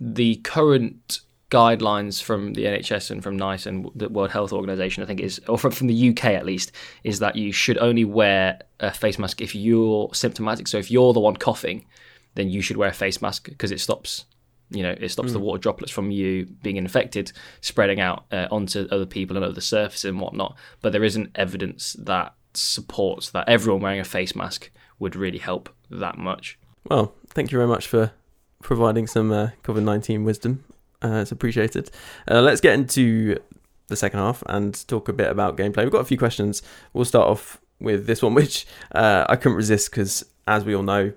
The 0.00 0.36
current 0.36 1.20
guidelines 1.50 2.22
from 2.22 2.54
the 2.54 2.64
NHS 2.64 3.10
and 3.10 3.22
from 3.22 3.36
NICE 3.36 3.66
and 3.66 3.90
the 3.94 4.08
World 4.08 4.30
Health 4.30 4.52
Organization, 4.52 5.02
I 5.02 5.06
think, 5.06 5.20
is 5.20 5.40
or 5.48 5.58
from, 5.58 5.70
from 5.72 5.86
the 5.88 6.08
UK 6.10 6.24
at 6.26 6.46
least, 6.46 6.72
is 7.04 7.18
that 7.18 7.36
you 7.36 7.52
should 7.52 7.78
only 7.78 8.04
wear 8.04 8.58
a 8.80 8.90
face 8.90 9.18
mask 9.18 9.40
if 9.40 9.54
you're 9.54 10.08
symptomatic. 10.14 10.66
So 10.66 10.78
if 10.78 10.90
you're 10.90 11.12
the 11.12 11.20
one 11.20 11.36
coughing, 11.36 11.84
then 12.34 12.48
you 12.48 12.62
should 12.62 12.76
wear 12.76 12.90
a 12.90 12.94
face 12.94 13.20
mask 13.22 13.48
because 13.48 13.70
it 13.70 13.80
stops. 13.80 14.24
You 14.70 14.82
know, 14.82 14.94
it 14.98 15.10
stops 15.10 15.32
the 15.32 15.38
water 15.38 15.58
droplets 15.58 15.92
from 15.92 16.10
you 16.10 16.46
being 16.62 16.76
infected 16.76 17.32
spreading 17.60 18.00
out 18.00 18.24
uh, 18.32 18.48
onto 18.50 18.88
other 18.90 19.04
people 19.04 19.36
and 19.36 19.44
other 19.44 19.60
surfaces 19.60 20.06
and 20.06 20.18
whatnot. 20.18 20.56
But 20.80 20.92
there 20.92 21.04
isn't 21.04 21.30
evidence 21.34 21.94
that 21.98 22.34
supports 22.54 23.30
that 23.30 23.48
everyone 23.48 23.82
wearing 23.82 24.00
a 24.00 24.04
face 24.04 24.34
mask 24.34 24.70
would 24.98 25.14
really 25.14 25.38
help 25.38 25.68
that 25.90 26.16
much. 26.16 26.58
Well, 26.88 27.14
thank 27.28 27.52
you 27.52 27.58
very 27.58 27.68
much 27.68 27.86
for 27.86 28.12
providing 28.62 29.06
some 29.06 29.30
uh, 29.30 29.50
COVID 29.62 29.82
19 29.82 30.24
wisdom. 30.24 30.64
Uh, 31.04 31.16
it's 31.16 31.32
appreciated. 31.32 31.90
Uh, 32.30 32.40
let's 32.40 32.60
get 32.60 32.74
into 32.74 33.36
the 33.88 33.96
second 33.96 34.20
half 34.20 34.42
and 34.46 34.86
talk 34.88 35.08
a 35.08 35.12
bit 35.12 35.30
about 35.30 35.56
gameplay. 35.56 35.82
We've 35.82 35.92
got 35.92 36.00
a 36.00 36.06
few 36.06 36.18
questions. 36.18 36.62
We'll 36.92 37.04
start 37.04 37.28
off 37.28 37.60
with 37.80 38.06
this 38.06 38.22
one, 38.22 38.34
which 38.42 38.66
uh, 38.92 39.26
I 39.28 39.36
couldn't 39.36 39.56
resist 39.56 39.90
because, 39.90 40.24
as 40.46 40.64
we 40.64 40.74
all 40.74 40.82
know, 40.82 41.12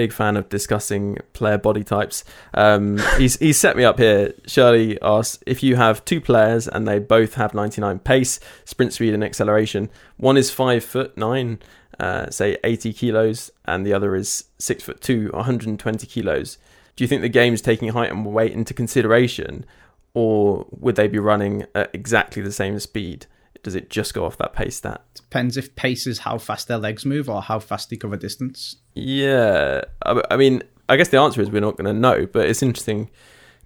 big 0.00 0.14
fan 0.14 0.34
of 0.34 0.48
discussing 0.48 1.18
player 1.34 1.58
body 1.58 1.84
types. 1.84 2.24
Um, 2.54 2.96
he's, 3.18 3.38
he's 3.38 3.60
set 3.60 3.76
me 3.76 3.84
up 3.84 3.98
here. 3.98 4.32
Shirley 4.46 4.98
asks 5.02 5.42
if 5.46 5.62
you 5.62 5.76
have 5.76 6.02
two 6.06 6.22
players 6.22 6.66
and 6.66 6.88
they 6.88 6.98
both 6.98 7.34
have 7.34 7.52
99 7.52 7.98
pace, 7.98 8.40
sprint 8.64 8.94
speed, 8.94 9.12
and 9.12 9.22
acceleration. 9.22 9.90
One 10.16 10.38
is 10.38 10.50
five 10.50 10.82
foot 10.82 11.18
nine, 11.18 11.58
uh, 11.98 12.30
say 12.30 12.56
80 12.64 12.94
kilos, 12.94 13.50
and 13.66 13.84
the 13.84 13.92
other 13.92 14.16
is 14.16 14.44
six 14.58 14.82
foot 14.82 15.02
two, 15.02 15.28
120 15.34 16.06
kilos. 16.06 16.56
Do 16.96 17.04
you 17.04 17.08
think 17.08 17.20
the 17.20 17.28
game's 17.28 17.60
taking 17.60 17.90
height 17.90 18.10
and 18.10 18.24
weight 18.24 18.52
into 18.52 18.72
consideration, 18.72 19.66
or 20.14 20.64
would 20.70 20.96
they 20.96 21.08
be 21.08 21.18
running 21.18 21.66
at 21.74 21.90
exactly 21.92 22.40
the 22.40 22.52
same 22.52 22.78
speed? 22.80 23.26
Does 23.62 23.74
it 23.74 23.90
just 23.90 24.14
go 24.14 24.24
off 24.24 24.38
that 24.38 24.52
pace 24.52 24.76
stat? 24.76 25.02
Depends 25.14 25.56
if 25.56 25.74
pace 25.76 26.06
is 26.06 26.20
how 26.20 26.38
fast 26.38 26.68
their 26.68 26.78
legs 26.78 27.04
move 27.04 27.28
or 27.28 27.42
how 27.42 27.58
fast 27.58 27.90
they 27.90 27.96
cover 27.96 28.16
distance. 28.16 28.76
Yeah, 28.94 29.82
I, 30.04 30.22
I 30.30 30.36
mean, 30.36 30.62
I 30.88 30.96
guess 30.96 31.08
the 31.08 31.18
answer 31.18 31.40
is 31.40 31.50
we're 31.50 31.60
not 31.60 31.76
going 31.76 31.92
to 31.92 31.98
know, 31.98 32.26
but 32.26 32.46
it's 32.48 32.62
interesting 32.62 33.10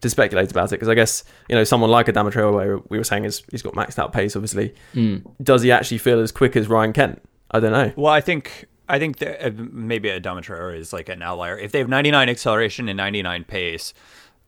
to 0.00 0.10
speculate 0.10 0.50
about 0.50 0.70
it 0.70 0.76
because 0.76 0.88
I 0.88 0.94
guess 0.94 1.24
you 1.48 1.54
know 1.54 1.64
someone 1.64 1.90
like 1.90 2.06
Adama 2.06 2.30
Traore, 2.30 2.52
where 2.52 2.78
we 2.88 2.98
were 2.98 3.04
saying 3.04 3.24
is 3.24 3.42
he's 3.50 3.62
got 3.62 3.74
maxed 3.74 3.98
out 3.98 4.12
pace. 4.12 4.36
Obviously, 4.36 4.74
does 5.42 5.62
he 5.62 5.72
actually 5.72 5.98
feel 5.98 6.20
as 6.20 6.30
quick 6.32 6.56
as 6.56 6.68
Ryan 6.68 6.92
Kent? 6.92 7.22
I 7.50 7.60
don't 7.60 7.72
know. 7.72 7.92
Well, 7.96 8.12
I 8.12 8.20
think 8.20 8.66
I 8.88 8.98
think 8.98 9.18
that 9.18 9.46
uh, 9.46 9.50
maybe 9.56 10.10
Adama 10.10 10.42
Traore 10.42 10.76
is 10.76 10.92
like 10.92 11.08
an 11.08 11.22
outlier. 11.22 11.58
If 11.58 11.72
they 11.72 11.78
have 11.78 11.88
99 11.88 12.28
acceleration 12.28 12.88
and 12.88 12.96
99 12.96 13.44
pace, 13.44 13.94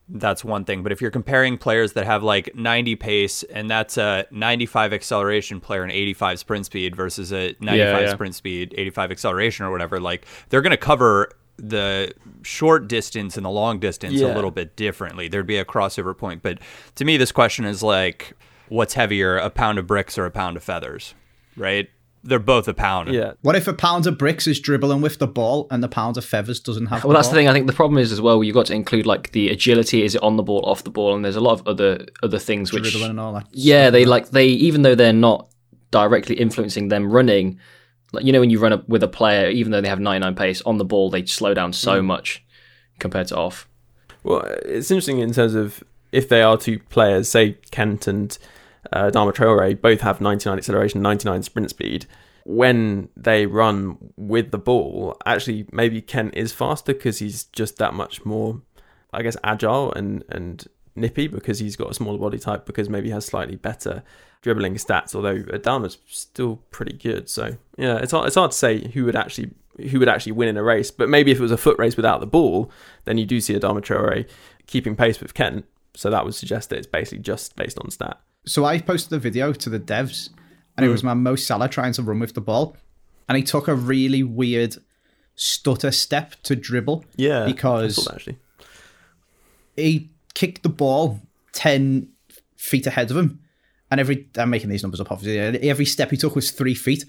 that's 0.09 0.45
one 0.45 0.65
thing. 0.65 0.83
But 0.83 0.93
if 0.93 1.01
you're 1.01 1.11
comparing 1.11 1.59
players 1.59 1.95
that 1.95 2.07
have 2.07 2.23
like 2.23 2.55
90 2.55 2.97
pace 2.97 3.43
and 3.45 3.69
that's 3.69 3.97
a 3.97 4.27
95 4.31 4.93
acceleration 4.93 5.61
player 5.61 5.83
and 5.83 5.91
85 5.91 6.39
sprint 6.39 6.67
speed 6.67 6.95
versus 6.95 7.33
a 7.33 7.57
95 7.61 8.03
yeah. 8.03 8.13
sprint 8.13 8.35
speed, 8.35 8.75
85 8.77 9.11
acceleration 9.11 9.67
or 9.67 9.71
whatever, 9.73 9.99
like 9.99 10.25
they're 10.49 10.63
going 10.63 10.71
to 10.71 10.77
cover 10.77 11.31
the 11.59 12.13
short 12.43 12.87
distance 12.87 13.37
and 13.37 13.45
the 13.45 13.51
long 13.51 13.81
distance 13.81 14.15
Yeah. 14.15 14.33
a 14.33 14.35
little 14.35 14.51
bit 14.51 14.77
differently. 14.77 15.27
There'd 15.29 15.47
be 15.47 15.59
a 15.59 15.65
crossover 15.65 16.17
point. 16.17 16.43
But 16.43 16.59
to 16.97 17.05
me, 17.05 17.17
this 17.17 17.33
question 17.33 17.65
is 17.65 17.83
like, 17.83 18.35
what's 18.69 18.95
heavier, 18.95 19.37
a 19.39 19.51
pound 19.51 19.79
of 19.79 19.87
bricks 19.87 20.19
or 20.19 20.27
a 20.27 20.31
pound 20.31 20.57
of 20.57 20.63
feathers, 20.63 21.15
right? 21.57 21.89
They're 22.27 22.39
both 22.39 22.69
a 22.69 22.75
pound. 22.75 23.13
Yeah, 23.13 23.33
What 23.43 23.57
if 23.57 23.69
a 23.69 23.73
pound 23.73 24.07
of 24.07 24.19
bricks 24.19 24.47
is 24.47 24.61
dribbling 24.61 25.01
with 25.01 25.19
the 25.19 25.27
ball 25.27 25.67
and 25.71 25.83
the 25.83 25.89
pound 25.89 26.17
of 26.17 26.25
feathers 26.25 26.61
doesn't 26.61 26.87
have 26.87 27.05
Well, 27.05 27.13
the 27.13 27.19
that's 27.19 27.29
the 27.29 27.35
thing. 27.35 27.49
I 27.49 27.53
think 27.53 27.67
the 27.67 27.73
problem 27.73 27.99
is 27.99 28.13
as 28.13 28.21
well. 28.21 28.43
You've 28.43 28.55
got 28.55 28.67
to 28.67 28.75
include 28.75 29.07
like 29.07 29.33
the 29.33 29.49
agility. 29.49 30.03
Is 30.03 30.15
it 30.15 30.23
on 30.23 30.37
the 30.37 30.43
ball, 30.43 30.65
off 30.65 30.85
the 30.85 30.91
ball? 30.91 31.15
And 31.15 31.25
there's 31.25 31.37
a 31.37 31.41
lot 31.41 31.61
of 31.61 31.67
other 31.67 32.07
other 32.23 32.39
things 32.39 32.73
which, 32.73 32.83
Dribbling 32.83 33.11
and 33.11 33.21
all 33.21 33.33
that. 33.35 33.47
yeah, 33.53 33.91
they 33.91 34.05
like 34.05 34.31
they 34.31 34.47
even 34.47 34.83
though 34.83 34.95
they're 34.95 35.13
not 35.13 35.49
directly 35.91 36.37
influencing 36.37 36.89
them 36.89 37.11
running. 37.11 37.59
Like 38.13 38.25
you 38.25 38.33
know, 38.33 38.41
when 38.41 38.51
you 38.51 38.59
run 38.59 38.73
up 38.73 38.89
with 38.89 39.03
a 39.03 39.09
player, 39.09 39.49
even 39.51 39.73
though 39.73 39.81
they 39.81 39.89
have 39.89 40.01
99 40.01 40.35
pace 40.35 40.63
on 40.63 40.79
the 40.79 40.85
ball, 40.85 41.11
they 41.11 41.25
slow 41.27 41.55
down 41.55 41.73
so 41.73 42.01
mm. 42.01 42.05
much 42.05 42.45
compared 42.99 43.29
to 43.29 43.37
off. 43.37 43.69
Well, 44.23 44.43
it's 44.65 44.91
interesting 44.91 45.19
in 45.19 45.33
terms 45.33 45.55
of 45.55 45.85
if 46.13 46.29
they 46.29 46.43
are 46.43 46.57
two 46.57 46.79
players, 46.89 47.29
say 47.29 47.59
Kent 47.71 48.07
and 48.07 48.37
uh, 48.93 49.11
Adama 49.11 49.33
Traore, 49.33 49.81
both 49.81 50.01
have 50.01 50.21
99 50.21 50.59
acceleration, 50.59 51.03
99 51.03 51.43
sprint 51.43 51.71
speed. 51.71 52.07
When 52.45 53.09
they 53.17 53.47
run 53.47 53.99
with 54.17 54.53
the 54.53 54.59
ball, 54.59 55.17
actually, 55.27 55.67
maybe 55.73 56.01
Kent 56.01 56.35
is 56.37 56.53
faster 56.53 56.95
because 56.95 57.19
he's 57.19 57.45
just 57.45 57.79
that 57.79 57.93
much 57.93 58.25
more, 58.25 58.63
I 59.13 59.23
guess, 59.23 59.37
agile 59.43 59.93
and, 59.93 60.23
and 60.29 60.65
nippy 60.95 61.27
because 61.29 61.59
he's 61.59 61.77
got 61.77 61.91
a 61.91 61.95
smaller 61.95 62.19
body 62.19 62.39
type 62.39 62.65
because 62.65 62.89
maybe 62.89 63.09
he 63.09 63.13
has 63.13 63.27
slightly 63.27 63.57
better 63.57 64.03
dribbling 64.43 64.75
stats. 64.77 65.15
Although 65.15 65.43
Adama's 65.43 65.99
still 66.07 66.57
pretty 66.71 66.97
good, 66.97 67.29
so 67.29 67.57
yeah, 67.77 67.99
it's 67.99 68.13
hard, 68.13 68.27
it's 68.27 68.37
hard 68.37 68.53
to 68.53 68.57
say 68.57 68.89
who 68.93 69.05
would 69.05 69.17
actually 69.17 69.51
who 69.91 69.99
would 69.99 70.09
actually 70.09 70.33
win 70.33 70.49
in 70.49 70.57
a 70.57 70.63
race. 70.63 70.91
But 70.91 71.09
maybe 71.09 71.31
if 71.31 71.39
it 71.39 71.43
was 71.43 71.53
a 71.53 71.59
foot 71.59 71.79
race 71.79 71.97
without 71.97 72.21
the 72.21 72.27
ball, 72.27 72.71
then 73.05 73.19
you 73.19 73.27
do 73.27 73.41
see 73.41 73.55
Adama 73.55 73.81
Traore 73.81 74.29
keeping 74.67 74.97
pace 74.97 75.21
with 75.21 75.35
Kent. 75.35 75.67
So 75.95 76.11
that 76.11 76.25
would 76.25 76.35
suggest 76.35 76.71
that 76.71 76.79
it's 76.79 76.87
basically 76.87 77.19
just 77.19 77.57
based 77.57 77.79
on 77.79 77.91
stat. 77.91 78.21
So 78.47 78.65
I 78.65 78.79
posted 78.79 79.13
a 79.13 79.19
video 79.19 79.53
to 79.53 79.71
the 79.71 79.81
devs, 79.81 80.31
and 80.77 80.87
it 80.87 80.89
was 80.89 81.03
my 81.03 81.15
Mo 81.15 81.37
Salah 81.37 81.69
trying 81.69 81.93
to 81.95 82.03
run 82.03 82.21
with 82.21 82.35
the 82.35 82.41
ball, 82.41 82.77
and 83.29 83.37
he 83.37 83.43
took 83.43 83.69
a 83.69 83.75
really 83.75 84.23
weird 84.23 84.77
stutter 85.35 85.91
step 85.91 86.35
to 86.45 86.57
dribble. 86.57 87.05
Yeah, 87.17 87.45
because 87.45 88.09
actually. 88.09 88.39
he 89.77 90.11
kicked 90.35 90.63
the 90.63 90.69
ball 90.69 91.21
10 91.53 92.09
feet 92.57 92.87
ahead 92.87 93.11
of 93.11 93.17
him. 93.17 93.41
And 93.91 94.01
every, 94.01 94.29
I'm 94.37 94.51
making 94.51 94.69
these 94.69 94.83
numbers 94.83 95.01
up, 95.01 95.11
obviously. 95.11 95.69
Every 95.69 95.85
step 95.85 96.11
he 96.11 96.17
took 96.17 96.35
was 96.35 96.51
three 96.51 96.75
feet. 96.75 97.05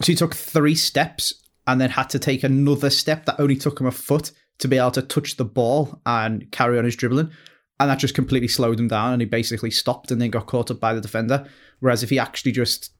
So 0.00 0.06
he 0.06 0.14
took 0.14 0.34
three 0.34 0.74
steps 0.74 1.34
and 1.66 1.80
then 1.80 1.90
had 1.90 2.08
to 2.10 2.18
take 2.18 2.42
another 2.44 2.88
step 2.88 3.26
that 3.26 3.40
only 3.40 3.56
took 3.56 3.80
him 3.80 3.86
a 3.86 3.90
foot 3.90 4.32
to 4.58 4.68
be 4.68 4.78
able 4.78 4.92
to 4.92 5.02
touch 5.02 5.36
the 5.36 5.44
ball 5.44 6.00
and 6.06 6.50
carry 6.52 6.78
on 6.78 6.84
his 6.84 6.96
dribbling. 6.96 7.32
And 7.80 7.90
that 7.90 7.98
just 7.98 8.14
completely 8.14 8.48
slowed 8.48 8.78
him 8.78 8.88
down 8.88 9.12
and 9.12 9.22
he 9.22 9.26
basically 9.26 9.70
stopped 9.70 10.10
and 10.10 10.20
then 10.20 10.30
got 10.30 10.46
caught 10.46 10.70
up 10.70 10.78
by 10.78 10.94
the 10.94 11.00
defender. 11.00 11.48
Whereas 11.80 12.02
if 12.02 12.10
he 12.10 12.18
actually 12.18 12.52
just 12.52 12.92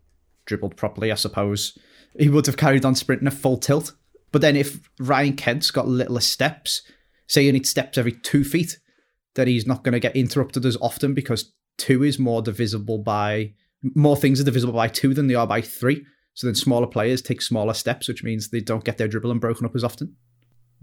dribbled 0.47 0.77
properly, 0.77 1.13
I 1.13 1.15
suppose, 1.15 1.79
he 2.19 2.29
would 2.29 2.47
have 2.47 2.57
carried 2.57 2.85
on 2.85 2.95
sprinting 2.95 3.29
at 3.29 3.35
full 3.35 3.59
tilt. 3.59 3.93
But 4.33 4.41
then 4.41 4.57
if 4.57 4.81
Ryan 4.99 5.37
Kent's 5.37 5.71
got 5.71 5.87
littler 5.87 6.21
steps, 6.21 6.83
say 7.29 7.45
he 7.45 7.53
needs 7.53 7.71
steps 7.71 7.99
every 7.99 8.13
two 8.13 8.45
feet, 8.45 8.79
then 9.35 9.47
he's 9.47 9.67
not 9.67 9.85
going 9.85 9.93
to 9.93 10.01
get 10.01 10.17
interrupted 10.17 10.67
as 10.67 10.77
often 10.81 11.15
because 11.15 11.53
two 11.79 12.03
is 12.03 12.19
more 12.19 12.43
divisible 12.43 12.99
by 12.99 13.53
more 13.95 14.17
things 14.17 14.41
are 14.41 14.45
divisible 14.45 14.75
by 14.75 14.89
two 14.89 15.13
than 15.15 15.27
they 15.27 15.35
are 15.35 15.47
by 15.47 15.61
three. 15.61 16.05
So 16.35 16.47
then 16.47 16.55
smaller 16.55 16.87
players 16.87 17.21
take 17.21 17.43
smaller 17.43 17.75
steps, 17.75 18.09
which 18.09 18.25
means 18.25 18.49
they 18.49 18.61
don't 18.61 18.85
get 18.85 18.99
their 18.99 19.09
dribbling 19.09 19.39
broken 19.39 19.67
up 19.67 19.75
as 19.75 19.85
often. 19.85 20.17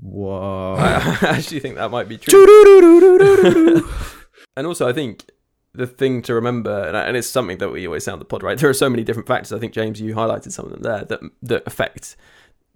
Whoa. 0.02 0.76
I 0.80 1.18
actually 1.22 1.60
think 1.60 1.76
that 1.76 1.92
might 1.92 2.08
be 2.08 2.18
true. 2.18 2.46
and 4.56 4.68
also, 4.68 4.88
I 4.88 4.94
think 4.94 5.26
the 5.74 5.88
thing 5.88 6.22
to 6.24 6.34
remember, 6.34 6.84
and, 6.84 7.16
it's 7.16 7.28
something 7.28 7.58
that 7.60 7.70
we 7.70 7.86
always 7.86 8.04
say 8.04 8.12
on 8.12 8.20
the 8.20 8.26
pod, 8.26 8.44
right? 8.44 8.58
There 8.58 8.70
are 8.70 8.74
so 8.74 8.90
many 8.90 9.04
different 9.04 9.28
factors. 9.28 9.54
I 9.54 9.60
think 9.60 9.74
James, 9.74 10.02
you 10.02 10.16
highlighted 10.16 10.52
some 10.52 10.66
of 10.66 10.72
them 10.72 10.82
there 10.82 11.06
that 11.06 11.20
that 11.44 11.64
affect 11.66 12.16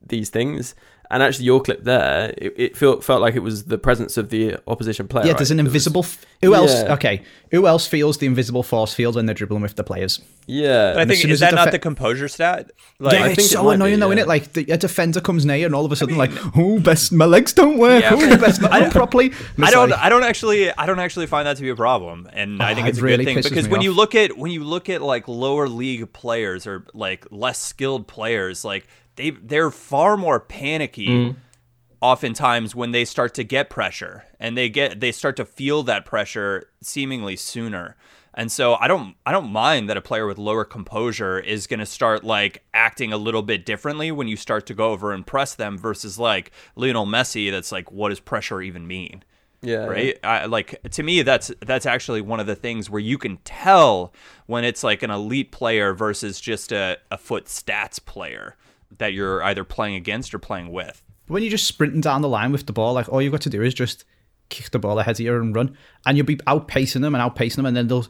these 0.06 0.30
things. 0.30 0.76
And 1.14 1.22
actually, 1.24 1.46
your 1.46 1.62
clip 1.62 1.84
there, 1.84 2.34
it, 2.38 2.54
it 2.58 2.78
felt 2.78 3.04
felt 3.04 3.22
like 3.22 3.36
it 3.36 3.40
was 3.44 3.66
the 3.66 3.78
presence 3.78 4.18
of 4.18 4.30
the 4.30 4.58
opposition 4.68 5.08
player. 5.08 5.26
Yeah, 5.26 5.32
right? 5.32 5.38
there's 5.38 5.52
an 5.52 5.58
That 5.58 5.64
was- 5.64 5.70
invisible. 5.72 6.04
F- 6.04 6.26
who 6.42 6.54
else? 6.56 6.74
Yeah. 6.74 6.94
Okay, 6.96 7.22
who 7.52 7.68
else 7.68 7.88
feels 7.88 8.18
the 8.18 8.26
invisible 8.26 8.64
force 8.64 8.94
field 8.94 9.16
when 9.16 9.26
they're 9.26 9.34
dribbling 9.36 9.62
with 9.62 9.76
the 9.76 9.84
players? 9.84 10.20
yeah, 10.46 10.92
But 10.94 11.02
I 11.04 11.06
think 11.06 11.24
is 11.24 11.32
as 11.32 11.42
a 11.42 11.46
that 11.46 11.56
not 11.56 11.72
the 11.72 11.80
composure 11.80 12.28
stat? 12.28 12.72
Like, 13.00 13.14
yeah, 13.14 13.24
I 13.24 13.28
it's 13.28 13.36
think 13.38 13.46
it 13.46 13.54
so 13.54 13.64
might 13.64 13.76
annoying 13.76 13.94
be, 13.96 14.00
though, 14.02 14.08
yeah. 14.08 14.14
isn't 14.16 14.26
it? 14.26 14.28
Like 14.28 14.52
the, 14.54 14.66
a 14.72 14.78
defender 14.78 15.22
comes 15.22 15.46
near, 15.46 15.66
and 15.66 15.74
all 15.74 15.86
of 15.86 15.92
a 15.94 15.96
sudden, 15.96 16.18
like, 16.18 16.32
oh, 16.58 16.80
best 16.80 17.14
my 17.14 17.24
legs 17.26 17.54
don't 17.54 17.78
work. 17.78 18.02
Yeah, 18.04 18.12
oh, 18.14 18.30
but- 18.30 18.42
best 18.42 18.62
not 18.64 18.72
run 18.72 18.92
properly. 18.92 19.32
I 19.62 19.72
don't. 19.72 19.90
like- 19.92 20.00
I 20.00 20.10
don't 20.10 20.24
actually. 20.24 20.70
I 20.72 20.86
don't 20.86 21.00
actually 21.00 21.28
find 21.28 21.48
that 21.48 21.56
to 21.58 21.62
be 21.64 21.70
a 21.70 21.76
problem, 21.76 22.28
and 22.34 22.62
oh, 22.62 22.66
I 22.66 22.72
Oh, 22.72 22.76
think 22.76 22.88
it 22.88 22.90
it's 22.92 23.00
a 23.00 23.04
really 23.04 23.24
good 23.24 23.36
thing 23.36 23.44
because 23.44 23.68
me 23.68 23.72
when 23.72 23.82
you 23.82 23.94
look 23.94 24.16
at 24.16 24.38
when 24.38 24.52
you 24.52 24.64
look 24.66 24.90
at 24.90 25.02
like 25.02 25.28
lower 25.30 25.70
league 25.70 26.12
players 26.12 26.66
or 26.68 26.86
like 26.94 27.26
less 27.32 27.60
skilled 27.60 28.08
players, 28.08 28.66
like 28.66 28.88
they 29.16 29.32
they're 29.32 29.72
far 29.72 30.18
more 30.18 30.40
panicky. 30.40 31.08
Mm. 31.08 31.36
Oftentimes, 32.02 32.76
when 32.76 32.92
they 32.92 33.06
start 33.06 33.34
to 33.36 33.46
get 33.46 33.70
pressure 33.70 34.26
and 34.40 34.58
they 34.58 34.70
get 34.70 35.00
they 35.00 35.12
start 35.12 35.38
to 35.38 35.46
feel 35.46 35.84
that 35.84 36.06
pressure 36.06 36.70
seemingly 36.82 37.36
sooner. 37.36 37.96
And 38.36 38.52
so 38.52 38.76
I 38.76 38.88
don't 38.88 39.16
I 39.26 39.32
don't 39.32 39.52
mind 39.52 39.90
that 39.90 39.96
a 39.96 40.02
player 40.02 40.28
with 40.28 40.38
lower 40.38 40.66
composure 40.66 41.40
is 41.40 41.68
going 41.68 41.80
to 41.80 41.86
start 41.86 42.24
like 42.24 42.64
acting 42.74 43.14
a 43.14 43.18
little 43.18 43.44
bit 43.44 43.66
differently 43.66 44.12
when 44.12 44.28
you 44.28 44.36
start 44.36 44.66
to 44.66 44.74
go 44.74 44.92
over 44.92 45.14
and 45.14 45.26
press 45.26 45.56
them 45.56 45.78
versus 45.78 46.20
like 46.20 46.52
Lionel 46.76 47.06
Messi 47.06 47.52
that's 47.52 47.72
like 47.72 47.92
what 47.92 48.10
does 48.10 48.20
pressure 48.20 48.62
even 48.62 48.86
mean? 48.88 49.24
yeah, 49.64 49.86
right 49.86 50.20
I, 50.24 50.46
like 50.46 50.82
to 50.92 51.04
me 51.04 51.22
that's 51.22 51.52
that's 51.62 51.86
actually 51.86 52.22
one 52.22 52.40
of 52.40 52.48
the 52.48 52.56
things 52.56 52.90
where 52.90 53.00
you 53.00 53.18
can 53.18 53.38
tell 53.46 54.14
when 54.46 54.66
it's 54.66 54.84
like 54.84 55.04
an 55.04 55.10
elite 55.10 55.52
player 55.52 55.94
versus 55.94 56.42
just 56.42 56.72
a, 56.72 56.98
a 57.10 57.18
foot 57.18 57.46
stats 57.46 58.04
player 58.04 58.58
that 58.98 59.14
you're 59.14 59.44
either 59.44 59.64
playing 59.64 59.96
against 59.96 60.34
or 60.34 60.40
playing 60.40 60.72
with 60.72 61.02
when 61.28 61.42
you're 61.42 61.50
just 61.52 61.66
sprinting 61.68 62.02
down 62.02 62.22
the 62.22 62.28
line 62.28 62.52
with 62.52 62.66
the 62.66 62.74
ball, 62.74 62.94
like 62.94 63.08
all 63.10 63.22
you've 63.22 63.32
got 63.32 63.42
to 63.42 63.50
do 63.50 63.62
is 63.62 63.74
just 63.74 64.04
kick 64.50 64.70
the 64.72 64.78
ball 64.80 65.00
ahead 65.00 65.16
of 65.16 65.20
you 65.22 65.36
and 65.36 65.56
run, 65.56 65.76
and 66.06 66.18
you'll 66.18 66.26
be 66.26 66.36
outpacing 66.38 67.02
them 67.02 67.16
and 67.16 67.24
outpacing 67.24 67.56
them, 67.56 67.66
and 67.66 67.76
then 67.78 67.88
they'll, 67.88 68.06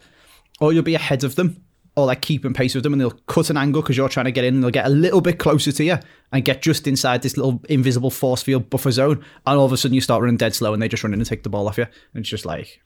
or 0.59 0.73
you'll 0.73 0.81
be 0.83 0.95
ahead 0.95 1.23
of 1.23 1.35
them, 1.35 1.63
or 1.95 2.07
like 2.07 2.21
keeping 2.21 2.53
pace 2.55 2.73
with 2.73 2.83
them, 2.83 2.91
and 2.91 2.99
they'll 2.99 3.11
cut 3.27 3.51
an 3.51 3.55
angle 3.55 3.81
because 3.83 3.95
you're 3.95 4.09
trying 4.09 4.25
to 4.25 4.31
get 4.31 4.43
in, 4.43 4.55
and 4.55 4.63
they'll 4.63 4.71
get 4.71 4.87
a 4.87 4.89
little 4.89 5.21
bit 5.21 5.37
closer 5.37 5.71
to 5.71 5.83
you 5.83 5.97
and 6.31 6.43
get 6.43 6.63
just 6.63 6.87
inside 6.87 7.21
this 7.21 7.37
little 7.37 7.61
invisible 7.69 8.09
force 8.09 8.41
field 8.41 8.67
buffer 8.71 8.89
zone, 8.91 9.23
and 9.45 9.59
all 9.59 9.65
of 9.65 9.71
a 9.71 9.77
sudden 9.77 9.93
you 9.93 10.01
start 10.01 10.21
running 10.21 10.35
dead 10.37 10.55
slow, 10.55 10.73
and 10.73 10.81
they 10.81 10.87
just 10.87 11.03
run 11.03 11.13
in 11.13 11.19
and 11.19 11.29
take 11.29 11.43
the 11.43 11.49
ball 11.49 11.67
off 11.67 11.77
you, 11.77 11.83
and 11.83 12.21
it's 12.21 12.29
just 12.29 12.47
like, 12.47 12.81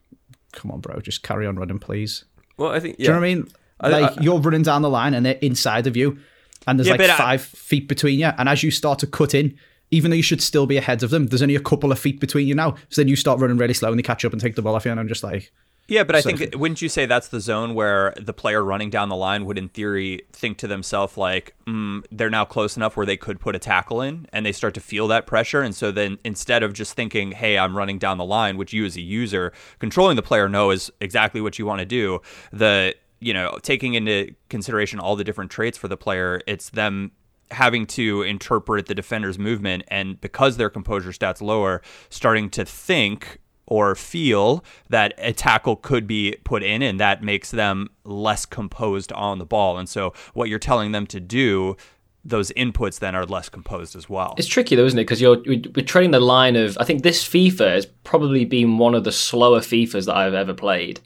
come 0.52 0.70
on, 0.70 0.80
bro, 0.80 1.00
just 1.00 1.22
carry 1.22 1.46
on 1.46 1.56
running, 1.56 1.78
please. 1.78 2.26
Well, 2.58 2.70
I 2.70 2.80
think 2.80 2.96
yeah. 2.98 3.04
Do 3.04 3.04
you 3.04 3.08
know 3.14 3.20
what 3.20 3.24
I 3.26 3.34
mean? 3.34 3.48
I- 3.80 3.88
Like 3.88 4.18
I- 4.18 4.22
you're 4.22 4.38
running 4.40 4.62
down 4.62 4.82
the 4.82 4.90
line 4.90 5.14
and 5.14 5.24
they're 5.24 5.38
inside 5.40 5.86
of 5.86 5.96
you, 5.96 6.18
and 6.66 6.78
there's 6.78 6.86
Yeah, 6.88 6.94
like 6.94 7.00
I- 7.02 7.16
five 7.16 7.42
feet 7.42 7.88
between 7.88 8.18
you. 8.18 8.26
And 8.38 8.48
as 8.48 8.62
you 8.62 8.70
start 8.70 8.98
to 9.00 9.06
cut 9.06 9.34
in, 9.34 9.56
even 9.90 10.10
though 10.10 10.16
you 10.16 10.22
should 10.22 10.42
still 10.42 10.66
be 10.66 10.76
ahead 10.76 11.02
of 11.02 11.10
them, 11.10 11.26
there's 11.28 11.40
only 11.42 11.56
a 11.56 11.60
couple 11.60 11.92
of 11.92 11.98
feet 11.98 12.20
between 12.20 12.46
you 12.46 12.54
now. 12.54 12.74
So 12.90 13.00
then 13.00 13.08
you 13.08 13.16
start 13.16 13.40
running 13.40 13.56
really 13.56 13.74
slow 13.74 13.88
and 13.90 13.98
they 13.98 14.02
catch 14.02 14.24
up 14.24 14.32
and 14.32 14.40
take 14.40 14.54
the 14.54 14.62
ball 14.62 14.74
off 14.74 14.84
you. 14.84 14.90
And 14.90 15.00
I'm 15.00 15.08
just 15.08 15.22
like, 15.24 15.50
yeah 15.90 16.04
but 16.04 16.14
i 16.14 16.20
So- 16.20 16.36
think 16.36 16.54
wouldn't 16.60 16.82
you 16.82 16.90
say 16.90 17.06
that's 17.06 17.28
the 17.28 17.40
zone 17.40 17.72
where 17.72 18.12
the 18.20 18.34
player 18.34 18.62
running 18.62 18.90
down 18.90 19.08
the 19.08 19.16
line 19.16 19.46
would 19.46 19.56
in 19.56 19.70
theory 19.70 20.20
think 20.34 20.58
to 20.58 20.66
themselves 20.66 21.16
like 21.16 21.54
mm, 21.66 22.04
they're 22.12 22.28
now 22.28 22.44
close 22.44 22.76
enough 22.76 22.94
where 22.94 23.06
they 23.06 23.16
could 23.16 23.40
put 23.40 23.56
a 23.56 23.58
tackle 23.58 24.02
in 24.02 24.26
and 24.30 24.44
they 24.44 24.52
start 24.52 24.74
to 24.74 24.80
feel 24.80 25.08
that 25.08 25.26
pressure 25.26 25.62
and 25.62 25.74
so 25.74 25.90
then 25.90 26.18
instead 26.26 26.62
of 26.62 26.74
just 26.74 26.92
thinking 26.92 27.32
hey 27.32 27.56
i'm 27.56 27.74
running 27.74 27.96
down 27.98 28.18
the 28.18 28.24
line 28.26 28.58
which 28.58 28.74
you 28.74 28.84
as 28.84 28.96
a 28.96 29.00
user 29.00 29.50
controlling 29.78 30.16
the 30.16 30.20
player 30.22 30.46
know 30.46 30.70
is 30.70 30.90
exactly 31.00 31.40
what 31.40 31.58
you 31.58 31.64
want 31.64 31.78
to 31.78 31.86
do 31.86 32.20
the 32.52 32.94
you 33.20 33.34
know 33.34 33.58
taking 33.62 33.94
into 33.94 34.34
consideration 34.48 34.98
all 34.98 35.16
the 35.16 35.24
different 35.24 35.50
traits 35.50 35.78
for 35.78 35.88
the 35.88 35.96
player 35.96 36.40
it's 36.46 36.70
them 36.70 37.10
having 37.50 37.86
to 37.86 38.22
interpret 38.22 38.86
the 38.86 38.94
defender's 38.94 39.38
movement 39.38 39.82
and 39.88 40.20
because 40.20 40.56
their 40.56 40.70
composure 40.70 41.10
stats 41.10 41.40
lower 41.40 41.80
starting 42.10 42.50
to 42.50 42.64
think 42.64 43.38
or 43.66 43.94
feel 43.94 44.64
that 44.88 45.14
a 45.18 45.32
tackle 45.32 45.76
could 45.76 46.06
be 46.06 46.36
put 46.44 46.62
in 46.62 46.82
and 46.82 46.98
that 47.00 47.22
makes 47.22 47.50
them 47.50 47.88
less 48.04 48.46
composed 48.46 49.12
on 49.12 49.38
the 49.38 49.46
ball 49.46 49.78
and 49.78 49.88
so 49.88 50.12
what 50.34 50.48
you're 50.48 50.58
telling 50.58 50.92
them 50.92 51.06
to 51.06 51.20
do 51.20 51.76
those 52.24 52.50
inputs 52.52 52.98
then 52.98 53.14
are 53.14 53.24
less 53.24 53.48
composed 53.48 53.96
as 53.96 54.08
well 54.08 54.34
It's 54.36 54.48
tricky 54.48 54.76
though, 54.76 54.84
isn't 54.84 54.98
it? 54.98 55.04
Because 55.04 55.20
you're 55.20 55.38
we're 55.46 55.86
treading 55.86 56.10
the 56.10 56.20
line 56.20 56.56
of. 56.56 56.76
I 56.78 56.84
think 56.84 57.02
this 57.02 57.26
FIFA 57.26 57.74
has 57.74 57.86
probably 57.86 58.44
been 58.44 58.76
one 58.76 58.94
of 58.94 59.04
the 59.04 59.12
slower 59.12 59.60
FIFAs 59.60 60.06
that 60.06 60.16
I've 60.16 60.34
ever 60.34 60.52
played, 60.52 61.00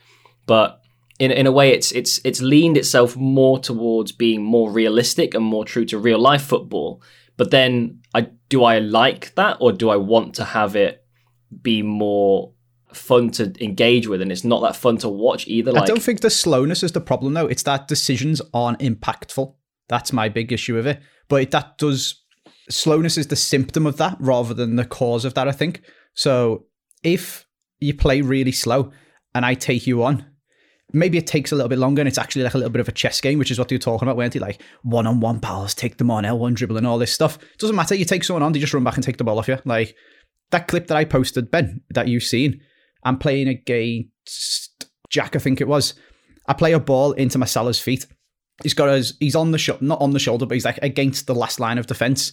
but 0.46 0.81
in 1.22 1.30
in 1.30 1.46
a 1.46 1.52
way, 1.52 1.72
it's 1.72 1.92
it's 1.92 2.20
it's 2.24 2.42
leaned 2.42 2.76
itself 2.76 3.16
more 3.16 3.60
towards 3.60 4.10
being 4.10 4.42
more 4.42 4.72
realistic 4.72 5.34
and 5.34 5.44
more 5.44 5.64
true 5.64 5.84
to 5.84 5.96
real 5.96 6.18
life 6.18 6.42
football. 6.42 7.00
But 7.36 7.52
then, 7.52 8.00
I 8.12 8.22
do 8.48 8.64
I 8.64 8.80
like 8.80 9.32
that, 9.36 9.58
or 9.60 9.70
do 9.72 9.88
I 9.88 9.96
want 9.96 10.34
to 10.36 10.44
have 10.44 10.74
it 10.74 11.06
be 11.62 11.80
more 11.80 12.52
fun 12.92 13.30
to 13.32 13.52
engage 13.64 14.08
with, 14.08 14.20
and 14.20 14.32
it's 14.32 14.42
not 14.42 14.62
that 14.62 14.74
fun 14.74 14.96
to 14.98 15.08
watch 15.08 15.46
either? 15.46 15.70
Like, 15.70 15.84
I 15.84 15.86
don't 15.86 16.02
think 16.02 16.22
the 16.22 16.30
slowness 16.30 16.82
is 16.82 16.90
the 16.90 17.00
problem 17.00 17.34
though. 17.34 17.46
It's 17.46 17.62
that 17.62 17.86
decisions 17.86 18.42
aren't 18.52 18.80
impactful. 18.80 19.54
That's 19.88 20.12
my 20.12 20.28
big 20.28 20.50
issue 20.50 20.74
with 20.74 20.88
it. 20.88 21.00
But 21.28 21.52
that 21.52 21.78
does 21.78 22.20
slowness 22.68 23.16
is 23.16 23.28
the 23.28 23.36
symptom 23.36 23.86
of 23.86 23.96
that 23.98 24.16
rather 24.18 24.54
than 24.54 24.74
the 24.74 24.84
cause 24.84 25.24
of 25.24 25.34
that. 25.34 25.46
I 25.46 25.52
think 25.52 25.82
so. 26.14 26.66
If 27.04 27.46
you 27.78 27.94
play 27.94 28.22
really 28.22 28.52
slow 28.52 28.90
and 29.36 29.46
I 29.46 29.54
take 29.54 29.86
you 29.86 30.02
on, 30.02 30.31
maybe 30.92 31.18
it 31.18 31.26
takes 31.26 31.52
a 31.52 31.54
little 31.54 31.68
bit 31.68 31.78
longer 31.78 32.00
and 32.00 32.08
it's 32.08 32.18
actually 32.18 32.42
like 32.42 32.54
a 32.54 32.58
little 32.58 32.70
bit 32.70 32.80
of 32.80 32.88
a 32.88 32.92
chess 32.92 33.20
game, 33.20 33.38
which 33.38 33.50
is 33.50 33.58
what 33.58 33.68
they 33.68 33.74
were 33.74 33.80
talking 33.80 34.06
about, 34.06 34.16
weren't 34.16 34.32
they? 34.32 34.38
Like 34.38 34.60
one 34.82 35.06
on 35.06 35.20
one 35.20 35.38
battles, 35.38 35.74
take 35.74 35.98
them 35.98 36.10
on, 36.10 36.24
L1 36.24 36.54
dribble 36.54 36.76
and 36.76 36.86
all 36.86 36.98
this 36.98 37.12
stuff. 37.12 37.36
It 37.36 37.58
doesn't 37.58 37.76
matter. 37.76 37.94
You 37.94 38.04
take 38.04 38.24
someone 38.24 38.42
on, 38.42 38.52
they 38.52 38.58
just 38.58 38.74
run 38.74 38.84
back 38.84 38.96
and 38.96 39.04
take 39.04 39.16
the 39.16 39.24
ball 39.24 39.38
off 39.38 39.48
you. 39.48 39.58
Like 39.64 39.94
that 40.50 40.68
clip 40.68 40.86
that 40.88 40.96
I 40.96 41.04
posted, 41.04 41.50
Ben, 41.50 41.80
that 41.90 42.08
you've 42.08 42.22
seen, 42.22 42.60
I'm 43.04 43.18
playing 43.18 43.48
against 43.48 44.86
Jack, 45.10 45.36
I 45.36 45.38
think 45.38 45.60
it 45.60 45.68
was. 45.68 45.94
I 46.46 46.54
play 46.54 46.72
a 46.72 46.80
ball 46.80 47.12
into 47.12 47.38
Mo 47.38 47.46
Salah's 47.46 47.80
feet. 47.80 48.06
He's 48.62 48.74
got 48.74 48.88
his, 48.88 49.14
he's 49.18 49.36
on 49.36 49.50
the 49.50 49.58
shot, 49.58 49.82
not 49.82 50.00
on 50.00 50.10
the 50.12 50.18
shoulder, 50.18 50.46
but 50.46 50.54
he's 50.54 50.64
like 50.64 50.78
against 50.82 51.26
the 51.26 51.34
last 51.34 51.60
line 51.60 51.78
of 51.78 51.86
defense. 51.86 52.32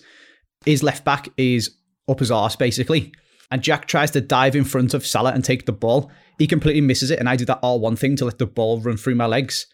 His 0.66 0.84
left 0.84 1.06
back 1.06 1.30
is 1.38 1.78
up 2.08 2.20
his 2.20 2.32
arse, 2.32 2.56
basically. 2.56 3.14
And 3.52 3.64
Jack 3.64 3.88
tries 3.88 4.12
to 4.12 4.22
dive 4.22 4.56
in 4.56 4.64
front 4.64 4.94
of 4.94 5.06
Salah 5.06 5.32
and 5.32 5.44
take 5.44 5.66
the 5.66 5.72
ball. 5.72 6.12
He 6.38 6.48
completely 6.48 6.82
misses 6.82 7.12
it, 7.12 7.20
and 7.20 7.28
I 7.28 7.36
do 7.36 7.46
that 7.46 7.62
R1 7.62 7.98
thing 7.98 8.16
to 8.18 8.26
let 8.26 8.38
the 8.38 8.46
ball 8.46 8.80
run 8.80 8.98
through 8.98 9.16
my 9.16 9.26
legs. 9.26 9.66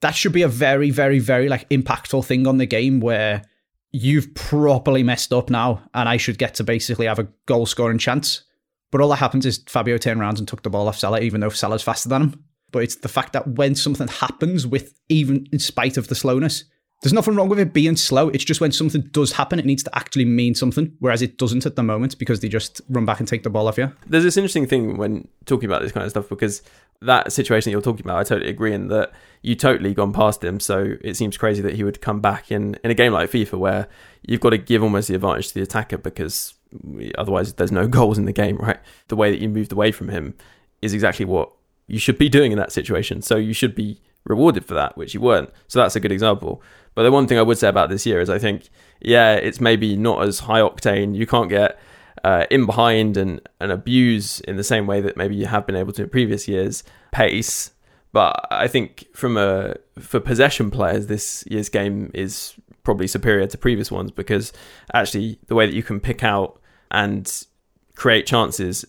That 0.00 0.14
should 0.14 0.32
be 0.32 0.42
a 0.42 0.48
very, 0.48 0.90
very, 0.90 1.18
very 1.18 1.48
like 1.48 1.68
impactful 1.70 2.24
thing 2.26 2.46
on 2.46 2.58
the 2.58 2.66
game 2.66 3.00
where 3.00 3.42
you've 3.92 4.34
properly 4.34 5.02
messed 5.02 5.32
up 5.32 5.48
now, 5.48 5.82
and 5.94 6.08
I 6.08 6.18
should 6.18 6.36
get 6.38 6.54
to 6.54 6.64
basically 6.64 7.06
have 7.06 7.18
a 7.18 7.28
goal 7.46 7.64
scoring 7.64 7.98
chance. 7.98 8.42
But 8.90 9.00
all 9.00 9.08
that 9.08 9.16
happens 9.16 9.46
is 9.46 9.64
Fabio 9.66 9.98
turned 9.98 10.20
around 10.20 10.38
and 10.38 10.46
took 10.46 10.62
the 10.62 10.70
ball 10.70 10.86
off 10.86 10.98
Salah, 10.98 11.20
even 11.20 11.40
though 11.40 11.48
Salah's 11.48 11.82
faster 11.82 12.08
than 12.08 12.22
him. 12.22 12.44
But 12.70 12.82
it's 12.82 12.96
the 12.96 13.08
fact 13.08 13.32
that 13.32 13.46
when 13.46 13.74
something 13.74 14.08
happens 14.08 14.66
with, 14.66 14.94
even 15.08 15.46
in 15.50 15.58
spite 15.58 15.96
of 15.96 16.08
the 16.08 16.14
slowness, 16.14 16.64
there's 17.04 17.12
nothing 17.12 17.36
wrong 17.36 17.50
with 17.50 17.58
it 17.58 17.74
being 17.74 17.96
slow. 17.96 18.30
It's 18.30 18.44
just 18.44 18.62
when 18.62 18.72
something 18.72 19.02
does 19.12 19.32
happen, 19.32 19.58
it 19.58 19.66
needs 19.66 19.82
to 19.82 19.94
actually 19.94 20.24
mean 20.24 20.54
something, 20.54 20.96
whereas 21.00 21.20
it 21.20 21.36
doesn't 21.36 21.66
at 21.66 21.76
the 21.76 21.82
moment 21.82 22.18
because 22.18 22.40
they 22.40 22.48
just 22.48 22.80
run 22.88 23.04
back 23.04 23.18
and 23.20 23.28
take 23.28 23.42
the 23.42 23.50
ball 23.50 23.68
off 23.68 23.76
you. 23.76 23.92
There's 24.06 24.24
this 24.24 24.38
interesting 24.38 24.64
thing 24.64 24.96
when 24.96 25.28
talking 25.44 25.68
about 25.68 25.82
this 25.82 25.92
kind 25.92 26.02
of 26.02 26.10
stuff 26.10 26.30
because 26.30 26.62
that 27.02 27.30
situation 27.30 27.68
that 27.68 27.72
you're 27.72 27.82
talking 27.82 28.06
about, 28.06 28.20
I 28.20 28.24
totally 28.24 28.48
agree 28.48 28.72
in 28.72 28.88
that 28.88 29.12
you 29.42 29.54
totally 29.54 29.92
gone 29.92 30.14
past 30.14 30.42
him. 30.42 30.58
So 30.60 30.94
it 31.02 31.18
seems 31.18 31.36
crazy 31.36 31.60
that 31.60 31.74
he 31.74 31.84
would 31.84 32.00
come 32.00 32.20
back 32.20 32.50
in 32.50 32.78
in 32.82 32.90
a 32.90 32.94
game 32.94 33.12
like 33.12 33.30
FIFA 33.30 33.58
where 33.58 33.88
you've 34.26 34.40
got 34.40 34.50
to 34.50 34.58
give 34.58 34.82
almost 34.82 35.08
the 35.08 35.14
advantage 35.14 35.48
to 35.48 35.54
the 35.54 35.62
attacker 35.62 35.98
because 35.98 36.54
otherwise 37.18 37.52
there's 37.52 37.70
no 37.70 37.86
goals 37.98 38.16
in 38.16 38.24
the 38.24 38.32
game, 38.32 38.56
right? 38.56 38.80
The 39.08 39.16
way 39.16 39.30
that 39.30 39.42
you 39.42 39.50
moved 39.50 39.72
away 39.72 39.92
from 39.92 40.08
him 40.08 40.36
is 40.80 40.94
exactly 40.94 41.26
what 41.26 41.52
you 41.86 41.98
should 41.98 42.16
be 42.16 42.30
doing 42.30 42.50
in 42.50 42.56
that 42.56 42.72
situation. 42.72 43.20
So 43.20 43.36
you 43.36 43.52
should 43.52 43.74
be 43.74 44.00
rewarded 44.24 44.64
for 44.64 44.74
that, 44.74 44.96
which 44.96 45.14
you 45.14 45.20
weren't. 45.20 45.50
So 45.68 45.78
that's 45.78 45.96
a 45.96 46.00
good 46.00 46.12
example. 46.12 46.62
But 46.94 47.02
the 47.02 47.12
one 47.12 47.26
thing 47.26 47.38
I 47.38 47.42
would 47.42 47.58
say 47.58 47.68
about 47.68 47.90
this 47.90 48.06
year 48.06 48.20
is 48.20 48.30
I 48.30 48.38
think, 48.38 48.68
yeah, 49.00 49.34
it's 49.34 49.60
maybe 49.60 49.96
not 49.96 50.26
as 50.26 50.40
high 50.40 50.60
octane. 50.60 51.14
You 51.14 51.26
can't 51.26 51.50
get 51.50 51.78
uh, 52.22 52.46
in 52.50 52.66
behind 52.66 53.16
and, 53.16 53.40
and 53.60 53.70
abuse 53.70 54.40
in 54.40 54.56
the 54.56 54.64
same 54.64 54.86
way 54.86 55.00
that 55.00 55.16
maybe 55.16 55.34
you 55.34 55.46
have 55.46 55.66
been 55.66 55.76
able 55.76 55.92
to 55.92 56.04
in 56.04 56.08
previous 56.08 56.48
years 56.48 56.84
pace. 57.12 57.72
But 58.12 58.46
I 58.50 58.68
think 58.68 59.06
from 59.12 59.36
a 59.36 59.74
for 59.98 60.20
possession 60.20 60.70
players, 60.70 61.08
this 61.08 61.44
year's 61.48 61.68
game 61.68 62.10
is 62.14 62.54
probably 62.84 63.06
superior 63.06 63.46
to 63.46 63.58
previous 63.58 63.90
ones 63.90 64.10
because 64.10 64.52
actually 64.92 65.38
the 65.48 65.54
way 65.54 65.66
that 65.66 65.74
you 65.74 65.82
can 65.82 65.98
pick 66.00 66.22
out 66.22 66.60
and 66.90 67.44
create 67.96 68.26
chances 68.26 68.84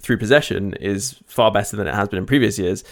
through 0.00 0.16
possession 0.16 0.72
is 0.74 1.20
far 1.26 1.50
better 1.50 1.76
than 1.76 1.86
it 1.86 1.94
has 1.94 2.08
been 2.08 2.18
in 2.18 2.26
previous 2.26 2.58
years. 2.58 2.82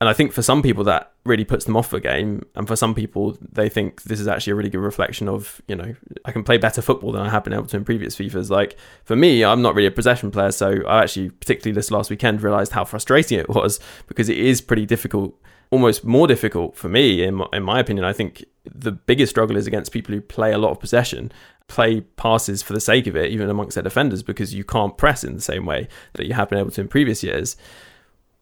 And 0.00 0.08
I 0.08 0.14
think 0.14 0.32
for 0.32 0.40
some 0.40 0.62
people 0.62 0.82
that 0.84 1.12
really 1.24 1.44
puts 1.44 1.66
them 1.66 1.76
off 1.76 1.90
the 1.90 2.00
game, 2.00 2.42
and 2.54 2.66
for 2.66 2.74
some 2.74 2.94
people 2.94 3.36
they 3.40 3.68
think 3.68 4.04
this 4.04 4.18
is 4.18 4.26
actually 4.26 4.52
a 4.52 4.56
really 4.56 4.70
good 4.70 4.80
reflection 4.80 5.28
of 5.28 5.60
you 5.68 5.76
know 5.76 5.94
I 6.24 6.32
can 6.32 6.42
play 6.42 6.56
better 6.56 6.80
football 6.80 7.12
than 7.12 7.20
I 7.22 7.28
have 7.28 7.44
been 7.44 7.52
able 7.52 7.66
to 7.66 7.76
in 7.76 7.84
previous 7.84 8.16
FIFA's. 8.16 8.50
Like 8.50 8.76
for 9.04 9.14
me, 9.14 9.44
I'm 9.44 9.60
not 9.60 9.74
really 9.74 9.88
a 9.88 9.92
possession 9.92 10.30
player, 10.30 10.52
so 10.52 10.82
I 10.86 11.02
actually 11.02 11.30
particularly 11.30 11.74
this 11.74 11.90
last 11.90 12.08
weekend 12.08 12.42
realized 12.42 12.72
how 12.72 12.84
frustrating 12.84 13.38
it 13.38 13.48
was 13.50 13.78
because 14.06 14.30
it 14.30 14.38
is 14.38 14.62
pretty 14.62 14.86
difficult, 14.86 15.38
almost 15.70 16.02
more 16.02 16.26
difficult 16.26 16.76
for 16.76 16.88
me 16.88 17.22
in 17.22 17.34
my, 17.34 17.46
in 17.52 17.62
my 17.62 17.78
opinion. 17.78 18.06
I 18.06 18.14
think 18.14 18.46
the 18.64 18.92
biggest 18.92 19.30
struggle 19.30 19.56
is 19.58 19.66
against 19.66 19.92
people 19.92 20.14
who 20.14 20.22
play 20.22 20.52
a 20.52 20.58
lot 20.58 20.70
of 20.70 20.80
possession, 20.80 21.30
play 21.68 22.00
passes 22.00 22.62
for 22.62 22.72
the 22.72 22.80
sake 22.80 23.06
of 23.06 23.16
it, 23.16 23.30
even 23.30 23.50
amongst 23.50 23.74
their 23.74 23.84
defenders, 23.84 24.22
because 24.22 24.54
you 24.54 24.64
can't 24.64 24.96
press 24.96 25.24
in 25.24 25.34
the 25.34 25.42
same 25.42 25.66
way 25.66 25.88
that 26.14 26.26
you 26.26 26.32
have 26.32 26.48
been 26.48 26.58
able 26.58 26.70
to 26.70 26.80
in 26.80 26.88
previous 26.88 27.22
years 27.22 27.58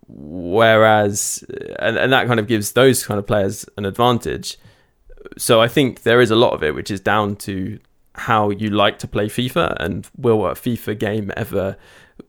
whereas 0.08 1.44
and, 1.78 1.96
and 1.96 2.12
that 2.12 2.26
kind 2.26 2.40
of 2.40 2.46
gives 2.46 2.72
those 2.72 3.04
kind 3.04 3.18
of 3.18 3.26
players 3.26 3.66
an 3.76 3.84
advantage. 3.84 4.56
So 5.36 5.60
i 5.60 5.68
think 5.68 6.02
there 6.02 6.20
is 6.20 6.30
a 6.30 6.36
lot 6.36 6.52
of 6.52 6.62
it 6.62 6.74
which 6.74 6.90
is 6.90 7.00
down 7.00 7.36
to 7.36 7.78
how 8.14 8.50
you 8.50 8.70
like 8.70 8.98
to 8.98 9.06
play 9.06 9.26
fifa 9.26 9.76
and 9.78 10.08
will 10.16 10.44
a 10.46 10.54
fifa 10.54 10.98
game 10.98 11.30
ever 11.36 11.76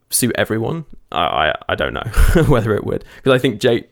suit 0.10 0.36
everyone? 0.36 0.86
I 1.12 1.24
i, 1.24 1.56
I 1.70 1.76
don't 1.76 1.94
know 1.94 2.44
whether 2.48 2.76
it 2.76 2.84
would. 2.84 3.06
Because 3.18 3.34
i 3.34 3.40
think 3.40 3.62
jake 3.62 3.90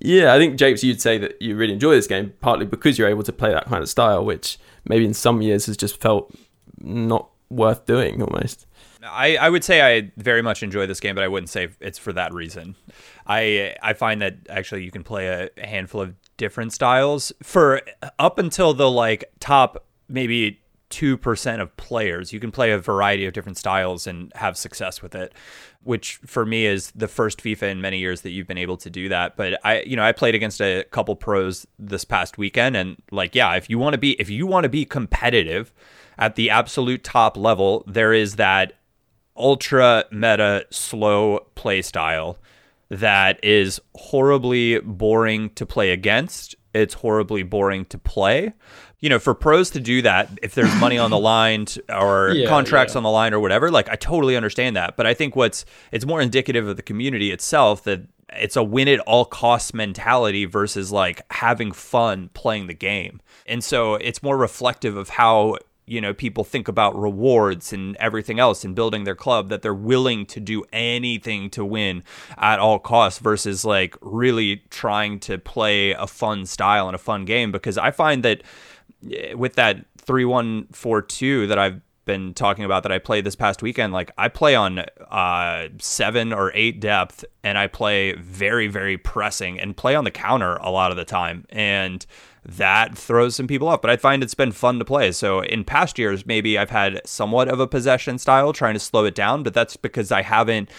yeah 0.00 0.32
i 0.32 0.38
think 0.38 0.56
japes 0.56 0.82
you'd 0.82 1.00
say 1.00 1.18
that 1.18 1.40
you 1.42 1.56
really 1.56 1.72
enjoy 1.72 1.94
this 1.94 2.06
game 2.06 2.32
partly 2.40 2.64
because 2.64 2.98
you're 2.98 3.08
able 3.08 3.24
to 3.24 3.32
play 3.32 3.52
that 3.52 3.66
kind 3.66 3.82
of 3.82 3.88
style 3.88 4.24
which 4.24 4.58
maybe 4.88 5.04
in 5.04 5.14
some 5.14 5.42
years 5.42 5.66
has 5.66 5.76
just 5.76 6.00
felt 6.00 6.32
not 6.80 7.28
worth 7.50 7.84
doing 7.84 8.22
almost 8.22 8.66
I, 9.04 9.36
I 9.36 9.48
would 9.48 9.64
say 9.64 9.80
I 9.80 10.12
very 10.16 10.42
much 10.42 10.62
enjoy 10.62 10.86
this 10.86 11.00
game, 11.00 11.14
but 11.14 11.24
I 11.24 11.28
wouldn't 11.28 11.50
say 11.50 11.68
it's 11.80 11.98
for 11.98 12.12
that 12.12 12.32
reason. 12.34 12.76
I 13.26 13.76
I 13.82 13.92
find 13.94 14.20
that 14.22 14.36
actually 14.48 14.84
you 14.84 14.90
can 14.90 15.04
play 15.04 15.50
a 15.56 15.66
handful 15.66 16.00
of 16.00 16.14
different 16.36 16.72
styles 16.72 17.32
for 17.42 17.82
up 18.18 18.38
until 18.38 18.74
the 18.74 18.90
like 18.90 19.24
top 19.40 19.84
maybe 20.08 20.60
two 20.90 21.16
percent 21.16 21.62
of 21.62 21.74
players. 21.76 22.32
You 22.32 22.40
can 22.40 22.50
play 22.50 22.72
a 22.72 22.78
variety 22.78 23.24
of 23.26 23.32
different 23.32 23.56
styles 23.56 24.06
and 24.06 24.32
have 24.34 24.56
success 24.56 25.00
with 25.00 25.14
it, 25.14 25.32
which 25.82 26.16
for 26.26 26.44
me 26.44 26.66
is 26.66 26.90
the 26.90 27.08
first 27.08 27.42
FIFA 27.42 27.70
in 27.70 27.80
many 27.80 27.98
years 27.98 28.22
that 28.22 28.30
you've 28.30 28.48
been 28.48 28.58
able 28.58 28.76
to 28.78 28.90
do 28.90 29.08
that. 29.08 29.36
But 29.36 29.58
I 29.64 29.82
you 29.82 29.96
know 29.96 30.04
I 30.04 30.12
played 30.12 30.34
against 30.34 30.60
a 30.60 30.84
couple 30.90 31.16
pros 31.16 31.66
this 31.78 32.04
past 32.04 32.36
weekend, 32.36 32.76
and 32.76 32.96
like 33.10 33.34
yeah, 33.34 33.54
if 33.54 33.70
you 33.70 33.78
want 33.78 33.94
to 33.94 33.98
be 33.98 34.12
if 34.20 34.28
you 34.28 34.46
want 34.46 34.64
to 34.64 34.68
be 34.68 34.84
competitive 34.84 35.72
at 36.18 36.34
the 36.34 36.50
absolute 36.50 37.02
top 37.02 37.36
level, 37.36 37.82
there 37.86 38.12
is 38.12 38.36
that 38.36 38.74
ultra 39.36 40.04
meta 40.10 40.66
slow 40.70 41.46
play 41.54 41.82
style 41.82 42.38
that 42.88 43.42
is 43.44 43.80
horribly 43.94 44.80
boring 44.80 45.50
to 45.50 45.64
play 45.64 45.90
against. 45.92 46.56
It's 46.74 46.94
horribly 46.94 47.42
boring 47.42 47.84
to 47.86 47.98
play. 47.98 48.52
You 49.00 49.08
know, 49.08 49.18
for 49.18 49.32
pros 49.34 49.70
to 49.70 49.80
do 49.80 50.02
that, 50.02 50.28
if 50.42 50.54
there's 50.54 50.74
money 50.80 50.98
on 50.98 51.10
the 51.10 51.18
line 51.32 51.66
or 51.88 52.30
Yeah, 52.30 52.48
contracts 52.48 52.94
yeah. 52.94 52.98
on 52.98 53.02
the 53.02 53.10
line 53.10 53.32
or 53.32 53.40
whatever, 53.40 53.70
like 53.70 53.88
I 53.88 53.96
totally 53.96 54.36
understand 54.36 54.76
that. 54.76 54.96
But 54.96 55.06
I 55.06 55.14
think 55.14 55.36
what's 55.36 55.64
it's 55.92 56.04
more 56.04 56.20
indicative 56.20 56.66
of 56.68 56.76
the 56.76 56.82
community 56.82 57.30
itself 57.30 57.84
that 57.84 58.02
it's 58.36 58.56
a 58.56 58.62
win 58.62 58.86
at 58.88 59.00
all 59.00 59.24
costs 59.24 59.74
mentality 59.74 60.44
versus 60.44 60.92
like 60.92 61.22
having 61.32 61.72
fun 61.72 62.30
playing 62.34 62.66
the 62.68 62.74
game. 62.74 63.20
And 63.46 63.64
so 63.64 63.94
it's 63.94 64.22
more 64.22 64.36
reflective 64.36 64.96
of 64.96 65.08
how 65.08 65.56
you 65.90 66.00
know 66.00 66.14
people 66.14 66.44
think 66.44 66.68
about 66.68 66.96
rewards 66.96 67.72
and 67.72 67.96
everything 67.96 68.38
else 68.38 68.64
and 68.64 68.76
building 68.76 69.02
their 69.02 69.16
club 69.16 69.48
that 69.48 69.60
they're 69.60 69.74
willing 69.74 70.24
to 70.24 70.38
do 70.38 70.62
anything 70.72 71.50
to 71.50 71.64
win 71.64 72.04
at 72.38 72.60
all 72.60 72.78
costs 72.78 73.18
versus 73.18 73.64
like 73.64 73.96
really 74.00 74.62
trying 74.70 75.18
to 75.18 75.36
play 75.36 75.90
a 75.90 76.06
fun 76.06 76.46
style 76.46 76.86
and 76.86 76.94
a 76.94 76.98
fun 76.98 77.24
game. 77.24 77.50
Because 77.50 77.76
I 77.76 77.90
find 77.90 78.22
that 78.22 78.44
eh, 79.10 79.34
with 79.34 79.54
that 79.54 79.84
3142 79.98 81.48
that 81.48 81.58
I've 81.58 81.80
been 82.04 82.34
talking 82.34 82.64
about 82.64 82.84
that 82.84 82.92
I 82.92 82.98
played 82.98 83.24
this 83.24 83.36
past 83.36 83.62
weekend 83.62 83.92
like 83.92 84.10
I 84.16 84.28
play 84.28 84.56
on 84.56 84.80
uh 85.10 85.68
7 85.78 86.32
or 86.32 86.50
8 86.54 86.80
depth 86.80 87.24
and 87.44 87.58
I 87.58 87.66
play 87.66 88.14
very 88.14 88.68
very 88.68 88.96
pressing 88.96 89.60
and 89.60 89.76
play 89.76 89.94
on 89.94 90.04
the 90.04 90.10
counter 90.10 90.54
a 90.56 90.70
lot 90.70 90.92
of 90.92 90.96
the 90.96 91.04
time. 91.04 91.46
And 91.50 92.04
that 92.44 92.96
throws 92.96 93.36
some 93.36 93.46
people 93.46 93.68
off. 93.68 93.82
But 93.82 93.90
I 93.90 93.96
find 93.96 94.22
it's 94.22 94.34
been 94.34 94.52
fun 94.52 94.78
to 94.78 94.84
play. 94.84 95.12
So 95.12 95.40
in 95.40 95.64
past 95.64 95.98
years, 95.98 96.26
maybe 96.26 96.58
I've 96.58 96.70
had 96.70 97.00
somewhat 97.06 97.48
of 97.48 97.60
a 97.60 97.66
possession 97.66 98.18
style, 98.18 98.52
trying 98.52 98.74
to 98.74 98.80
slow 98.80 99.04
it 99.04 99.14
down, 99.14 99.42
but 99.42 99.54
that's 99.54 99.76
because 99.76 100.10
I 100.10 100.22
haven't 100.22 100.70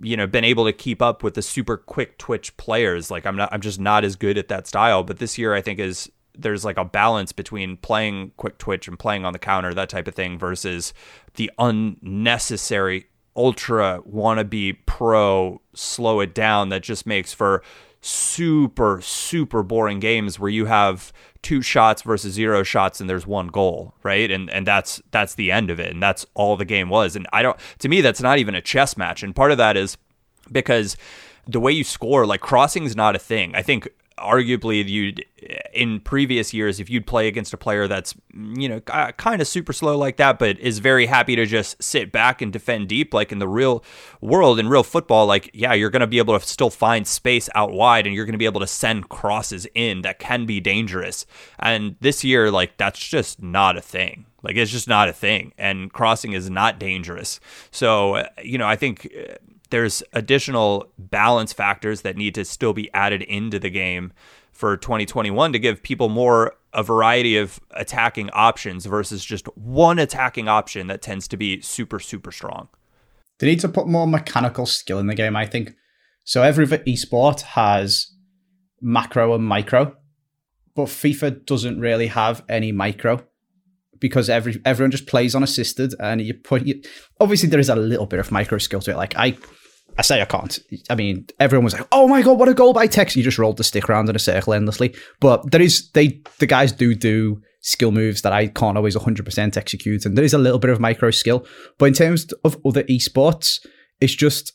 you 0.00 0.16
know 0.16 0.26
been 0.26 0.44
able 0.44 0.64
to 0.64 0.72
keep 0.72 1.02
up 1.02 1.22
with 1.22 1.34
the 1.34 1.42
super 1.42 1.76
quick 1.76 2.16
twitch 2.16 2.56
players 2.56 3.10
like 3.10 3.26
i'm 3.26 3.36
not 3.36 3.52
i'm 3.52 3.60
just 3.60 3.78
not 3.78 4.02
as 4.02 4.16
good 4.16 4.38
at 4.38 4.48
that 4.48 4.66
style 4.66 5.02
but 5.02 5.18
this 5.18 5.36
year 5.36 5.54
i 5.54 5.60
think 5.60 5.78
is 5.78 6.10
there's 6.36 6.64
like 6.64 6.78
a 6.78 6.84
balance 6.84 7.32
between 7.32 7.76
playing 7.76 8.32
quick 8.36 8.56
twitch 8.58 8.88
and 8.88 8.98
playing 8.98 9.24
on 9.24 9.32
the 9.32 9.38
counter 9.38 9.74
that 9.74 9.88
type 9.88 10.08
of 10.08 10.14
thing 10.14 10.38
versus 10.38 10.94
the 11.34 11.50
unnecessary 11.58 13.06
ultra 13.36 14.00
wannabe 14.10 14.76
pro 14.86 15.60
slow 15.74 16.20
it 16.20 16.34
down 16.34 16.70
that 16.70 16.82
just 16.82 17.06
makes 17.06 17.32
for 17.32 17.62
super 18.06 19.00
super 19.00 19.62
boring 19.62 19.98
games 19.98 20.38
where 20.38 20.50
you 20.50 20.66
have 20.66 21.10
two 21.40 21.62
shots 21.62 22.02
versus 22.02 22.34
zero 22.34 22.62
shots 22.62 23.00
and 23.00 23.08
there's 23.08 23.26
one 23.26 23.46
goal 23.46 23.94
right? 24.02 24.30
And 24.30 24.50
and 24.50 24.66
that's 24.66 25.00
that's 25.10 25.36
the 25.36 25.50
end 25.50 25.70
of 25.70 25.80
it. 25.80 25.90
And 25.90 26.02
that's 26.02 26.26
all 26.34 26.56
the 26.56 26.66
game 26.66 26.90
was. 26.90 27.16
And 27.16 27.26
i 27.32 27.40
don't 27.40 27.56
to 27.78 27.88
me 27.88 28.02
that's 28.02 28.20
not 28.20 28.38
even 28.38 28.54
a 28.54 28.60
chess 28.60 28.98
match. 28.98 29.22
And 29.22 29.34
part 29.34 29.52
of 29.52 29.58
that 29.58 29.78
is 29.78 29.96
because 30.52 30.98
the 31.46 31.60
way 31.60 31.72
you 31.72 31.82
score 31.82 32.26
like 32.26 32.42
crossing 32.42 32.84
is 32.84 32.94
not 32.94 33.16
a 33.16 33.18
thing. 33.18 33.54
I 33.54 33.62
think 33.62 33.88
arguably 34.18 34.86
you'd 34.88 35.24
in 35.72 36.00
previous 36.00 36.54
years 36.54 36.80
if 36.80 36.88
you'd 36.88 37.06
play 37.06 37.28
against 37.28 37.52
a 37.52 37.56
player 37.56 37.88
that's 37.88 38.14
you 38.32 38.68
know 38.68 38.80
kind 38.80 39.42
of 39.42 39.48
super 39.48 39.72
slow 39.72 39.98
like 39.98 40.16
that 40.16 40.38
but 40.38 40.58
is 40.60 40.78
very 40.78 41.06
happy 41.06 41.36
to 41.36 41.44
just 41.44 41.82
sit 41.82 42.12
back 42.12 42.40
and 42.40 42.52
defend 42.52 42.88
deep 42.88 43.12
like 43.12 43.32
in 43.32 43.38
the 43.38 43.48
real 43.48 43.84
world 44.20 44.58
in 44.58 44.68
real 44.68 44.84
football 44.84 45.26
like 45.26 45.50
yeah 45.52 45.72
you're 45.72 45.90
going 45.90 46.00
to 46.00 46.06
be 46.06 46.18
able 46.18 46.38
to 46.38 46.46
still 46.46 46.70
find 46.70 47.06
space 47.06 47.48
out 47.54 47.72
wide 47.72 48.06
and 48.06 48.14
you're 48.14 48.24
going 48.24 48.32
to 48.32 48.38
be 48.38 48.44
able 48.44 48.60
to 48.60 48.66
send 48.66 49.08
crosses 49.08 49.66
in 49.74 50.02
that 50.02 50.18
can 50.18 50.46
be 50.46 50.60
dangerous. 50.60 51.26
And 51.58 51.96
this 52.00 52.24
year 52.24 52.50
like 52.50 52.76
that's 52.76 52.98
just 52.98 53.42
not 53.42 53.76
a 53.76 53.80
thing. 53.80 54.26
Like 54.42 54.56
it's 54.56 54.70
just 54.70 54.88
not 54.88 55.08
a 55.08 55.12
thing. 55.12 55.52
And 55.58 55.92
crossing 55.92 56.32
is 56.32 56.50
not 56.50 56.78
dangerous. 56.78 57.40
So 57.70 58.14
uh, 58.16 58.28
you 58.42 58.58
know 58.58 58.66
i 58.66 58.76
think 58.76 59.08
uh, 59.18 59.34
there's 59.70 60.02
additional 60.12 60.92
balance 60.98 61.52
factors 61.52 62.02
that 62.02 62.16
need 62.16 62.34
to 62.34 62.44
still 62.44 62.72
be 62.72 62.92
added 62.92 63.22
into 63.22 63.58
the 63.58 63.70
game 63.70 64.12
for 64.52 64.76
2021 64.76 65.52
to 65.52 65.58
give 65.58 65.82
people 65.82 66.08
more 66.08 66.54
a 66.72 66.82
variety 66.82 67.36
of 67.36 67.60
attacking 67.72 68.30
options 68.30 68.86
versus 68.86 69.24
just 69.24 69.46
one 69.56 69.98
attacking 69.98 70.48
option 70.48 70.86
that 70.86 71.02
tends 71.02 71.26
to 71.28 71.36
be 71.36 71.60
super 71.60 71.98
super 71.98 72.30
strong. 72.30 72.68
They 73.38 73.48
need 73.48 73.60
to 73.60 73.68
put 73.68 73.88
more 73.88 74.06
mechanical 74.06 74.66
skill 74.66 74.98
in 74.98 75.06
the 75.06 75.14
game, 75.14 75.34
I 75.34 75.46
think. 75.46 75.74
So 76.24 76.42
every 76.42 76.66
esport 76.66 77.40
has 77.42 78.12
macro 78.80 79.34
and 79.34 79.44
micro, 79.44 79.96
but 80.74 80.86
FIFA 80.86 81.44
doesn't 81.46 81.80
really 81.80 82.06
have 82.08 82.44
any 82.48 82.70
micro 82.70 83.24
because 84.04 84.28
every 84.28 84.60
everyone 84.66 84.90
just 84.90 85.06
plays 85.06 85.34
on 85.34 85.42
assisted 85.42 85.94
and 85.98 86.20
you 86.20 86.34
put 86.34 86.66
you, 86.66 86.82
obviously 87.20 87.48
there 87.48 87.58
is 87.58 87.70
a 87.70 87.74
little 87.74 88.04
bit 88.04 88.20
of 88.20 88.30
micro 88.30 88.58
skill 88.58 88.80
to 88.80 88.90
it. 88.90 88.98
Like 88.98 89.16
I 89.16 89.34
I 89.96 90.02
say 90.02 90.20
I 90.20 90.26
can't. 90.26 90.58
I 90.90 90.94
mean, 90.94 91.26
everyone 91.40 91.64
was 91.64 91.72
like, 91.72 91.88
"Oh 91.90 92.06
my 92.06 92.20
god, 92.20 92.38
what 92.38 92.50
a 92.50 92.52
goal 92.52 92.74
by 92.74 92.86
Tekkz!" 92.86 93.16
You 93.16 93.22
just 93.22 93.38
rolled 93.38 93.56
the 93.56 93.64
stick 93.64 93.88
around 93.88 94.10
in 94.10 94.14
a 94.14 94.18
circle 94.18 94.52
endlessly. 94.52 94.94
But 95.20 95.52
there 95.52 95.62
is 95.62 95.90
they 95.92 96.20
the 96.38 96.44
guys 96.44 96.70
do 96.70 96.94
do 96.94 97.40
skill 97.62 97.92
moves 97.92 98.20
that 98.20 98.32
I 98.34 98.48
can't 98.48 98.76
always 98.76 98.94
100% 98.94 99.56
execute, 99.56 100.04
and 100.04 100.18
there 100.18 100.24
is 100.24 100.34
a 100.34 100.38
little 100.38 100.58
bit 100.58 100.68
of 100.68 100.80
micro 100.80 101.10
skill. 101.10 101.46
But 101.78 101.86
in 101.86 101.94
terms 101.94 102.30
of 102.44 102.58
other 102.66 102.82
esports, 102.82 103.66
it's 104.02 104.14
just 104.14 104.52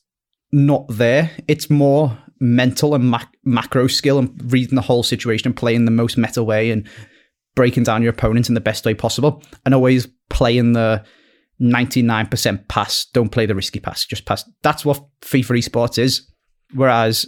not 0.51 0.85
there. 0.89 1.31
It's 1.47 1.71
more 1.71 2.19
mental 2.39 2.93
and 2.93 3.09
mac- 3.09 3.33
macro 3.43 3.87
skill 3.87 4.19
and 4.19 4.53
reading 4.53 4.75
the 4.75 4.81
whole 4.81 5.01
situation 5.01 5.47
and 5.47 5.57
playing 5.57 5.85
the 5.85 5.91
most 5.91 6.19
meta 6.19 6.43
way 6.43 6.69
and 6.69 6.87
breaking 7.59 7.83
down 7.83 8.01
your 8.01 8.11
opponent 8.11 8.47
in 8.47 8.55
the 8.55 8.61
best 8.61 8.85
way 8.85 8.93
possible, 8.93 9.43
and 9.65 9.73
always 9.73 10.07
playing 10.29 10.71
the 10.71 11.03
99% 11.61 12.69
pass. 12.69 13.05
Don't 13.11 13.33
play 13.33 13.45
the 13.45 13.53
risky 13.53 13.81
pass. 13.81 14.05
Just 14.05 14.23
pass. 14.23 14.49
That's 14.61 14.85
what 14.85 15.03
FIFA 15.19 15.57
esports 15.59 15.99
is. 15.99 16.25
Whereas 16.73 17.25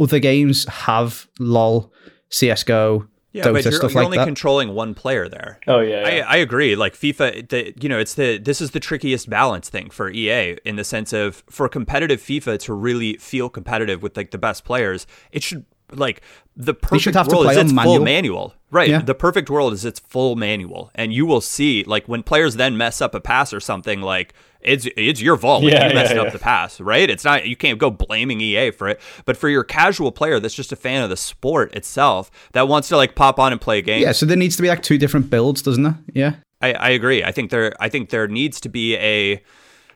other 0.00 0.18
games 0.18 0.66
have 0.68 1.28
LOL, 1.38 1.92
CSGO, 2.32 3.06
Yeah, 3.30 3.44
Dota, 3.44 3.52
but 3.52 3.64
you're, 3.66 3.72
stuff 3.72 3.92
you're 3.92 4.00
like 4.00 4.06
only 4.06 4.18
that. 4.18 4.24
controlling 4.24 4.74
one 4.74 4.94
player 4.94 5.28
there. 5.28 5.60
Oh 5.68 5.78
yeah, 5.78 6.08
yeah. 6.08 6.26
I, 6.26 6.34
I 6.34 6.36
agree. 6.38 6.74
Like 6.74 6.94
FIFA, 6.94 7.48
the, 7.48 7.72
you 7.80 7.88
know, 7.88 8.00
it's 8.00 8.14
the 8.14 8.38
this 8.38 8.60
is 8.60 8.72
the 8.72 8.80
trickiest 8.80 9.30
balance 9.30 9.68
thing 9.68 9.90
for 9.90 10.10
EA 10.10 10.56
in 10.64 10.74
the 10.74 10.82
sense 10.82 11.12
of 11.12 11.44
for 11.48 11.68
competitive 11.68 12.20
FIFA 12.20 12.58
to 12.64 12.74
really 12.74 13.16
feel 13.18 13.48
competitive 13.48 14.02
with 14.02 14.16
like 14.16 14.32
the 14.32 14.38
best 14.38 14.64
players, 14.64 15.06
it 15.30 15.44
should 15.44 15.66
like 15.92 16.22
the 16.56 16.74
perfect 16.74 17.02
should 17.02 17.14
have 17.14 17.28
to 17.28 17.34
world 17.36 17.46
play 17.46 17.54
is 17.54 17.58
its 17.64 17.72
manual. 17.72 17.96
full 17.96 18.04
manual. 18.04 18.54
Right. 18.70 18.88
Yeah. 18.90 19.00
The 19.00 19.14
perfect 19.14 19.48
world 19.48 19.72
is 19.72 19.84
its 19.84 20.00
full 20.00 20.36
manual. 20.36 20.90
And 20.94 21.12
you 21.12 21.24
will 21.24 21.40
see 21.40 21.84
like 21.84 22.06
when 22.06 22.22
players 22.22 22.56
then 22.56 22.76
mess 22.76 23.00
up 23.00 23.14
a 23.14 23.20
pass 23.20 23.52
or 23.52 23.60
something 23.60 24.00
like 24.02 24.34
it's 24.60 24.86
it's 24.96 25.22
your 25.22 25.36
fault 25.36 25.62
Yeah, 25.62 25.88
you 25.88 25.94
messed 25.94 26.14
yeah, 26.14 26.20
up 26.22 26.32
the 26.32 26.38
pass, 26.38 26.80
right? 26.80 27.08
It's 27.08 27.24
not 27.24 27.46
you 27.46 27.56
can't 27.56 27.78
go 27.78 27.90
blaming 27.90 28.40
EA 28.40 28.72
for 28.72 28.88
it. 28.88 29.00
But 29.24 29.36
for 29.36 29.48
your 29.48 29.64
casual 29.64 30.12
player 30.12 30.38
that's 30.40 30.54
just 30.54 30.72
a 30.72 30.76
fan 30.76 31.02
of 31.02 31.10
the 31.10 31.16
sport 31.16 31.72
itself 31.74 32.30
that 32.52 32.68
wants 32.68 32.88
to 32.88 32.96
like 32.96 33.14
pop 33.14 33.38
on 33.38 33.52
and 33.52 33.60
play 33.60 33.80
games, 33.80 34.02
Yeah, 34.02 34.12
so 34.12 34.26
there 34.26 34.36
needs 34.36 34.56
to 34.56 34.62
be 34.62 34.68
like 34.68 34.82
two 34.82 34.98
different 34.98 35.30
builds, 35.30 35.62
doesn't 35.62 35.84
there? 35.84 35.98
Yeah. 36.12 36.34
I, 36.60 36.72
I 36.72 36.88
agree. 36.90 37.22
I 37.22 37.30
think 37.32 37.50
there 37.50 37.72
I 37.80 37.88
think 37.88 38.10
there 38.10 38.26
needs 38.26 38.60
to 38.62 38.68
be 38.68 38.96
a 38.96 39.42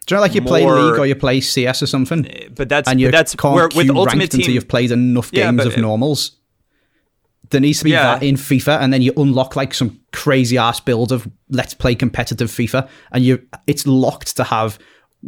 Do 0.07 0.15
you 0.15 0.17
know 0.17 0.23
like 0.23 0.35
you 0.35 0.43
play 0.43 0.67
League 0.67 0.99
or 0.99 1.07
you 1.07 1.15
play 1.15 1.41
CS 1.41 1.83
or 1.83 1.87
something? 1.87 2.27
Eh, 2.27 2.49
but 2.55 2.69
that's 2.69 2.89
and 2.89 3.01
you 3.01 3.07
but 3.09 3.13
that's 3.13 3.35
can't 3.37 3.55
where 3.55 3.69
queue 3.69 3.79
with 3.89 3.91
Ultimate 3.97 4.19
ranked 4.21 4.33
Team 4.33 4.41
until 4.41 4.55
you've 4.55 4.69
played 4.69 4.91
enough 4.91 5.31
Yeah, 5.33 5.47
games 5.47 5.59
but 5.65 5.67
of 5.69 5.77
normals. 5.79 6.33
There 7.51 7.61
needs 7.61 7.79
to 7.79 7.85
be 7.85 7.91
Yeah. 7.91 8.15
that 8.15 8.23
in 8.23 8.37
FIFA, 8.37 8.81
and 8.81 8.93
then 8.93 9.03
you 9.03 9.13
unlock 9.17 9.57
like 9.57 9.75
some 9.75 10.01
crazy 10.13 10.59
ass 10.59 10.81
build 10.81 11.13
of 11.13 11.29
let's 11.51 11.75
play 11.75 11.95
competitive 11.95 12.51
FIFA, 12.51 12.89
and 13.13 13.25
you 13.25 13.43
it's 13.67 13.87
locked 13.87 14.37
to 14.39 14.45
have 14.45 14.79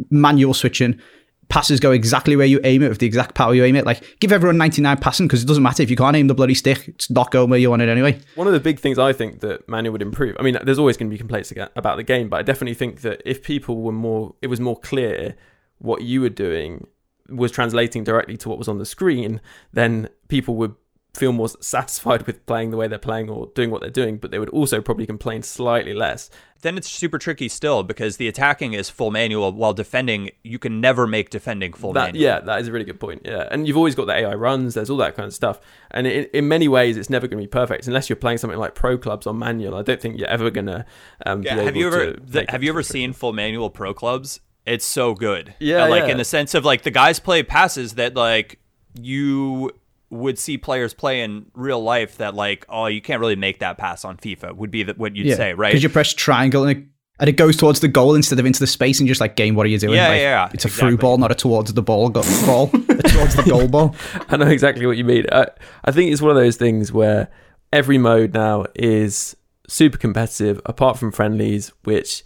manual 0.09 0.53
switching. 0.53 0.99
Passes 1.47 1.79
go 1.79 1.91
exactly 1.91 2.35
where 2.35 2.45
you 2.45 2.59
aim 2.63 2.81
it 2.81 2.89
with 2.89 2.99
the 2.99 3.05
exact 3.05 3.35
power 3.35 3.53
you 3.53 3.63
aim 3.63 3.75
it. 3.75 3.85
Like 3.85 4.19
give 4.19 4.31
everyone 4.31 4.57
99 4.57 4.97
passing 4.97 5.27
because 5.27 5.43
it 5.43 5.45
doesn't 5.45 5.63
matter 5.63 5.83
if 5.83 5.89
you 5.89 5.95
can't 5.95 6.15
aim 6.15 6.27
the 6.27 6.33
bloody 6.33 6.55
stick. 6.55 6.87
It's 6.87 7.09
not 7.09 7.31
going 7.31 7.49
where 7.49 7.59
you 7.59 7.69
want 7.69 7.81
it 7.81 7.89
anyway. 7.89 8.19
One 8.35 8.47
of 8.47 8.53
the 8.53 8.59
big 8.59 8.79
things 8.79 8.97
I 8.97 9.13
think 9.13 9.41
that 9.41 9.67
manual 9.69 9.93
would 9.93 10.01
improve. 10.01 10.35
I 10.39 10.43
mean, 10.43 10.57
there's 10.63 10.79
always 10.79 10.97
going 10.97 11.09
to 11.09 11.13
be 11.13 11.17
complaints 11.17 11.53
about 11.75 11.97
the 11.97 12.03
game, 12.03 12.29
but 12.29 12.37
I 12.37 12.41
definitely 12.41 12.73
think 12.73 13.01
that 13.01 13.21
if 13.25 13.43
people 13.43 13.81
were 13.81 13.91
more, 13.91 14.35
it 14.41 14.47
was 14.47 14.59
more 14.59 14.79
clear 14.79 15.35
what 15.77 16.01
you 16.01 16.21
were 16.21 16.29
doing 16.29 16.87
was 17.29 17.51
translating 17.51 18.03
directly 18.03 18.37
to 18.37 18.49
what 18.49 18.57
was 18.57 18.67
on 18.67 18.77
the 18.77 18.85
screen, 18.85 19.41
then 19.73 20.09
people 20.27 20.55
would 20.55 20.75
feel 21.13 21.31
more 21.31 21.49
satisfied 21.61 22.21
with 22.27 22.45
playing 22.45 22.71
the 22.71 22.77
way 22.77 22.87
they're 22.87 22.99
playing 22.99 23.29
or 23.29 23.47
doing 23.55 23.71
what 23.71 23.81
they're 23.81 23.89
doing. 23.89 24.17
But 24.17 24.31
they 24.31 24.39
would 24.39 24.49
also 24.49 24.81
probably 24.81 25.05
complain 25.05 25.43
slightly 25.43 25.93
less. 25.93 26.29
Then 26.65 26.77
it's 26.77 26.89
super 26.89 27.17
tricky 27.17 27.47
still 27.47 27.83
because 27.83 28.17
the 28.17 28.27
attacking 28.27 28.73
is 28.73 28.89
full 28.89 29.11
manual 29.11 29.51
while 29.53 29.73
defending 29.73 30.31
you 30.43 30.57
can 30.59 30.81
never 30.81 31.05
make 31.07 31.29
defending 31.29 31.71
full 31.73 31.93
That, 31.93 32.07
manual. 32.07 32.23
yeah, 32.23 32.39
that 32.41 32.59
is 32.61 32.67
a 32.67 32.71
really 32.71 32.85
good 32.85 32.99
point. 32.99 33.21
Yeah, 33.23 33.47
and 33.51 33.67
you've 33.67 33.77
always 33.77 33.95
got 33.95 34.07
the 34.07 34.13
AI 34.13 34.33
runs. 34.33 34.73
There's 34.73 34.89
all 34.89 34.97
that 34.97 35.15
kind 35.15 35.27
of 35.27 35.33
stuff, 35.33 35.59
and 35.91 36.05
in, 36.07 36.25
in 36.33 36.47
many 36.47 36.67
ways, 36.67 36.97
it's 36.97 37.09
never 37.09 37.27
going 37.27 37.37
to 37.41 37.43
be 37.43 37.47
perfect 37.47 37.87
unless 37.87 38.09
you're 38.09 38.15
playing 38.15 38.39
something 38.39 38.59
like 38.59 38.75
Pro 38.75 38.97
Clubs 38.97 39.27
on 39.27 39.37
manual. 39.39 39.75
I 39.75 39.83
don't 39.83 40.01
think 40.01 40.17
you're 40.17 40.27
ever 40.27 40.49
going 40.49 40.65
to. 40.67 40.85
Um, 41.25 41.43
Yeah, 41.43 41.55
be 41.59 41.63
have 41.65 41.75
you 41.75 41.87
ever 41.87 42.13
the, 42.13 42.45
have 42.49 42.63
you 42.63 42.69
ever 42.69 42.83
seen 42.83 43.13
full 43.13 43.31
manual 43.33 43.69
pro 43.69 43.93
clubs? 43.93 44.39
It's 44.65 44.85
so 44.85 45.13
good. 45.13 45.53
Yeah, 45.59 45.83
Uh, 45.83 45.89
like 45.89 46.05
yeah. 46.05 46.13
in 46.13 46.17
the 46.17 46.25
sense 46.25 46.55
of 46.55 46.65
like 46.65 46.81
the 46.81 46.89
guys 46.91 47.19
play 47.19 47.43
passes 47.43 47.93
that 47.93 48.15
like 48.15 48.57
you 48.99 49.71
would 50.09 50.37
see 50.37 50.57
players 50.57 50.93
play 50.93 51.21
in 51.21 51.45
real 51.53 51.81
life 51.81 52.17
that 52.17 52.35
like 52.35 52.65
oh 52.69 52.85
you 52.85 53.01
can't 53.01 53.19
really 53.19 53.35
make 53.35 53.59
that 53.59 53.77
pass 53.77 54.05
on 54.05 54.17
FIFA 54.17 54.55
would 54.55 54.71
be 54.71 54.83
the, 54.83 54.93
what 54.93 55.15
you'd 55.15 55.35
say 55.35 55.53
right? 55.53 55.69
Because 55.71 55.83
you 55.83 55.89
press 55.89 56.13
triangle 56.13 56.63
and 56.65 56.77
it, 56.77 56.83
and 57.19 57.29
it 57.29 57.37
goes 57.37 57.55
towards 57.55 57.79
the 57.79 57.87
goal 57.87 58.13
instead 58.13 58.39
of 58.39 58.45
into 58.45 58.59
the 58.59 58.67
space, 58.67 58.99
and 58.99 59.07
you're 59.07 59.13
just 59.13 59.21
like, 59.21 59.37
game, 59.37 59.55
what 59.55 59.65
are 59.65 59.69
you 59.69 59.79
doing? 59.79 59.95
Yeah, 59.95 60.09
Like, 60.09 60.19
yeah, 60.19 60.49
It's 60.53 60.65
a 60.65 60.67
exactly. 60.67 60.89
through 60.89 60.97
ball, 60.97 61.17
not 61.17 61.31
a 61.31 61.35
towards 61.35 61.73
the 61.73 61.81
ball 61.81 62.09
go- 62.09 62.21
ball. 62.45 62.67
towards 62.69 63.35
the 63.37 63.45
goal 63.47 63.69
ball. 63.69 63.95
I 64.27 64.35
know 64.35 64.47
exactly 64.47 64.85
what 64.85 64.97
you 64.97 65.05
mean. 65.05 65.25
I, 65.31 65.47
I 65.85 65.91
think 65.91 66.11
it's 66.11 66.21
one 66.21 66.31
of 66.31 66.35
those 66.35 66.57
things 66.57 66.91
where 66.91 67.29
every 67.71 67.97
mode 67.97 68.33
now 68.33 68.65
is 68.75 69.33
super 69.67 69.97
competitive, 69.97 70.59
apart 70.65 70.99
from 70.99 71.13
friendlies, 71.13 71.71
which 71.85 72.23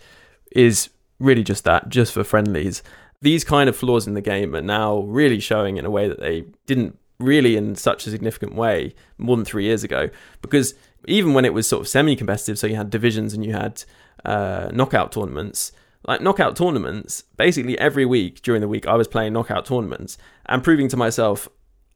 is 0.53 0.89
really 1.19 1.43
just 1.43 1.65
that, 1.65 1.89
just 1.89 2.11
for 2.11 2.23
friendlies. 2.23 2.81
These 3.21 3.43
kind 3.43 3.69
of 3.69 3.75
flaws 3.75 4.07
in 4.07 4.15
the 4.15 4.21
game 4.21 4.55
are 4.55 4.61
now 4.61 5.01
really 5.01 5.39
showing 5.39 5.77
in 5.77 5.85
a 5.85 5.91
way 5.91 6.07
that 6.07 6.19
they 6.19 6.45
didn't 6.65 6.97
really 7.19 7.55
in 7.55 7.75
such 7.75 8.07
a 8.07 8.11
significant 8.11 8.55
way 8.55 8.93
more 9.17 9.35
than 9.35 9.45
three 9.45 9.65
years 9.65 9.83
ago. 9.83 10.09
Because 10.41 10.73
even 11.05 11.33
when 11.33 11.45
it 11.45 11.53
was 11.53 11.67
sort 11.67 11.81
of 11.81 11.87
semi 11.87 12.15
competitive, 12.15 12.57
so 12.57 12.67
you 12.67 12.75
had 12.75 12.89
divisions 12.89 13.33
and 13.33 13.45
you 13.45 13.53
had 13.53 13.83
uh, 14.25 14.69
knockout 14.73 15.11
tournaments, 15.11 15.71
like 16.07 16.21
knockout 16.21 16.55
tournaments, 16.55 17.23
basically 17.37 17.77
every 17.77 18.05
week 18.05 18.41
during 18.41 18.61
the 18.61 18.67
week, 18.67 18.87
I 18.87 18.95
was 18.95 19.07
playing 19.07 19.33
knockout 19.33 19.65
tournaments 19.65 20.17
and 20.45 20.63
proving 20.63 20.87
to 20.89 20.97
myself 20.97 21.49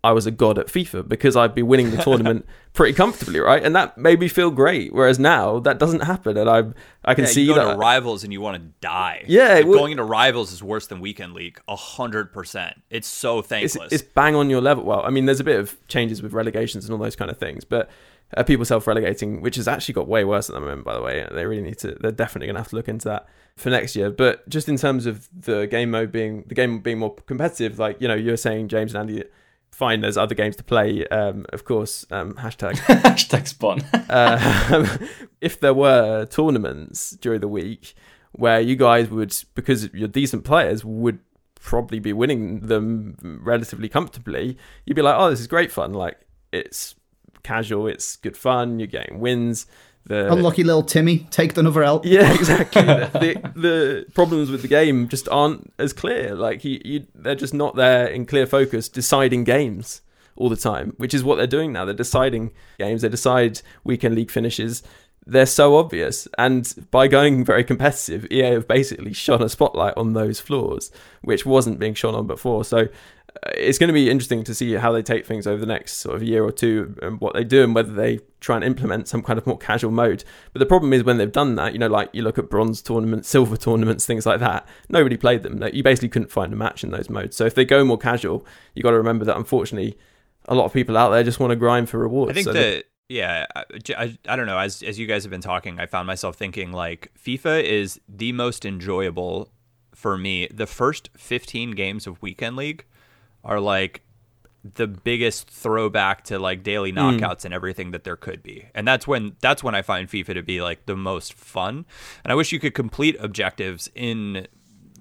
I 0.03 0.11
was 0.11 0.25
a 0.25 0.31
god 0.31 0.59
at 0.59 0.67
FIFA 0.67 1.07
because 1.07 1.37
I'd 1.37 1.55
be 1.55 1.63
winning 1.63 1.91
the 1.91 1.97
tournament 2.03 2.45
pretty 2.73 2.93
comfortably, 2.93 3.39
right? 3.39 3.63
And 3.63 3.73
that 3.75 3.97
made 3.97 4.19
me 4.19 4.27
feel 4.27 4.51
great. 4.51 4.93
Whereas 4.93 5.17
now 5.17 5.59
that 5.59 5.79
doesn't 5.79 6.01
happen, 6.01 6.35
and 6.35 6.49
I 6.49 6.63
I 7.05 7.13
can 7.15 7.23
Yeah, 7.23 7.29
see 7.29 7.43
you 7.43 7.55
go 7.55 7.65
that. 7.67 7.71
to 7.73 7.77
rivals 7.77 8.23
and 8.25 8.33
you 8.33 8.41
want 8.41 8.57
to 8.61 8.67
die. 8.81 9.23
Yeah, 9.27 9.53
Like, 9.53 9.65
would- 9.65 9.77
going 9.77 9.91
into 9.93 10.03
rivals 10.03 10.51
is 10.51 10.61
worse 10.61 10.87
than 10.87 10.99
weekend 10.99 11.33
league. 11.33 11.59
A 11.69 11.75
hundred 11.77 12.33
percent. 12.33 12.81
It's 12.89 13.07
so 13.07 13.39
it's, 13.39 13.47
thankless. 13.47 13.91
it's 13.93 14.03
bang 14.03 14.35
on 14.35 14.49
your 14.49 14.59
level. 14.61 14.83
Well, 14.83 15.01
I 15.05 15.09
mean, 15.09 15.25
there's 15.25 15.39
a 15.39 15.43
bit 15.45 15.59
of 15.59 15.75
changes 15.87 16.21
with 16.21 16.33
relegations 16.33 16.83
and 16.85 16.93
all 16.93 16.99
those 16.99 17.15
kind 17.15 17.31
of 17.31 17.37
things, 17.37 17.63
but 17.63 17.89
uh, 18.35 18.43
people 18.43 18.65
self-relegating, 18.65 19.41
which 19.41 19.55
has 19.55 19.67
actually 19.67 19.93
got 19.93 20.07
way 20.07 20.25
worse 20.25 20.49
at 20.49 20.53
the 20.55 20.59
moment, 20.59 20.83
by 20.83 20.95
the 20.95 21.01
way. 21.01 21.25
They 21.31 21.45
really 21.45 21.61
need 21.61 21.77
to. 21.79 21.95
They're 22.01 22.11
definitely 22.11 22.47
going 22.47 22.55
to 22.55 22.59
have 22.61 22.69
to 22.69 22.75
look 22.75 22.89
into 22.89 23.07
that 23.07 23.27
for 23.55 23.69
next 23.69 23.95
year. 23.95 24.09
But 24.09 24.49
just 24.49 24.67
in 24.67 24.75
terms 24.75 25.05
of 25.05 25.29
the 25.39 25.65
game 25.67 25.91
mode 25.91 26.11
being 26.11 26.43
the 26.47 26.55
game 26.55 26.79
being 26.79 26.97
more 26.99 27.15
competitive, 27.25 27.79
like 27.79 28.01
you 28.01 28.07
know, 28.09 28.15
you're 28.15 28.35
saying 28.35 28.67
James 28.67 28.93
and 28.93 29.09
Andy. 29.09 29.23
Fine, 29.73 30.01
there's 30.01 30.17
other 30.17 30.35
games 30.35 30.55
to 30.57 30.63
play. 30.63 31.03
Um, 31.07 31.47
of 31.51 31.65
course, 31.65 32.05
um, 32.11 32.35
hashtag 32.35 32.73
Hashtag 33.01 33.47
spawn. 33.47 33.81
uh, 34.07 34.97
if 35.41 35.59
there 35.59 35.73
were 35.73 36.27
tournaments 36.27 37.11
during 37.11 37.41
the 37.41 37.47
week 37.47 37.95
where 38.33 38.61
you 38.61 38.75
guys 38.75 39.09
would, 39.09 39.35
because 39.55 39.91
you're 39.91 40.07
decent 40.07 40.43
players, 40.43 40.85
would 40.85 41.17
probably 41.59 41.97
be 41.97 42.13
winning 42.13 42.59
them 42.59 43.17
relatively 43.41 43.89
comfortably, 43.89 44.59
you'd 44.85 44.93
be 44.93 45.01
like, 45.01 45.15
oh, 45.17 45.31
this 45.31 45.39
is 45.39 45.47
great 45.47 45.71
fun. 45.71 45.91
Like, 45.91 46.19
it's 46.51 46.93
casual, 47.41 47.87
it's 47.87 48.15
good 48.17 48.37
fun, 48.37 48.77
you're 48.77 48.85
getting 48.85 49.19
wins. 49.19 49.65
The, 50.05 50.31
Unlucky 50.31 50.63
little 50.63 50.83
Timmy, 50.83 51.19
take 51.31 51.55
another 51.57 51.83
L. 51.83 52.01
yeah, 52.05 52.33
exactly. 52.35 52.81
the, 52.81 53.51
the 53.55 54.05
problems 54.13 54.51
with 54.51 54.61
the 54.61 54.67
game 54.67 55.07
just 55.07 55.29
aren't 55.29 55.73
as 55.79 55.93
clear. 55.93 56.35
Like 56.35 56.65
you, 56.65 56.81
you, 56.83 57.07
they're 57.15 57.35
just 57.35 57.53
not 57.53 57.75
there 57.75 58.07
in 58.07 58.25
clear 58.25 58.45
focus, 58.45 58.89
deciding 58.89 59.45
games 59.45 60.01
all 60.35 60.49
the 60.49 60.57
time, 60.57 60.93
which 60.97 61.13
is 61.13 61.23
what 61.23 61.35
they're 61.35 61.47
doing 61.47 61.71
now. 61.71 61.85
They're 61.85 61.93
deciding 61.93 62.51
games. 62.77 63.01
They 63.01 63.09
decide 63.09 63.61
weekend 63.83 64.15
league 64.15 64.31
finishes. 64.31 64.83
They're 65.25 65.45
so 65.45 65.77
obvious, 65.77 66.27
and 66.37 66.87
by 66.91 67.07
going 67.07 67.45
very 67.45 67.63
competitive, 67.63 68.27
EA 68.29 68.55
have 68.55 68.67
basically 68.67 69.13
shone 69.13 69.41
a 69.41 69.47
spotlight 69.47 69.93
on 69.95 70.11
those 70.11 70.41
flaws, 70.41 70.91
which 71.21 71.45
wasn't 71.45 71.79
being 71.79 71.93
shone 71.93 72.13
on 72.13 72.27
before. 72.27 72.65
So 72.65 72.89
Uh, 73.41 73.51
it's 73.55 73.77
going 73.77 73.87
to 73.87 73.93
be 73.93 74.09
interesting 74.09 74.43
to 74.43 74.53
see 74.53 74.73
how 74.73 74.91
they 74.91 75.01
take 75.01 75.25
things 75.25 75.47
over 75.47 75.59
the 75.59 75.65
next 75.65 75.93
sort 75.97 76.15
of 76.15 76.23
year 76.23 76.43
or 76.43 76.51
two 76.51 76.95
and 77.01 77.19
what 77.19 77.33
they 77.33 77.43
do 77.43 77.63
and 77.63 77.73
whether 77.73 77.93
they 77.93 78.19
try 78.39 78.55
and 78.55 78.63
implement 78.63 79.07
some 79.07 79.23
kind 79.23 79.39
of 79.39 79.47
more 79.47 79.57
casual 79.57 79.91
mode. 79.91 80.23
But 80.51 80.59
the 80.59 80.65
problem 80.65 80.93
is 80.93 81.03
when 81.03 81.17
they've 81.17 81.31
done 81.31 81.55
that, 81.55 81.73
you 81.73 81.79
know, 81.79 81.87
like 81.87 82.09
you 82.13 82.21
look 82.21 82.37
at 82.37 82.49
bronze 82.49 82.81
tournaments, 82.81 83.29
silver 83.29 83.57
tournaments, 83.57 84.05
things 84.05 84.25
like 84.25 84.39
that, 84.39 84.67
nobody 84.89 85.17
played 85.17 85.43
them. 85.43 85.59
Like, 85.59 85.73
you 85.73 85.81
basically 85.81 86.09
couldn't 86.09 86.31
find 86.31 86.53
a 86.53 86.55
match 86.55 86.83
in 86.83 86.91
those 86.91 87.09
modes. 87.09 87.35
So 87.35 87.45
if 87.45 87.55
they 87.55 87.65
go 87.65 87.83
more 87.83 87.97
casual, 87.97 88.45
you 88.75 88.83
got 88.83 88.91
to 88.91 88.97
remember 88.97 89.25
that 89.25 89.37
unfortunately 89.37 89.97
a 90.45 90.55
lot 90.55 90.65
of 90.65 90.73
people 90.73 90.97
out 90.97 91.09
there 91.09 91.23
just 91.23 91.39
want 91.39 91.51
to 91.51 91.55
grind 91.55 91.89
for 91.89 91.97
rewards. 91.97 92.31
I 92.31 92.33
think 92.33 92.45
So 92.45 92.53
that 92.53 92.85
yeah, 93.09 93.45
I, 93.55 93.63
I, 93.97 94.17
I 94.27 94.35
don't 94.35 94.47
know. 94.47 94.57
As 94.57 94.81
as 94.81 94.97
you 94.97 95.07
guys 95.07 95.23
have 95.23 95.31
been 95.31 95.41
talking, 95.41 95.79
I 95.79 95.85
found 95.85 96.07
myself 96.07 96.35
thinking 96.35 96.71
like 96.71 97.11
FIFA 97.21 97.63
is 97.63 97.99
the 98.07 98.31
most 98.31 98.65
enjoyable 98.65 99.51
for 99.93 100.17
me. 100.17 100.47
The 100.51 100.67
first 100.67 101.09
15 101.17 101.71
games 101.71 102.07
of 102.07 102.21
Weekend 102.21 102.55
League 102.55 102.85
are 103.43 103.59
like 103.59 104.01
the 104.63 104.87
biggest 104.87 105.49
throwback 105.49 106.23
to 106.23 106.39
like 106.39 106.63
daily 106.63 106.91
hmm. 106.91 106.97
knockouts 106.97 107.43
and 107.45 107.53
everything 107.53 107.91
that 107.91 108.03
there 108.03 108.15
could 108.15 108.41
be. 108.41 108.67
And 108.73 108.87
that's 108.87 109.05
when 109.05 109.35
that's 109.41 109.63
when 109.63 109.75
I 109.75 109.81
find 109.81 110.07
FIFA 110.07 110.35
to 110.35 110.43
be 110.43 110.61
like 110.61 110.85
the 110.85 110.95
most 110.95 111.33
fun. 111.33 111.85
And 112.23 112.31
I 112.31 112.35
wish 112.35 112.51
you 112.51 112.59
could 112.59 112.73
complete 112.73 113.17
objectives 113.19 113.89
in 113.93 114.47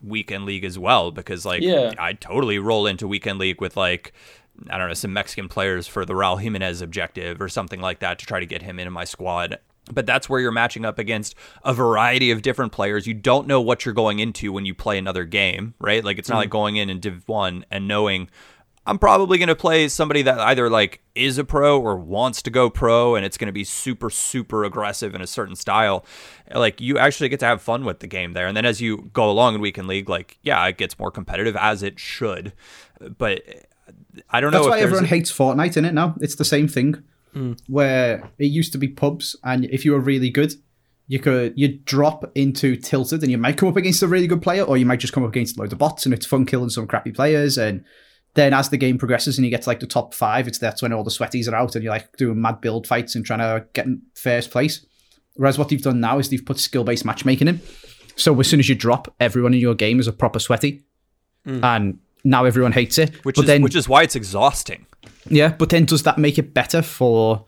weekend 0.02 0.44
league 0.44 0.64
as 0.64 0.78
well 0.78 1.12
because 1.12 1.46
like 1.46 1.62
Yeah. 1.62 1.94
I 1.98 2.14
totally 2.14 2.58
roll 2.58 2.86
into 2.86 3.06
weekend 3.06 3.38
league 3.38 3.60
with 3.60 3.76
like 3.76 4.12
I 4.68 4.78
don't 4.78 4.88
know 4.88 4.94
some 4.94 5.12
Mexican 5.12 5.48
players 5.48 5.86
for 5.86 6.04
the 6.04 6.14
Raul 6.14 6.40
Jimenez 6.40 6.82
objective 6.82 7.40
or 7.40 7.48
something 7.48 7.80
like 7.80 8.00
that 8.00 8.18
to 8.18 8.26
try 8.26 8.40
to 8.40 8.46
get 8.46 8.62
him 8.62 8.78
into 8.78 8.90
my 8.90 9.04
squad. 9.04 9.58
But 9.90 10.06
that's 10.06 10.28
where 10.28 10.40
you're 10.40 10.52
matching 10.52 10.84
up 10.84 10.98
against 10.98 11.34
a 11.64 11.74
variety 11.74 12.30
of 12.30 12.42
different 12.42 12.70
players. 12.70 13.06
You 13.06 13.14
don't 13.14 13.48
know 13.48 13.60
what 13.60 13.84
you're 13.84 13.94
going 13.94 14.20
into 14.20 14.52
when 14.52 14.64
you 14.64 14.74
play 14.74 14.96
another 14.96 15.24
game, 15.24 15.74
right? 15.80 16.04
Like 16.04 16.18
it's 16.18 16.28
not 16.28 16.36
like 16.36 16.48
mm. 16.48 16.52
going 16.52 16.76
in 16.76 16.88
in 16.88 17.00
Div 17.00 17.26
1 17.26 17.66
and 17.70 17.88
knowing 17.88 18.28
I'm 18.84 18.98
probably 18.98 19.38
going 19.38 19.48
to 19.48 19.54
play 19.54 19.86
somebody 19.88 20.22
that 20.22 20.40
either 20.40 20.68
like 20.68 21.02
is 21.14 21.38
a 21.38 21.44
pro 21.44 21.80
or 21.80 21.96
wants 21.96 22.42
to 22.42 22.50
go 22.50 22.68
pro 22.68 23.14
and 23.14 23.24
it's 23.24 23.36
going 23.36 23.46
to 23.46 23.52
be 23.52 23.64
super 23.64 24.10
super 24.10 24.64
aggressive 24.64 25.14
in 25.14 25.20
a 25.20 25.26
certain 25.26 25.54
style. 25.54 26.04
Like 26.52 26.80
you 26.80 26.98
actually 26.98 27.28
get 27.28 27.40
to 27.40 27.46
have 27.46 27.62
fun 27.62 27.84
with 27.84 28.00
the 28.00 28.08
game 28.08 28.32
there. 28.32 28.46
And 28.46 28.56
then 28.56 28.64
as 28.64 28.80
you 28.80 29.10
go 29.12 29.30
along 29.30 29.54
in 29.54 29.60
weekend 29.60 29.86
league 29.86 30.08
like 30.08 30.38
yeah, 30.42 30.66
it 30.66 30.78
gets 30.78 30.98
more 30.98 31.12
competitive 31.12 31.54
as 31.56 31.82
it 31.82 32.00
should. 32.00 32.52
But 33.18 33.42
I 34.30 34.40
don't 34.40 34.50
That's 34.50 34.64
know 34.64 34.70
That's 34.70 34.80
why 34.80 34.80
everyone 34.80 35.04
hates 35.04 35.32
Fortnite 35.32 35.76
in 35.76 35.84
it 35.84 35.94
now. 35.94 36.16
It's 36.20 36.34
the 36.34 36.44
same 36.44 36.66
thing. 36.66 37.02
Hmm. 37.32 37.52
Where 37.66 38.30
it 38.38 38.46
used 38.46 38.72
to 38.72 38.78
be 38.78 38.88
pubs, 38.88 39.36
and 39.42 39.64
if 39.66 39.84
you 39.84 39.92
were 39.92 40.00
really 40.00 40.28
good, 40.28 40.54
you 41.08 41.18
could 41.18 41.54
you 41.56 41.78
drop 41.78 42.30
into 42.34 42.76
tilted, 42.76 43.22
and 43.22 43.30
you 43.30 43.38
might 43.38 43.56
come 43.56 43.68
up 43.68 43.76
against 43.76 44.02
a 44.02 44.08
really 44.08 44.26
good 44.26 44.42
player, 44.42 44.64
or 44.64 44.76
you 44.76 44.86
might 44.86 45.00
just 45.00 45.12
come 45.12 45.24
up 45.24 45.30
against 45.30 45.58
loads 45.58 45.72
of 45.72 45.78
bots, 45.78 46.04
and 46.04 46.14
it's 46.14 46.26
fun 46.26 46.44
killing 46.44 46.68
some 46.68 46.86
crappy 46.86 47.12
players. 47.12 47.56
And 47.56 47.84
then 48.34 48.52
as 48.52 48.68
the 48.68 48.76
game 48.76 48.98
progresses 48.98 49.38
and 49.38 49.44
you 49.44 49.50
get 49.50 49.62
to 49.62 49.68
like 49.68 49.80
the 49.80 49.86
top 49.86 50.14
five, 50.14 50.46
it's 50.46 50.58
that's 50.58 50.82
when 50.82 50.92
all 50.92 51.04
the 51.04 51.10
sweaties 51.10 51.48
are 51.48 51.54
out, 51.54 51.74
and 51.74 51.82
you're 51.82 51.92
like 51.92 52.16
doing 52.16 52.40
mad 52.40 52.60
build 52.60 52.86
fights 52.86 53.14
and 53.14 53.24
trying 53.24 53.40
to 53.40 53.66
get 53.72 53.86
in 53.86 54.02
first 54.14 54.50
place. 54.50 54.84
Whereas 55.34 55.58
what 55.58 55.70
they've 55.70 55.80
done 55.80 56.00
now 56.00 56.18
is 56.18 56.28
they've 56.28 56.44
put 56.44 56.58
skill 56.58 56.84
based 56.84 57.04
matchmaking 57.04 57.48
in. 57.48 57.60
So 58.16 58.38
as 58.38 58.48
soon 58.48 58.60
as 58.60 58.68
you 58.68 58.74
drop, 58.74 59.14
everyone 59.18 59.54
in 59.54 59.60
your 59.60 59.74
game 59.74 60.00
is 60.00 60.06
a 60.06 60.12
proper 60.12 60.38
sweaty, 60.38 60.84
and 61.62 61.98
now 62.24 62.44
everyone 62.44 62.72
hates 62.72 62.98
it. 62.98 63.24
Which 63.24 63.36
but 63.36 63.42
is 63.42 63.46
then, 63.46 63.62
which 63.62 63.74
is 63.74 63.88
why 63.88 64.02
it's 64.02 64.16
exhausting. 64.16 64.86
Yeah, 65.28 65.48
but 65.50 65.70
then 65.70 65.84
does 65.84 66.02
that 66.04 66.18
make 66.18 66.38
it 66.38 66.52
better 66.54 66.82
for 66.82 67.44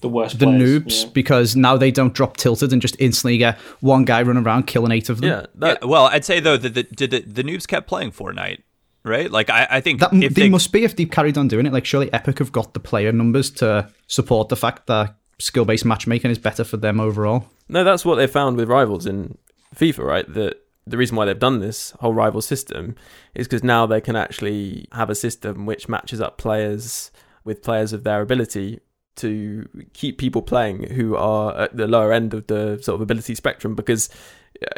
The 0.00 0.08
worst. 0.08 0.38
the 0.38 0.46
players, 0.46 0.62
noobs 0.82 1.04
yeah. 1.04 1.10
because 1.12 1.56
now 1.56 1.76
they 1.76 1.90
don't 1.90 2.12
drop 2.14 2.36
tilted 2.36 2.72
and 2.72 2.82
just 2.82 2.96
instantly 2.98 3.38
get 3.38 3.58
one 3.80 4.04
guy 4.04 4.22
running 4.22 4.44
around 4.44 4.66
killing 4.66 4.92
eight 4.92 5.08
of 5.08 5.20
them? 5.20 5.30
Yeah, 5.30 5.46
that, 5.56 5.78
Yeah, 5.82 5.88
well, 5.88 6.04
I'd 6.06 6.24
say 6.24 6.40
though 6.40 6.56
that 6.56 6.74
the, 6.74 7.06
the, 7.06 7.20
the 7.20 7.42
noobs 7.42 7.66
kept 7.66 7.86
playing 7.86 8.12
Fortnite, 8.12 8.62
right? 9.04 9.30
Like 9.30 9.50
I, 9.50 9.66
I 9.70 9.80
think 9.80 10.00
That 10.00 10.12
if 10.12 10.34
they, 10.34 10.42
they, 10.42 10.48
must 10.48 10.72
be 10.72 10.84
if 10.84 10.96
they've 10.96 11.10
carried 11.10 11.38
on 11.38 11.48
doing 11.48 11.66
it. 11.66 11.72
Like 11.72 11.86
surely 11.86 12.12
Epic 12.12 12.38
have 12.38 12.52
got 12.52 12.74
the 12.74 12.80
player 12.80 13.12
numbers 13.12 13.50
to 13.52 13.88
support 14.06 14.48
the 14.48 14.56
fact 14.56 14.86
that 14.86 15.16
skill 15.38 15.64
based 15.64 15.84
matchmaking 15.84 16.30
is 16.30 16.38
better 16.38 16.64
for 16.64 16.76
them 16.76 17.00
overall. 17.00 17.46
No, 17.68 17.82
that's 17.84 18.04
what 18.04 18.16
they 18.16 18.26
found 18.26 18.56
with 18.56 18.68
rivals 18.68 19.06
in 19.06 19.38
FIFA, 19.74 19.98
right? 19.98 20.34
That 20.34 20.60
the 20.86 20.96
reason 20.96 21.16
why 21.16 21.24
they've 21.24 21.38
done 21.38 21.60
this 21.60 21.92
whole 22.00 22.14
rival 22.14 22.42
system 22.42 22.94
is 23.34 23.48
because 23.48 23.64
now 23.64 23.86
they 23.86 24.00
can 24.00 24.16
actually 24.16 24.86
have 24.92 25.10
a 25.10 25.14
system 25.14 25.66
which 25.66 25.88
matches 25.88 26.20
up 26.20 26.36
players 26.36 27.10
with 27.44 27.62
players 27.62 27.92
of 27.92 28.04
their 28.04 28.20
ability 28.20 28.80
to 29.16 29.68
keep 29.92 30.18
people 30.18 30.42
playing 30.42 30.90
who 30.90 31.14
are 31.16 31.56
at 31.56 31.76
the 31.76 31.86
lower 31.86 32.12
end 32.12 32.34
of 32.34 32.46
the 32.48 32.78
sort 32.82 32.96
of 32.96 33.00
ability 33.00 33.34
spectrum. 33.34 33.74
Because 33.74 34.08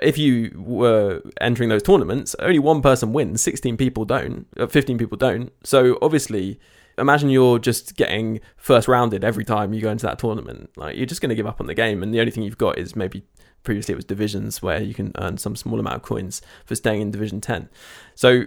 if 0.03 0.19
you 0.19 0.53
were 0.57 1.23
entering 1.41 1.69
those 1.69 1.83
tournaments 1.83 2.35
only 2.41 2.59
one 2.59 2.81
person 2.81 3.13
wins 3.13 3.43
16 3.43 3.77
people 3.77 4.05
don't 4.05 4.47
uh, 4.59 4.67
15 4.67 4.99
people 4.99 5.17
don't. 5.17 5.53
So 5.65 5.99
obviously 6.01 6.59
imagine 6.99 7.29
you're 7.29 7.59
just 7.59 7.97
getting 7.97 8.41
first 8.57 8.89
rounded 8.89 9.23
every 9.23 9.45
time 9.45 9.75
you 9.75 9.83
go 9.83 9.91
into 9.91 10.07
that 10.07 10.19
tournament. 10.19 10.71
Like 10.77 10.97
you're 10.97 11.07
just 11.07 11.21
going 11.21 11.31
to 11.31 11.35
give 11.35 11.47
up 11.47 11.61
on 11.61 11.67
the 11.67 11.75
game 11.75 12.03
and 12.03 12.13
the 12.13 12.21
only 12.21 12.33
thing 12.33 12.43
you've 12.43 12.59
got 12.59 12.79
is 12.79 12.97
maybe 12.97 13.25
previously 13.67 13.93
it 13.93 13.97
was 13.97 14.05
divisions 14.05 14.63
where 14.63 14.81
you 14.81 14.95
can 14.95 15.13
earn 15.19 15.37
some 15.37 15.55
small 15.55 15.79
amount 15.79 15.97
of 15.97 16.03
coins 16.03 16.41
for 16.65 16.75
staying 16.75 17.03
in 17.03 17.11
division 17.11 17.41
10 17.41 17.69
so 18.15 18.45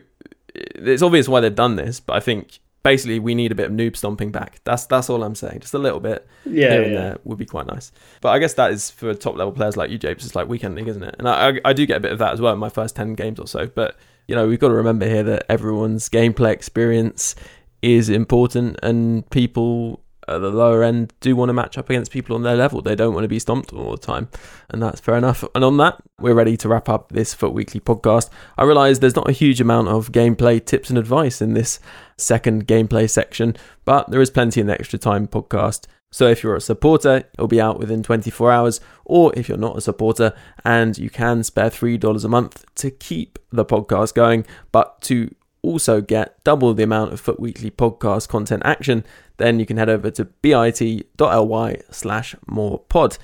it's 0.55 1.03
obvious 1.03 1.27
why 1.27 1.39
they've 1.39 1.53
done 1.53 1.75
this 1.75 1.99
but 1.99 2.15
i 2.15 2.19
think 2.19 2.59
basically 2.83 3.19
we 3.19 3.35
need 3.35 3.51
a 3.51 3.55
bit 3.55 3.67
of 3.67 3.71
noob 3.71 3.95
stomping 3.95 4.31
back. 4.31 4.61
That's 4.63 4.85
that's 4.85 5.09
all 5.09 5.23
i'm 5.23 5.35
saying. 5.35 5.59
Just 5.59 5.73
a 5.73 5.77
little 5.79 5.99
bit 5.99 6.25
Yeah, 6.45 6.71
here 6.71 6.83
and 6.83 6.95
there 6.95 7.17
would 7.23 7.37
be 7.37 7.45
quite 7.45 7.67
nice. 7.67 7.91
But 8.21 8.29
i 8.29 8.39
guess 8.39 8.53
that 8.53 8.71
is 8.71 8.89
for 8.89 9.13
top 9.13 9.35
level 9.35 9.51
players 9.51 9.75
like 9.77 9.89
you 9.89 9.97
japes 9.97 10.25
it's 10.25 10.35
like 10.35 10.47
weekend 10.47 10.75
league 10.75 10.87
isn't 10.87 11.03
it? 11.03 11.15
And 11.19 11.27
I, 11.27 11.49
I 11.49 11.59
i 11.65 11.73
do 11.73 11.85
get 11.85 11.97
a 11.97 11.99
bit 11.99 12.11
of 12.11 12.19
that 12.19 12.33
as 12.33 12.41
well 12.41 12.53
in 12.53 12.59
my 12.59 12.69
first 12.69 12.95
10 12.95 13.15
games 13.15 13.39
or 13.39 13.47
so. 13.47 13.67
But 13.67 13.97
you 14.27 14.35
know 14.35 14.47
we've 14.47 14.59
got 14.59 14.69
to 14.69 14.75
remember 14.75 15.07
here 15.07 15.23
that 15.23 15.45
everyone's 15.49 16.09
gameplay 16.09 16.51
experience 16.51 17.35
is 17.81 18.09
important 18.09 18.77
and 18.83 19.29
people 19.29 20.01
at 20.29 20.41
the 20.41 20.49
lower 20.49 20.83
end 20.83 21.13
do 21.19 21.35
want 21.35 21.49
to 21.49 21.53
match 21.53 21.77
up 21.77 21.89
against 21.89 22.11
people 22.11 22.35
on 22.35 22.43
their 22.43 22.55
level. 22.55 22.81
They 22.81 22.95
don't 22.95 23.13
want 23.13 23.23
to 23.23 23.29
be 23.29 23.39
stomped 23.39 23.73
all 23.73 23.91
the 23.91 23.97
time. 23.97 24.29
And 24.69 24.81
that's 24.81 24.99
fair 24.99 25.15
enough. 25.17 25.43
And 25.55 25.63
on 25.63 25.77
that, 25.77 26.01
we're 26.19 26.33
ready 26.33 26.57
to 26.57 26.67
wrap 26.69 26.89
up 26.89 27.09
this 27.11 27.33
FUT 27.33 27.53
Weekly 27.53 27.79
podcast. 27.79 28.29
I 28.57 28.63
realise 28.63 28.99
there's 28.99 29.15
not 29.15 29.29
a 29.29 29.33
huge 29.33 29.61
amount 29.61 29.87
of 29.87 30.11
gameplay 30.11 30.63
tips 30.63 30.89
and 30.89 30.97
advice 30.97 31.41
in 31.41 31.53
this 31.53 31.79
second 32.17 32.67
gameplay 32.67 33.09
section, 33.09 33.55
but 33.85 34.09
there 34.11 34.21
is 34.21 34.29
plenty 34.29 34.61
in 34.61 34.67
the 34.67 34.73
extra 34.73 34.99
time 34.99 35.27
podcast. 35.27 35.87
So 36.11 36.27
if 36.27 36.43
you're 36.43 36.55
a 36.55 36.61
supporter, 36.61 37.23
it'll 37.33 37.47
be 37.47 37.61
out 37.61 37.77
within 37.77 38.01
24 38.01 38.51
hours, 38.51 38.81
or 39.05 39.31
if 39.37 39.47
you're 39.47 39.57
not 39.57 39.77
a 39.77 39.81
supporter 39.81 40.33
and 40.65 40.97
you 40.97 41.09
can 41.09 41.43
spare 41.43 41.69
$3 41.69 42.25
a 42.25 42.27
month 42.27 42.65
to 42.75 42.89
keep 42.89 43.37
the 43.51 43.65
podcast 43.65 44.15
going, 44.15 44.45
but 44.71 45.01
to 45.01 45.33
also 45.61 46.01
get 46.01 46.41
double 46.43 46.73
the 46.73 46.83
amount 46.83 47.13
of 47.13 47.19
FUT 47.19 47.39
Weekly 47.39 47.71
podcast 47.71 48.27
content 48.27 48.63
action, 48.65 49.03
then 49.37 49.59
you 49.59 49.65
can 49.65 49.77
head 49.77 49.89
over 49.89 50.11
to 50.11 50.25
bit.ly 50.25 51.81
slash 51.91 52.35
more 52.47 52.79
pod. 52.79 53.17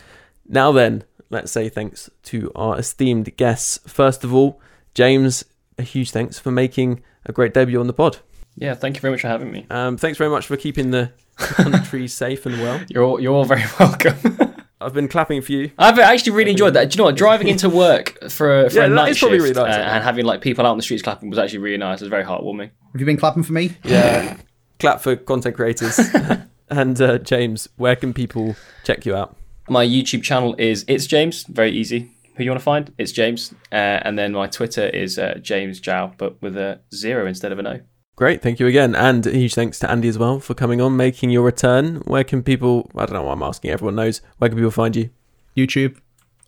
Now 0.48 0.72
then, 0.72 1.04
let's 1.30 1.52
say 1.52 1.70
thanks 1.70 2.10
to 2.24 2.52
our 2.56 2.78
esteemed 2.80 3.36
guests. 3.38 3.80
First 3.88 4.24
of 4.24 4.34
all, 4.34 4.62
James, 4.94 5.44
a 5.78 5.84
huge 5.84 6.12
thanks 6.12 6.40
for 6.40 6.52
making 6.52 7.04
a 7.26 7.32
great 7.32 7.54
debut 7.54 7.80
on 7.80 7.88
the 7.88 7.94
pod. 7.94 8.20
Yeah, 8.56 8.74
thank 8.74 8.96
you 8.96 9.02
very 9.02 9.12
much 9.12 9.22
for 9.22 9.28
having 9.28 9.52
me. 9.52 9.66
Um, 9.70 9.98
thanks 9.98 10.18
very 10.18 10.30
much 10.30 10.48
for 10.48 10.56
keeping 10.56 10.92
the 10.92 11.12
country 11.38 12.08
safe 12.10 12.46
and 12.46 12.62
well. 12.62 12.82
You're 12.88 13.04
all, 13.04 13.20
you're 13.20 13.34
all 13.34 13.46
very 13.46 13.64
welcome. 13.80 14.54
I've 14.86 14.94
been 14.94 15.08
clapping 15.08 15.42
for 15.42 15.52
you. 15.52 15.72
I've 15.78 15.98
actually 15.98 16.34
really 16.34 16.52
enjoyed 16.52 16.74
that. 16.76 16.92
Do 16.92 16.96
you 16.96 16.98
know 17.00 17.06
what? 17.06 17.16
Driving 17.16 17.48
into 17.48 17.70
work 17.86 18.20
for, 18.30 18.70
for 18.70 18.76
Yeah, 18.76 18.86
a 18.86 18.90
night 18.90 19.18
probably 19.18 19.40
shift 19.40 19.58
really 19.58 19.68
nice, 19.68 19.76
uh, 19.76 19.80
and 19.80 20.04
having 20.04 20.26
like 20.26 20.42
people 20.42 20.66
out 20.66 20.72
on 20.72 20.78
the 20.78 20.84
streets 20.84 21.02
clapping 21.02 21.30
was 21.30 21.40
actually 21.40 21.60
really 21.60 21.78
nice. 21.78 22.02
It 22.02 22.06
was 22.06 22.10
very 22.10 22.24
heartwarming. 22.24 22.70
Have 22.92 23.02
you 23.02 23.06
been 23.06 23.18
clapping 23.18 23.44
for 23.44 23.54
me? 23.54 23.76
Yeah. 23.84 24.38
Clap 24.80 25.02
for 25.02 25.16
content 25.16 25.56
creators. 25.56 26.00
and 26.70 27.02
uh, 27.02 27.18
James, 27.18 27.68
where 27.78 27.96
can 27.96 28.14
people 28.14 28.56
check 28.84 29.06
you 29.06 29.16
out? 29.16 29.36
My 29.68 29.86
YouTube 29.86 30.22
channel 30.22 30.56
is 30.60 30.86
It's 30.88 31.08
James. 31.08 31.44
Very 31.46 31.72
easy. 31.72 32.12
Who 32.36 32.44
you 32.44 32.52
want 32.52 32.60
to 32.60 32.64
find? 32.66 32.94
It's 32.98 33.12
James. 33.12 33.54
Uh, 33.72 33.76
and 34.04 34.20
then 34.20 34.34
my 34.34 34.48
Twitter 34.48 34.86
is 34.88 35.18
uh, 35.18 35.40
James 35.42 35.80
Jow, 35.80 36.12
but 36.18 36.40
with 36.42 36.58
a 36.58 36.82
zero 36.94 37.26
instead 37.26 37.52
of 37.52 37.60
an 37.60 37.68
O. 37.68 37.80
Great, 38.16 38.42
thank 38.42 38.60
you 38.60 38.68
again. 38.68 38.96
And 38.96 39.26
a 39.28 39.32
huge 39.32 39.56
thanks 39.56 39.78
to 39.80 39.92
Andy 39.92 40.08
as 40.08 40.18
well 40.18 40.40
for 40.40 40.54
coming 40.54 40.80
on, 40.80 40.96
making 40.96 41.32
your 41.32 41.44
return. 41.44 41.98
Where 42.06 42.24
can 42.24 42.44
people, 42.44 42.90
I 42.96 43.06
don't 43.06 43.14
know 43.14 43.24
why 43.24 43.34
I'm 43.34 43.44
asking, 43.44 43.72
everyone 43.72 43.96
knows, 43.96 44.22
where 44.38 44.50
can 44.50 44.58
people 44.58 44.72
find 44.72 44.96
you? 44.96 45.10
YouTube, 45.58 45.98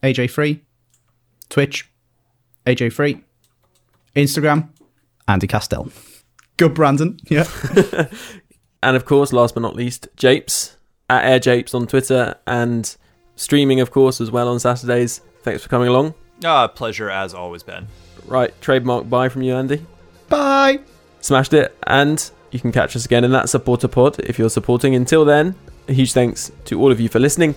AJ3, 0.01 0.61
Twitch, 1.49 1.89
AJ3, 2.65 3.21
Instagram, 4.15 4.69
Andy 5.27 5.47
Castell. 5.47 5.91
Good, 6.55 6.73
Brandon. 6.73 7.19
Yeah. 7.29 7.47
And 8.83 8.95
of 8.95 9.05
course, 9.05 9.33
last 9.33 9.53
but 9.53 9.61
not 9.61 9.75
least, 9.75 10.07
Japes 10.15 10.77
at 11.09 11.23
AirJapes 11.23 11.73
on 11.73 11.87
Twitter 11.87 12.35
and 12.45 12.95
streaming, 13.35 13.79
of 13.79 13.91
course, 13.91 14.21
as 14.21 14.29
well 14.31 14.47
on 14.47 14.59
Saturdays. 14.59 15.21
Thanks 15.41 15.63
for 15.63 15.69
coming 15.69 15.87
along. 15.87 16.13
ah, 16.45 16.67
pleasure 16.67 17.09
as 17.09 17.33
always, 17.33 17.63
Ben. 17.63 17.87
Right, 18.25 18.53
trademark 18.61 19.09
bye 19.09 19.29
from 19.29 19.41
you, 19.41 19.55
Andy. 19.55 19.85
Bye. 20.29 20.79
Smashed 21.27 21.51
it. 21.51 21.77
And 21.85 22.31
you 22.51 22.59
can 22.61 22.71
catch 22.71 22.95
us 22.95 23.03
again 23.03 23.25
in 23.25 23.31
that 23.31 23.49
supporter 23.49 23.89
pod 23.89 24.17
if 24.21 24.39
you're 24.39 24.49
supporting. 24.49 24.95
Until 24.95 25.25
then, 25.25 25.55
a 25.89 25.91
huge 25.91 26.13
thanks 26.13 26.53
to 26.63 26.79
all 26.79 26.89
of 26.89 27.01
you 27.01 27.09
for 27.09 27.19
listening 27.19 27.53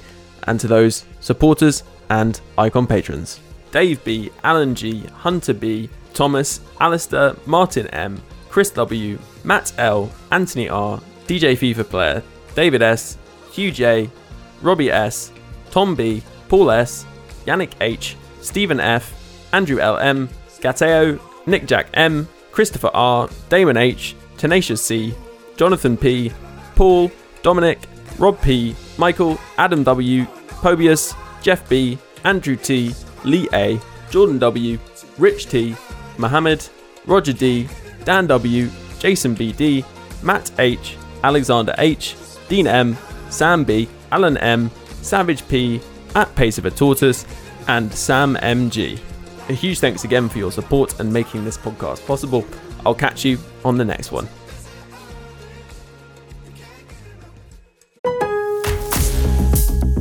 and 0.49 0.59
to 0.59 0.66
those 0.66 1.05
supporters 1.21 1.85
and 2.09 2.41
icon 2.59 2.89
patrons. 2.89 3.39
Dave 3.71 4.03
B, 4.03 4.33
Alan 4.43 4.75
G, 4.75 5.05
Hunter 5.14 5.55
B, 5.55 5.89
Thomas, 6.14 6.62
Alistair, 6.81 7.37
Martin 7.47 7.87
M, 7.91 8.21
Chris 8.49 8.71
W, 8.71 9.16
Matt 9.45 9.73
L, 9.79 10.11
Anthony 10.33 10.68
R, 10.68 11.01
DJ 11.29 11.53
FIFA 11.57 11.89
Player, 11.89 12.23
David 12.57 12.83
S, 12.83 13.18
Hugh 13.53 13.71
J, 13.71 14.11
Robbie 14.62 14.91
S, 14.91 15.31
Tom 15.71 15.95
B, 15.95 16.25
Paul 16.49 16.73
S, 16.73 17.07
Yannick 17.47 17.75
H, 17.81 18.16
Stephen 18.41 18.81
F, 18.81 19.14
Andrew 19.53 19.79
L 19.79 19.97
M, 19.99 20.29
Gateo, 20.59 21.21
Nick 21.47 21.66
Jack 21.66 21.87
M, 21.95 22.27
Christopher 22.53 22.91
R, 22.95 23.29
Damon 23.49 23.77
H, 23.77 24.15
Tenacious 24.37 24.85
C, 24.85 25.15
Jonathan 25.57 25.97
P, 25.97 26.33
Paul, 26.75 27.11
Dominic, 27.43 27.79
Rob 28.19 28.41
P, 28.41 28.75
Michael, 28.99 29.39
Adam 29.59 29.83
W, 29.85 30.25
Pobius, 30.63 31.15
Jeff 31.43 31.69
B, 31.69 31.99
Andrew 32.25 32.57
T, 32.57 32.95
Lee 33.25 33.49
A, 33.53 33.81
Jordan 34.11 34.39
W, 34.39 34.79
Rich 35.19 35.47
T, 35.47 35.75
Mohammed, 36.19 36.69
Roger 37.07 37.33
D, 37.33 37.69
Dan 38.05 38.27
W, 38.27 38.69
Jason 38.99 39.35
BD, 39.35 39.85
Matt 40.23 40.51
H, 40.59 40.97
Alexander 41.23 41.75
H, 41.79 42.17
Dean 42.49 42.67
M, 42.67 42.97
Sam 43.31 43.65
B, 43.65 43.89
Alan 44.13 44.37
M, 44.39 44.71
Savage 45.03 45.47
P, 45.49 45.81
at 46.15 46.35
Pace 46.35 46.59
of 46.59 46.67
a 46.67 46.71
Tortoise, 46.71 47.25
and 47.69 47.93
Sam 47.93 48.37
MG. 48.37 48.99
A 49.51 49.53
huge 49.53 49.81
thanks 49.81 50.05
again 50.05 50.29
for 50.29 50.39
your 50.39 50.53
support 50.53 51.01
and 51.01 51.13
making 51.13 51.45
this 51.45 51.59
podcast 51.59 52.07
possible. 52.07 52.47
I'll 52.87 52.95
catch 52.95 53.25
you 53.25 53.37
on 53.65 53.77
the 53.77 53.85
next 53.85 54.13
one. 54.13 54.29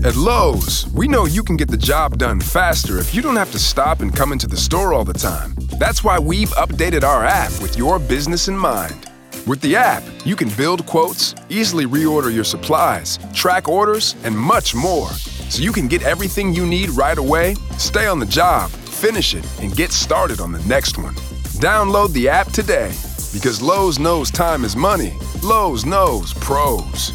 At 0.05 0.15
Lowe's, 0.15 0.85
we 0.93 1.07
know 1.07 1.25
you 1.25 1.41
can 1.41 1.57
get 1.57 1.67
the 1.67 1.77
job 1.77 2.19
done 2.19 2.39
faster 2.39 2.99
if 2.99 3.15
you 3.15 3.23
don't 3.23 3.37
have 3.37 3.51
to 3.53 3.57
stop 3.57 4.01
and 4.01 4.15
come 4.15 4.31
into 4.31 4.45
the 4.45 4.55
store 4.55 4.93
all 4.93 5.03
the 5.03 5.13
time. 5.13 5.55
That's 5.79 6.03
why 6.03 6.19
we've 6.19 6.51
updated 6.51 7.01
our 7.03 7.25
app 7.25 7.51
with 7.59 7.75
your 7.75 7.97
business 7.97 8.49
in 8.49 8.55
mind. 8.55 9.09
With 9.47 9.61
the 9.61 9.75
app, 9.75 10.03
you 10.25 10.35
can 10.35 10.49
build 10.49 10.85
quotes, 10.85 11.33
easily 11.49 11.87
reorder 11.87 12.31
your 12.31 12.43
supplies, 12.43 13.17
track 13.33 13.67
orders, 13.67 14.15
and 14.23 14.37
much 14.37 14.75
more. 14.75 15.09
So 15.49 15.63
you 15.63 15.71
can 15.71 15.87
get 15.87 16.03
everything 16.03 16.53
you 16.53 16.67
need 16.67 16.91
right 16.91 17.17
away, 17.17 17.55
stay 17.79 18.05
on 18.05 18.19
the 18.19 18.27
job, 18.27 18.69
finish 18.99 19.33
it, 19.33 19.45
and 19.61 19.75
get 19.75 19.91
started 19.91 20.41
on 20.41 20.51
the 20.51 20.59
next 20.65 20.97
one. 20.97 21.15
Download 21.61 22.11
the 22.11 22.27
app 22.27 22.51
today 22.51 22.91
because 23.33 23.61
Lowe's 23.61 23.97
knows 23.97 24.29
time 24.29 24.65
is 24.65 24.75
money. 24.75 25.13
Lowe's 25.41 25.85
knows 25.85 26.33
pros. 26.33 27.13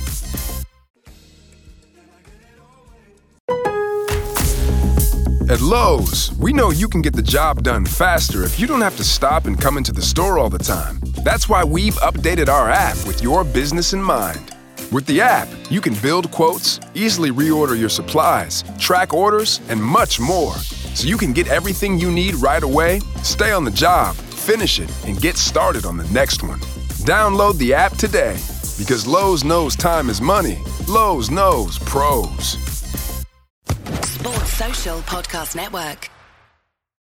At 5.51 5.61
Lowe's, 5.61 6.33
we 6.39 6.55
know 6.55 6.71
you 6.71 6.89
can 6.89 7.03
get 7.03 7.15
the 7.15 7.23
job 7.23 7.63
done 7.63 7.85
faster 7.85 8.45
if 8.45 8.59
you 8.59 8.67
don't 8.67 8.81
have 8.81 8.97
to 8.97 9.05
stop 9.05 9.45
and 9.45 9.61
come 9.61 9.77
into 9.77 9.93
the 9.93 10.01
store 10.01 10.39
all 10.39 10.49
the 10.49 10.59
time. 10.59 10.99
That's 11.23 11.51
why 11.51 11.65
we've 11.65 11.97
updated 11.97 12.49
our 12.49 12.71
app 12.71 12.97
with 13.07 13.23
your 13.23 13.45
business 13.45 13.93
in 13.93 14.03
mind. 14.03 14.54
With 14.95 15.07
the 15.07 15.21
app, 15.21 15.49
you 15.71 15.81
can 15.81 15.95
build 15.95 16.31
quotes, 16.31 16.79
easily 16.95 17.33
reorder 17.33 17.77
your 17.77 17.89
supplies, 17.89 18.63
track 18.79 19.13
orders, 19.13 19.61
and 19.69 19.83
much 19.83 20.21
more. 20.21 20.55
so 20.95 21.09
you 21.09 21.17
can 21.17 21.33
get 21.33 21.49
everything 21.49 21.99
you 21.99 22.13
need 22.13 22.37
right 22.37 22.63
away, 22.63 23.01
stay 23.25 23.51
on 23.51 23.65
the 23.65 23.73
job, 23.73 24.15
finish 24.15 24.79
it, 24.79 24.89
and 25.05 25.21
get 25.21 25.37
started 25.37 25.85
on 25.85 25.97
the 25.97 26.09
next 26.11 26.45
one. 26.45 26.61
Download 27.03 27.59
the 27.59 27.75
app 27.75 27.97
today 27.97 28.37
because 28.79 29.05
Lowe's 29.05 29.43
knows 29.43 29.75
time 29.75 30.09
is 30.09 30.21
money. 30.21 30.63
Lowe's 30.87 31.29
knows 31.29 31.77
pros. 31.81 32.53
Sports 34.05 34.53
Social 34.53 35.01
Podcast 35.01 35.57
Network. 35.57 36.14